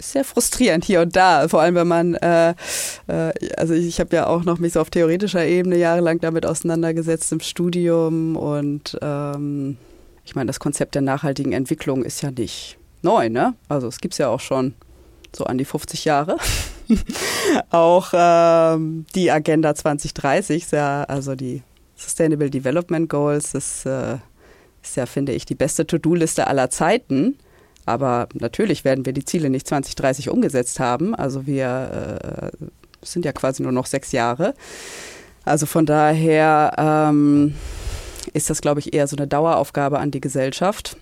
sehr 0.00 0.24
frustrierend 0.24 0.84
hier 0.84 1.02
und 1.02 1.16
da, 1.16 1.48
vor 1.48 1.60
allem 1.60 1.74
wenn 1.74 1.88
man, 1.88 2.14
äh, 2.14 2.50
äh, 3.06 3.32
also 3.56 3.74
ich, 3.74 4.00
habe 4.00 4.14
ja 4.16 4.26
auch 4.26 4.44
noch 4.44 4.58
mich 4.58 4.74
so 4.74 4.80
auf 4.80 4.90
theoretischer 4.90 5.44
Ebene 5.44 5.76
jahrelang 5.76 6.20
damit 6.20 6.46
auseinandergesetzt 6.46 7.32
im 7.32 7.40
Studium 7.40 8.36
und 8.36 8.98
ähm, 9.02 9.76
ich 10.24 10.34
meine, 10.34 10.48
das 10.48 10.60
Konzept 10.60 10.94
der 10.94 11.02
nachhaltigen 11.02 11.52
Entwicklung 11.52 12.04
ist 12.04 12.22
ja 12.22 12.30
nicht 12.30 12.78
neu, 13.02 13.28
ne? 13.28 13.54
Also 13.68 13.86
es 13.86 14.00
gibt 14.00 14.14
es 14.14 14.18
ja 14.18 14.28
auch 14.28 14.40
schon 14.40 14.74
so 15.34 15.44
an 15.44 15.58
die 15.58 15.64
50 15.64 16.04
Jahre. 16.04 16.36
auch 17.70 18.12
ähm, 18.12 19.06
die 19.14 19.30
Agenda 19.30 19.74
2030, 19.74 20.70
ja, 20.72 21.04
also 21.04 21.34
die 21.34 21.62
Sustainable 21.94 22.50
Development 22.50 23.08
Goals, 23.08 23.52
das 23.52 23.86
äh, 23.86 24.16
ist 24.82 24.96
ja, 24.96 25.06
finde 25.06 25.32
ich, 25.32 25.44
die 25.44 25.54
beste 25.54 25.86
To-Do-Liste 25.86 26.46
aller 26.46 26.70
Zeiten. 26.70 27.38
Aber 27.86 28.28
natürlich 28.34 28.84
werden 28.84 29.06
wir 29.06 29.12
die 29.12 29.24
Ziele 29.24 29.48
nicht 29.48 29.66
2030 29.66 30.28
umgesetzt 30.28 30.80
haben. 30.80 31.14
Also 31.14 31.46
wir 31.46 32.50
äh, 32.60 32.66
sind 33.02 33.24
ja 33.24 33.32
quasi 33.32 33.62
nur 33.62 33.72
noch 33.72 33.86
sechs 33.86 34.12
Jahre. 34.12 34.54
Also 35.44 35.66
von 35.66 35.86
daher 35.86 36.72
ähm, 36.76 37.54
ist 38.32 38.50
das, 38.50 38.60
glaube 38.60 38.80
ich, 38.80 38.92
eher 38.92 39.06
so 39.06 39.16
eine 39.16 39.28
Daueraufgabe 39.28 40.00
an 40.00 40.10
die 40.10 40.20
Gesellschaft. 40.20 40.96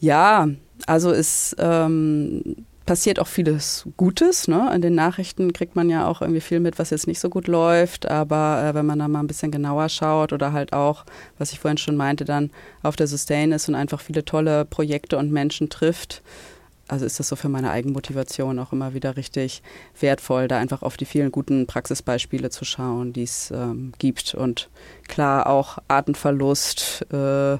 Ja, 0.00 0.48
also 0.86 1.12
es 1.12 1.54
ähm, 1.58 2.66
passiert 2.90 3.20
auch 3.20 3.28
vieles 3.28 3.86
Gutes. 3.96 4.48
Ne? 4.48 4.68
In 4.74 4.82
den 4.82 4.96
Nachrichten 4.96 5.52
kriegt 5.52 5.76
man 5.76 5.88
ja 5.88 6.08
auch 6.08 6.22
irgendwie 6.22 6.40
viel 6.40 6.58
mit, 6.58 6.80
was 6.80 6.90
jetzt 6.90 7.06
nicht 7.06 7.20
so 7.20 7.30
gut 7.30 7.46
läuft. 7.46 8.10
Aber 8.10 8.64
äh, 8.64 8.74
wenn 8.74 8.84
man 8.84 8.98
da 8.98 9.06
mal 9.06 9.20
ein 9.20 9.28
bisschen 9.28 9.52
genauer 9.52 9.88
schaut 9.88 10.32
oder 10.32 10.52
halt 10.52 10.72
auch, 10.72 11.04
was 11.38 11.52
ich 11.52 11.60
vorhin 11.60 11.78
schon 11.78 11.94
meinte, 11.94 12.24
dann 12.24 12.50
auf 12.82 12.96
der 12.96 13.06
Sustain 13.06 13.52
ist 13.52 13.68
und 13.68 13.76
einfach 13.76 14.00
viele 14.00 14.24
tolle 14.24 14.64
Projekte 14.64 15.18
und 15.18 15.30
Menschen 15.30 15.70
trifft, 15.70 16.20
also 16.88 17.06
ist 17.06 17.20
das 17.20 17.28
so 17.28 17.36
für 17.36 17.48
meine 17.48 17.70
Eigenmotivation 17.70 18.58
auch 18.58 18.72
immer 18.72 18.92
wieder 18.92 19.16
richtig 19.16 19.62
wertvoll, 20.00 20.48
da 20.48 20.58
einfach 20.58 20.82
auf 20.82 20.96
die 20.96 21.04
vielen 21.04 21.30
guten 21.30 21.68
Praxisbeispiele 21.68 22.50
zu 22.50 22.64
schauen, 22.64 23.12
die 23.12 23.22
es 23.22 23.52
ähm, 23.52 23.92
gibt. 24.00 24.34
Und 24.34 24.68
klar 25.06 25.46
auch 25.46 25.78
Artenverlust, 25.86 27.06
äh, 27.12 27.58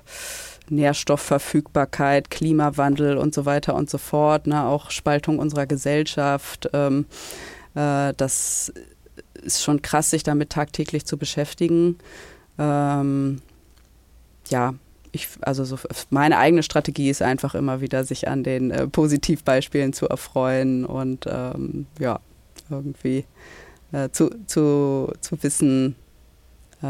Nährstoffverfügbarkeit, 0.70 2.30
Klimawandel 2.30 3.16
und 3.16 3.34
so 3.34 3.44
weiter 3.44 3.74
und 3.74 3.90
so 3.90 3.98
fort, 3.98 4.46
ne? 4.46 4.64
auch 4.64 4.90
Spaltung 4.90 5.38
unserer 5.38 5.66
Gesellschaft. 5.66 6.68
Ähm, 6.72 7.06
äh, 7.74 8.14
das 8.16 8.72
ist 9.42 9.62
schon 9.62 9.82
krass, 9.82 10.10
sich 10.10 10.22
damit 10.22 10.50
tagtäglich 10.50 11.06
zu 11.06 11.16
beschäftigen. 11.16 11.98
Ähm, 12.58 13.40
ja, 14.48 14.74
ich, 15.12 15.28
also 15.40 15.64
so 15.64 15.78
meine 16.10 16.38
eigene 16.38 16.62
Strategie 16.62 17.10
ist 17.10 17.22
einfach 17.22 17.54
immer 17.54 17.80
wieder, 17.80 18.04
sich 18.04 18.28
an 18.28 18.44
den 18.44 18.70
äh, 18.70 18.86
Positivbeispielen 18.86 19.92
zu 19.92 20.08
erfreuen 20.08 20.84
und 20.84 21.26
ähm, 21.28 21.86
ja, 21.98 22.20
irgendwie 22.68 23.24
äh, 23.92 24.10
zu, 24.10 24.30
zu, 24.46 25.12
zu 25.20 25.42
wissen, 25.42 25.96
äh, 26.82 26.86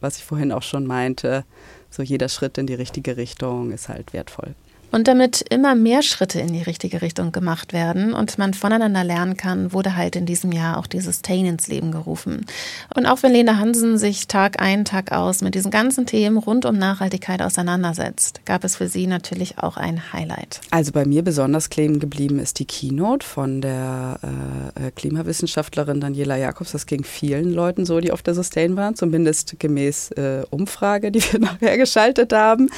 was 0.00 0.18
ich 0.18 0.24
vorhin 0.24 0.52
auch 0.52 0.62
schon 0.62 0.86
meinte, 0.86 1.44
so 1.90 2.02
jeder 2.02 2.28
Schritt 2.28 2.58
in 2.58 2.66
die 2.66 2.74
richtige 2.74 3.16
Richtung 3.16 3.72
ist 3.72 3.88
halt 3.88 4.12
wertvoll. 4.12 4.54
Und 4.90 5.06
damit 5.06 5.44
immer 5.50 5.74
mehr 5.74 6.02
Schritte 6.02 6.40
in 6.40 6.52
die 6.52 6.62
richtige 6.62 7.02
Richtung 7.02 7.32
gemacht 7.32 7.72
werden 7.72 8.14
und 8.14 8.38
man 8.38 8.54
voneinander 8.54 9.04
lernen 9.04 9.36
kann, 9.36 9.72
wurde 9.72 9.96
halt 9.96 10.16
in 10.16 10.26
diesem 10.26 10.52
Jahr 10.52 10.78
auch 10.78 10.86
dieses 10.86 11.22
Tain 11.22 11.46
ins 11.46 11.68
Leben 11.68 11.92
gerufen. 11.92 12.46
Und 12.94 13.06
auch 13.06 13.22
wenn 13.22 13.32
Lena 13.32 13.58
Hansen 13.58 13.98
sich 13.98 14.28
Tag 14.28 14.62
ein, 14.62 14.84
Tag 14.84 15.12
aus 15.12 15.42
mit 15.42 15.54
diesen 15.54 15.70
ganzen 15.70 16.06
Themen 16.06 16.38
rund 16.38 16.64
um 16.64 16.78
Nachhaltigkeit 16.78 17.42
auseinandersetzt, 17.42 18.40
gab 18.46 18.64
es 18.64 18.76
für 18.76 18.88
sie 18.88 19.06
natürlich 19.06 19.58
auch 19.58 19.76
ein 19.76 20.12
Highlight. 20.12 20.60
Also 20.70 20.92
bei 20.92 21.04
mir 21.04 21.22
besonders 21.22 21.68
kleben 21.68 22.00
geblieben 22.00 22.38
ist 22.38 22.58
die 22.58 22.64
Keynote 22.64 23.26
von 23.26 23.60
der 23.60 24.18
äh, 24.22 24.86
äh 24.86 24.90
Klimawissenschaftlerin 24.90 26.00
Daniela 26.00 26.36
Jakobs. 26.36 26.72
Das 26.72 26.86
ging 26.86 27.04
vielen 27.04 27.52
Leuten 27.52 27.84
so, 27.84 28.00
die 28.00 28.10
auf 28.10 28.22
der 28.22 28.34
Sustain 28.34 28.76
waren, 28.76 28.94
zumindest 28.94 29.58
gemäß 29.58 30.12
äh, 30.12 30.44
Umfrage, 30.50 31.12
die 31.12 31.20
wir 31.20 31.40
nachher 31.40 31.76
geschaltet 31.76 32.32
haben. 32.32 32.70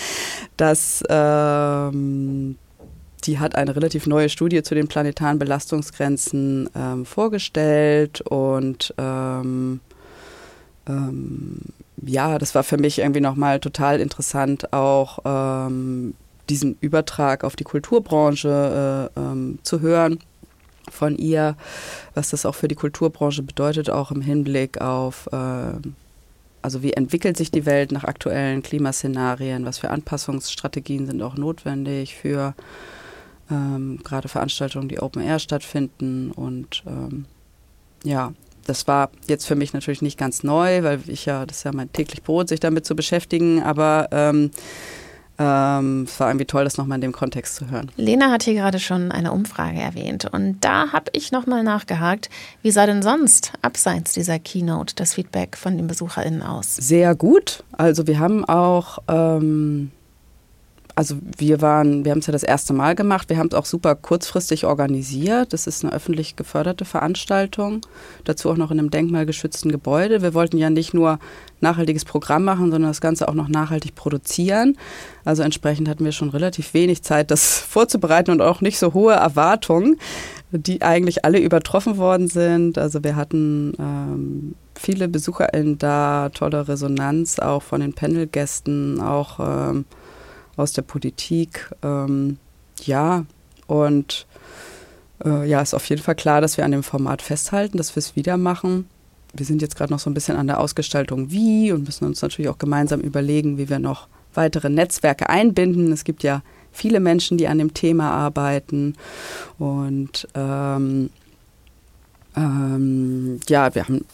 Das 0.56 1.02
äh, 1.02 1.90
ähm, 2.00 2.58
die 3.24 3.38
hat 3.38 3.54
eine 3.54 3.76
relativ 3.76 4.06
neue 4.06 4.28
Studie 4.28 4.62
zu 4.62 4.74
den 4.74 4.88
planetaren 4.88 5.38
Belastungsgrenzen 5.38 6.70
ähm, 6.74 7.04
vorgestellt 7.04 8.22
und 8.22 8.94
ähm, 8.98 9.80
ähm, 10.86 11.60
ja, 12.02 12.38
das 12.38 12.54
war 12.54 12.62
für 12.62 12.78
mich 12.78 12.98
irgendwie 12.98 13.20
nochmal 13.20 13.60
total 13.60 14.00
interessant, 14.00 14.72
auch 14.72 15.18
ähm, 15.24 16.14
diesen 16.48 16.76
Übertrag 16.80 17.44
auf 17.44 17.56
die 17.56 17.64
Kulturbranche 17.64 19.10
äh, 19.14 19.20
ähm, 19.20 19.58
zu 19.62 19.80
hören 19.80 20.18
von 20.90 21.16
ihr, 21.16 21.56
was 22.14 22.30
das 22.30 22.46
auch 22.46 22.54
für 22.54 22.68
die 22.68 22.74
Kulturbranche 22.74 23.42
bedeutet, 23.42 23.90
auch 23.90 24.10
im 24.10 24.22
Hinblick 24.22 24.80
auf 24.80 25.28
äh, 25.32 25.78
also 26.62 26.82
wie 26.82 26.92
entwickelt 26.92 27.36
sich 27.36 27.50
die 27.50 27.66
Welt 27.66 27.92
nach 27.92 28.04
aktuellen 28.04 28.62
Klimaszenarien, 28.62 29.64
was 29.64 29.78
für 29.78 29.90
Anpassungsstrategien 29.90 31.06
sind 31.06 31.22
auch 31.22 31.36
notwendig 31.36 32.14
für 32.14 32.54
ähm, 33.50 34.00
gerade 34.04 34.28
Veranstaltungen, 34.28 34.88
die 34.88 35.00
Open 35.00 35.22
Air 35.22 35.38
stattfinden. 35.38 36.30
Und 36.30 36.82
ähm, 36.86 37.24
ja, 38.04 38.32
das 38.66 38.86
war 38.86 39.10
jetzt 39.26 39.46
für 39.46 39.56
mich 39.56 39.72
natürlich 39.72 40.02
nicht 40.02 40.18
ganz 40.18 40.42
neu, 40.42 40.82
weil 40.82 41.00
ich 41.06 41.26
ja, 41.26 41.46
das 41.46 41.58
ist 41.58 41.64
ja 41.64 41.72
mein 41.72 41.92
täglich 41.92 42.22
Brot, 42.22 42.48
sich 42.48 42.60
damit 42.60 42.86
zu 42.86 42.94
beschäftigen, 42.94 43.62
aber 43.62 44.08
ähm, 44.12 44.50
ähm, 45.40 46.02
es 46.06 46.20
war 46.20 46.28
irgendwie 46.28 46.44
toll, 46.44 46.64
das 46.64 46.76
nochmal 46.76 46.96
in 46.96 47.00
dem 47.00 47.12
Kontext 47.12 47.56
zu 47.56 47.70
hören. 47.70 47.90
Lena 47.96 48.30
hat 48.30 48.42
hier 48.42 48.52
gerade 48.52 48.78
schon 48.78 49.10
eine 49.10 49.32
Umfrage 49.32 49.80
erwähnt 49.80 50.26
und 50.30 50.60
da 50.60 50.92
habe 50.92 51.06
ich 51.14 51.32
nochmal 51.32 51.62
nachgehakt, 51.62 52.28
wie 52.60 52.70
sah 52.70 52.84
denn 52.84 53.02
sonst 53.02 53.52
abseits 53.62 54.12
dieser 54.12 54.38
Keynote 54.38 54.94
das 54.96 55.14
Feedback 55.14 55.56
von 55.56 55.78
den 55.78 55.86
BesucherInnen 55.86 56.42
aus? 56.42 56.76
Sehr 56.76 57.14
gut. 57.14 57.64
Also 57.72 58.06
wir 58.06 58.18
haben 58.18 58.44
auch 58.44 58.98
ähm, 59.08 59.90
also 61.00 61.16
wir 61.38 61.62
waren, 61.62 62.04
wir 62.04 62.12
haben 62.12 62.18
es 62.18 62.26
ja 62.26 62.32
das 62.32 62.42
erste 62.42 62.74
Mal 62.74 62.94
gemacht. 62.94 63.30
Wir 63.30 63.38
haben 63.38 63.46
es 63.46 63.54
auch 63.54 63.64
super 63.64 63.94
kurzfristig 63.94 64.66
organisiert. 64.66 65.54
Das 65.54 65.66
ist 65.66 65.82
eine 65.82 65.94
öffentlich 65.94 66.36
geförderte 66.36 66.84
Veranstaltung. 66.84 67.80
Dazu 68.24 68.50
auch 68.50 68.58
noch 68.58 68.70
in 68.70 68.78
einem 68.78 68.90
denkmalgeschützten 68.90 69.72
Gebäude. 69.72 70.20
Wir 70.20 70.34
wollten 70.34 70.58
ja 70.58 70.68
nicht 70.68 70.92
nur 70.92 71.18
nachhaltiges 71.60 72.04
Programm 72.04 72.44
machen, 72.44 72.70
sondern 72.70 72.90
das 72.90 73.00
Ganze 73.00 73.28
auch 73.28 73.34
noch 73.34 73.48
nachhaltig 73.48 73.94
produzieren. 73.94 74.76
Also 75.24 75.42
entsprechend 75.42 75.88
hatten 75.88 76.04
wir 76.04 76.12
schon 76.12 76.28
relativ 76.28 76.74
wenig 76.74 77.02
Zeit, 77.02 77.30
das 77.30 77.56
vorzubereiten 77.70 78.30
und 78.30 78.42
auch 78.42 78.60
nicht 78.60 78.78
so 78.78 78.92
hohe 78.92 79.14
Erwartungen, 79.14 79.96
die 80.50 80.82
eigentlich 80.82 81.24
alle 81.24 81.38
übertroffen 81.38 81.96
worden 81.96 82.28
sind. 82.28 82.76
Also 82.76 83.02
wir 83.02 83.16
hatten 83.16 83.72
ähm, 83.78 84.54
viele 84.78 85.08
BesucherInnen 85.08 85.78
da, 85.78 86.28
tolle 86.28 86.68
Resonanz 86.68 87.38
auch 87.38 87.62
von 87.62 87.80
den 87.80 87.94
Panelgästen, 87.94 89.00
auch 89.00 89.40
ähm, 89.40 89.86
aus 90.56 90.72
der 90.72 90.82
Politik. 90.82 91.70
Ähm, 91.82 92.38
ja, 92.82 93.24
und 93.66 94.26
äh, 95.24 95.48
ja, 95.48 95.60
ist 95.60 95.74
auf 95.74 95.88
jeden 95.88 96.02
Fall 96.02 96.14
klar, 96.14 96.40
dass 96.40 96.56
wir 96.56 96.64
an 96.64 96.72
dem 96.72 96.82
Format 96.82 97.22
festhalten, 97.22 97.78
dass 97.78 97.94
wir 97.94 98.00
es 98.00 98.16
wieder 98.16 98.36
machen. 98.36 98.86
Wir 99.32 99.46
sind 99.46 99.62
jetzt 99.62 99.76
gerade 99.76 99.92
noch 99.92 100.00
so 100.00 100.10
ein 100.10 100.14
bisschen 100.14 100.36
an 100.36 100.46
der 100.46 100.58
Ausgestaltung 100.58 101.30
wie 101.30 101.72
und 101.72 101.84
müssen 101.84 102.04
uns 102.04 102.22
natürlich 102.22 102.48
auch 102.48 102.58
gemeinsam 102.58 103.00
überlegen, 103.00 103.58
wie 103.58 103.68
wir 103.68 103.78
noch 103.78 104.08
weitere 104.34 104.70
Netzwerke 104.70 105.28
einbinden. 105.28 105.92
Es 105.92 106.04
gibt 106.04 106.22
ja 106.22 106.42
viele 106.72 107.00
Menschen, 107.00 107.38
die 107.38 107.48
an 107.48 107.58
dem 107.58 107.74
Thema 107.74 108.10
arbeiten. 108.10 108.96
Und 109.58 110.26
ähm, 110.34 111.10
ähm, 112.36 113.40
ja, 113.48 113.74
wir 113.74 113.84
haben 113.84 114.04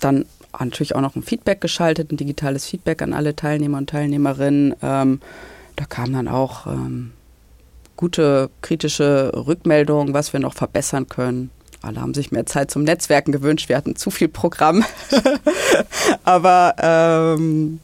dann 0.00 0.26
natürlich 0.58 0.94
auch 0.94 1.00
noch 1.00 1.16
ein 1.16 1.22
Feedback 1.22 1.60
geschaltet, 1.60 2.12
ein 2.12 2.16
digitales 2.16 2.66
Feedback 2.66 3.02
an 3.02 3.12
alle 3.12 3.34
Teilnehmer 3.34 3.78
und 3.78 3.90
Teilnehmerinnen. 3.90 4.74
Ähm, 4.82 5.20
da 5.76 5.84
kam 5.84 6.12
dann 6.12 6.28
auch 6.28 6.66
ähm, 6.66 7.12
gute 7.96 8.50
kritische 8.60 9.32
Rückmeldungen, 9.34 10.14
was 10.14 10.32
wir 10.32 10.40
noch 10.40 10.54
verbessern 10.54 11.08
können. 11.08 11.50
Alle 11.82 12.00
haben 12.00 12.14
sich 12.14 12.30
mehr 12.30 12.46
Zeit 12.46 12.70
zum 12.70 12.84
Netzwerken 12.84 13.32
gewünscht. 13.32 13.68
Wir 13.68 13.76
hatten 13.76 13.96
zu 13.96 14.10
viel 14.10 14.28
Programm. 14.28 14.84
Aber 16.24 16.74
ähm, 16.78 17.80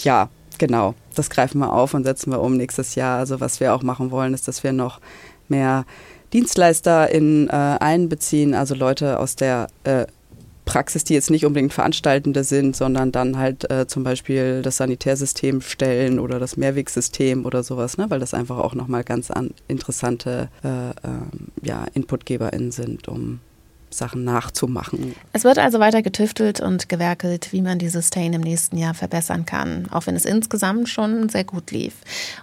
ja, 0.00 0.28
genau, 0.58 0.94
das 1.14 1.30
greifen 1.30 1.58
wir 1.58 1.72
auf 1.72 1.94
und 1.94 2.04
setzen 2.04 2.30
wir 2.30 2.40
um 2.40 2.56
nächstes 2.56 2.94
Jahr. 2.94 3.18
Also 3.18 3.40
was 3.40 3.60
wir 3.60 3.74
auch 3.74 3.82
machen 3.82 4.10
wollen, 4.10 4.34
ist, 4.34 4.46
dass 4.46 4.62
wir 4.62 4.72
noch 4.72 5.00
mehr 5.48 5.86
Dienstleister 6.32 7.10
in, 7.10 7.48
äh, 7.48 7.52
einbeziehen, 7.52 8.54
also 8.54 8.74
Leute 8.74 9.18
aus 9.20 9.36
der 9.36 9.68
äh, 9.84 10.06
Praxis, 10.64 11.04
die 11.04 11.14
jetzt 11.14 11.30
nicht 11.30 11.44
unbedingt 11.44 11.72
Veranstaltende 11.72 12.44
sind, 12.44 12.74
sondern 12.76 13.12
dann 13.12 13.38
halt 13.38 13.70
äh, 13.70 13.86
zum 13.86 14.02
Beispiel 14.02 14.62
das 14.62 14.78
Sanitärsystem 14.78 15.60
stellen 15.60 16.18
oder 16.18 16.38
das 16.38 16.56
Mehrwegsystem 16.56 17.44
oder 17.44 17.62
sowas, 17.62 17.98
ne? 17.98 18.06
weil 18.08 18.20
das 18.20 18.34
einfach 18.34 18.58
auch 18.58 18.74
nochmal 18.74 19.04
ganz 19.04 19.30
an, 19.30 19.50
interessante 19.68 20.48
äh, 20.62 20.68
ähm, 21.06 21.48
ja, 21.62 21.84
InputgeberInnen 21.92 22.72
sind, 22.72 23.08
um 23.08 23.40
Sachen 23.96 24.24
nachzumachen. 24.24 25.14
Es 25.32 25.44
wird 25.44 25.58
also 25.58 25.78
weiter 25.78 26.02
getüftelt 26.02 26.60
und 26.60 26.88
gewerkelt, 26.88 27.52
wie 27.52 27.62
man 27.62 27.78
die 27.78 27.88
Sustain 27.88 28.32
im 28.32 28.40
nächsten 28.40 28.76
Jahr 28.76 28.94
verbessern 28.94 29.46
kann, 29.46 29.86
auch 29.90 30.06
wenn 30.06 30.16
es 30.16 30.24
insgesamt 30.24 30.88
schon 30.88 31.28
sehr 31.28 31.44
gut 31.44 31.70
lief. 31.70 31.94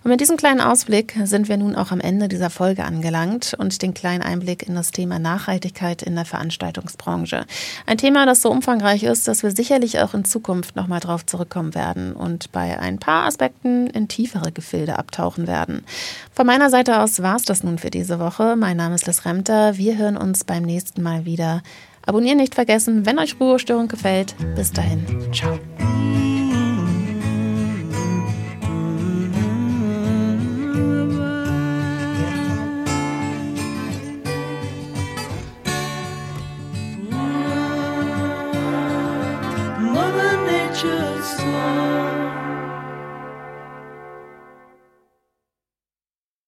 Und 0.03 0.11
mit 0.11 0.21
diesem 0.21 0.37
kleinen 0.37 0.61
Ausblick 0.61 1.17
sind 1.25 1.49
wir 1.49 1.57
nun 1.57 1.75
auch 1.75 1.91
am 1.91 1.99
Ende 1.99 2.29
dieser 2.29 2.49
Folge 2.49 2.85
angelangt 2.85 3.53
und 3.57 3.81
den 3.81 3.93
kleinen 3.93 4.21
Einblick 4.21 4.67
in 4.67 4.75
das 4.75 4.91
Thema 4.91 5.19
Nachhaltigkeit 5.19 6.01
in 6.01 6.15
der 6.15 6.25
Veranstaltungsbranche. 6.25 7.45
Ein 7.85 7.97
Thema, 7.97 8.25
das 8.25 8.41
so 8.41 8.49
umfangreich 8.49 9.03
ist, 9.03 9.27
dass 9.27 9.43
wir 9.43 9.51
sicherlich 9.51 9.99
auch 9.99 10.13
in 10.13 10.23
Zukunft 10.23 10.75
nochmal 10.75 11.01
drauf 11.01 11.25
zurückkommen 11.25 11.75
werden 11.75 12.13
und 12.13 12.51
bei 12.51 12.79
ein 12.79 12.99
paar 12.99 13.25
Aspekten 13.25 13.87
in 13.87 14.07
tiefere 14.07 14.51
Gefilde 14.51 14.97
abtauchen 14.97 15.47
werden. 15.47 15.83
Von 16.33 16.45
meiner 16.45 16.69
Seite 16.69 17.01
aus 17.01 17.21
war 17.21 17.35
es 17.35 17.43
das 17.43 17.63
nun 17.63 17.77
für 17.77 17.91
diese 17.91 18.19
Woche. 18.19 18.55
Mein 18.55 18.77
Name 18.77 18.95
ist 18.95 19.05
Liz 19.05 19.25
Remter. 19.25 19.77
Wir 19.77 19.97
hören 19.97 20.15
uns 20.15 20.43
beim 20.43 20.63
nächsten 20.63 21.01
Mal 21.01 21.25
wieder 21.25 21.40
wieder. 21.41 21.63
Abonnieren 22.05 22.37
nicht 22.37 22.55
vergessen, 22.55 23.05
wenn 23.05 23.19
euch 23.19 23.39
Ruhestörung 23.39 23.87
gefällt. 23.87 24.35
Bis 24.55 24.71
dahin, 24.71 25.05
ciao. 25.31 25.59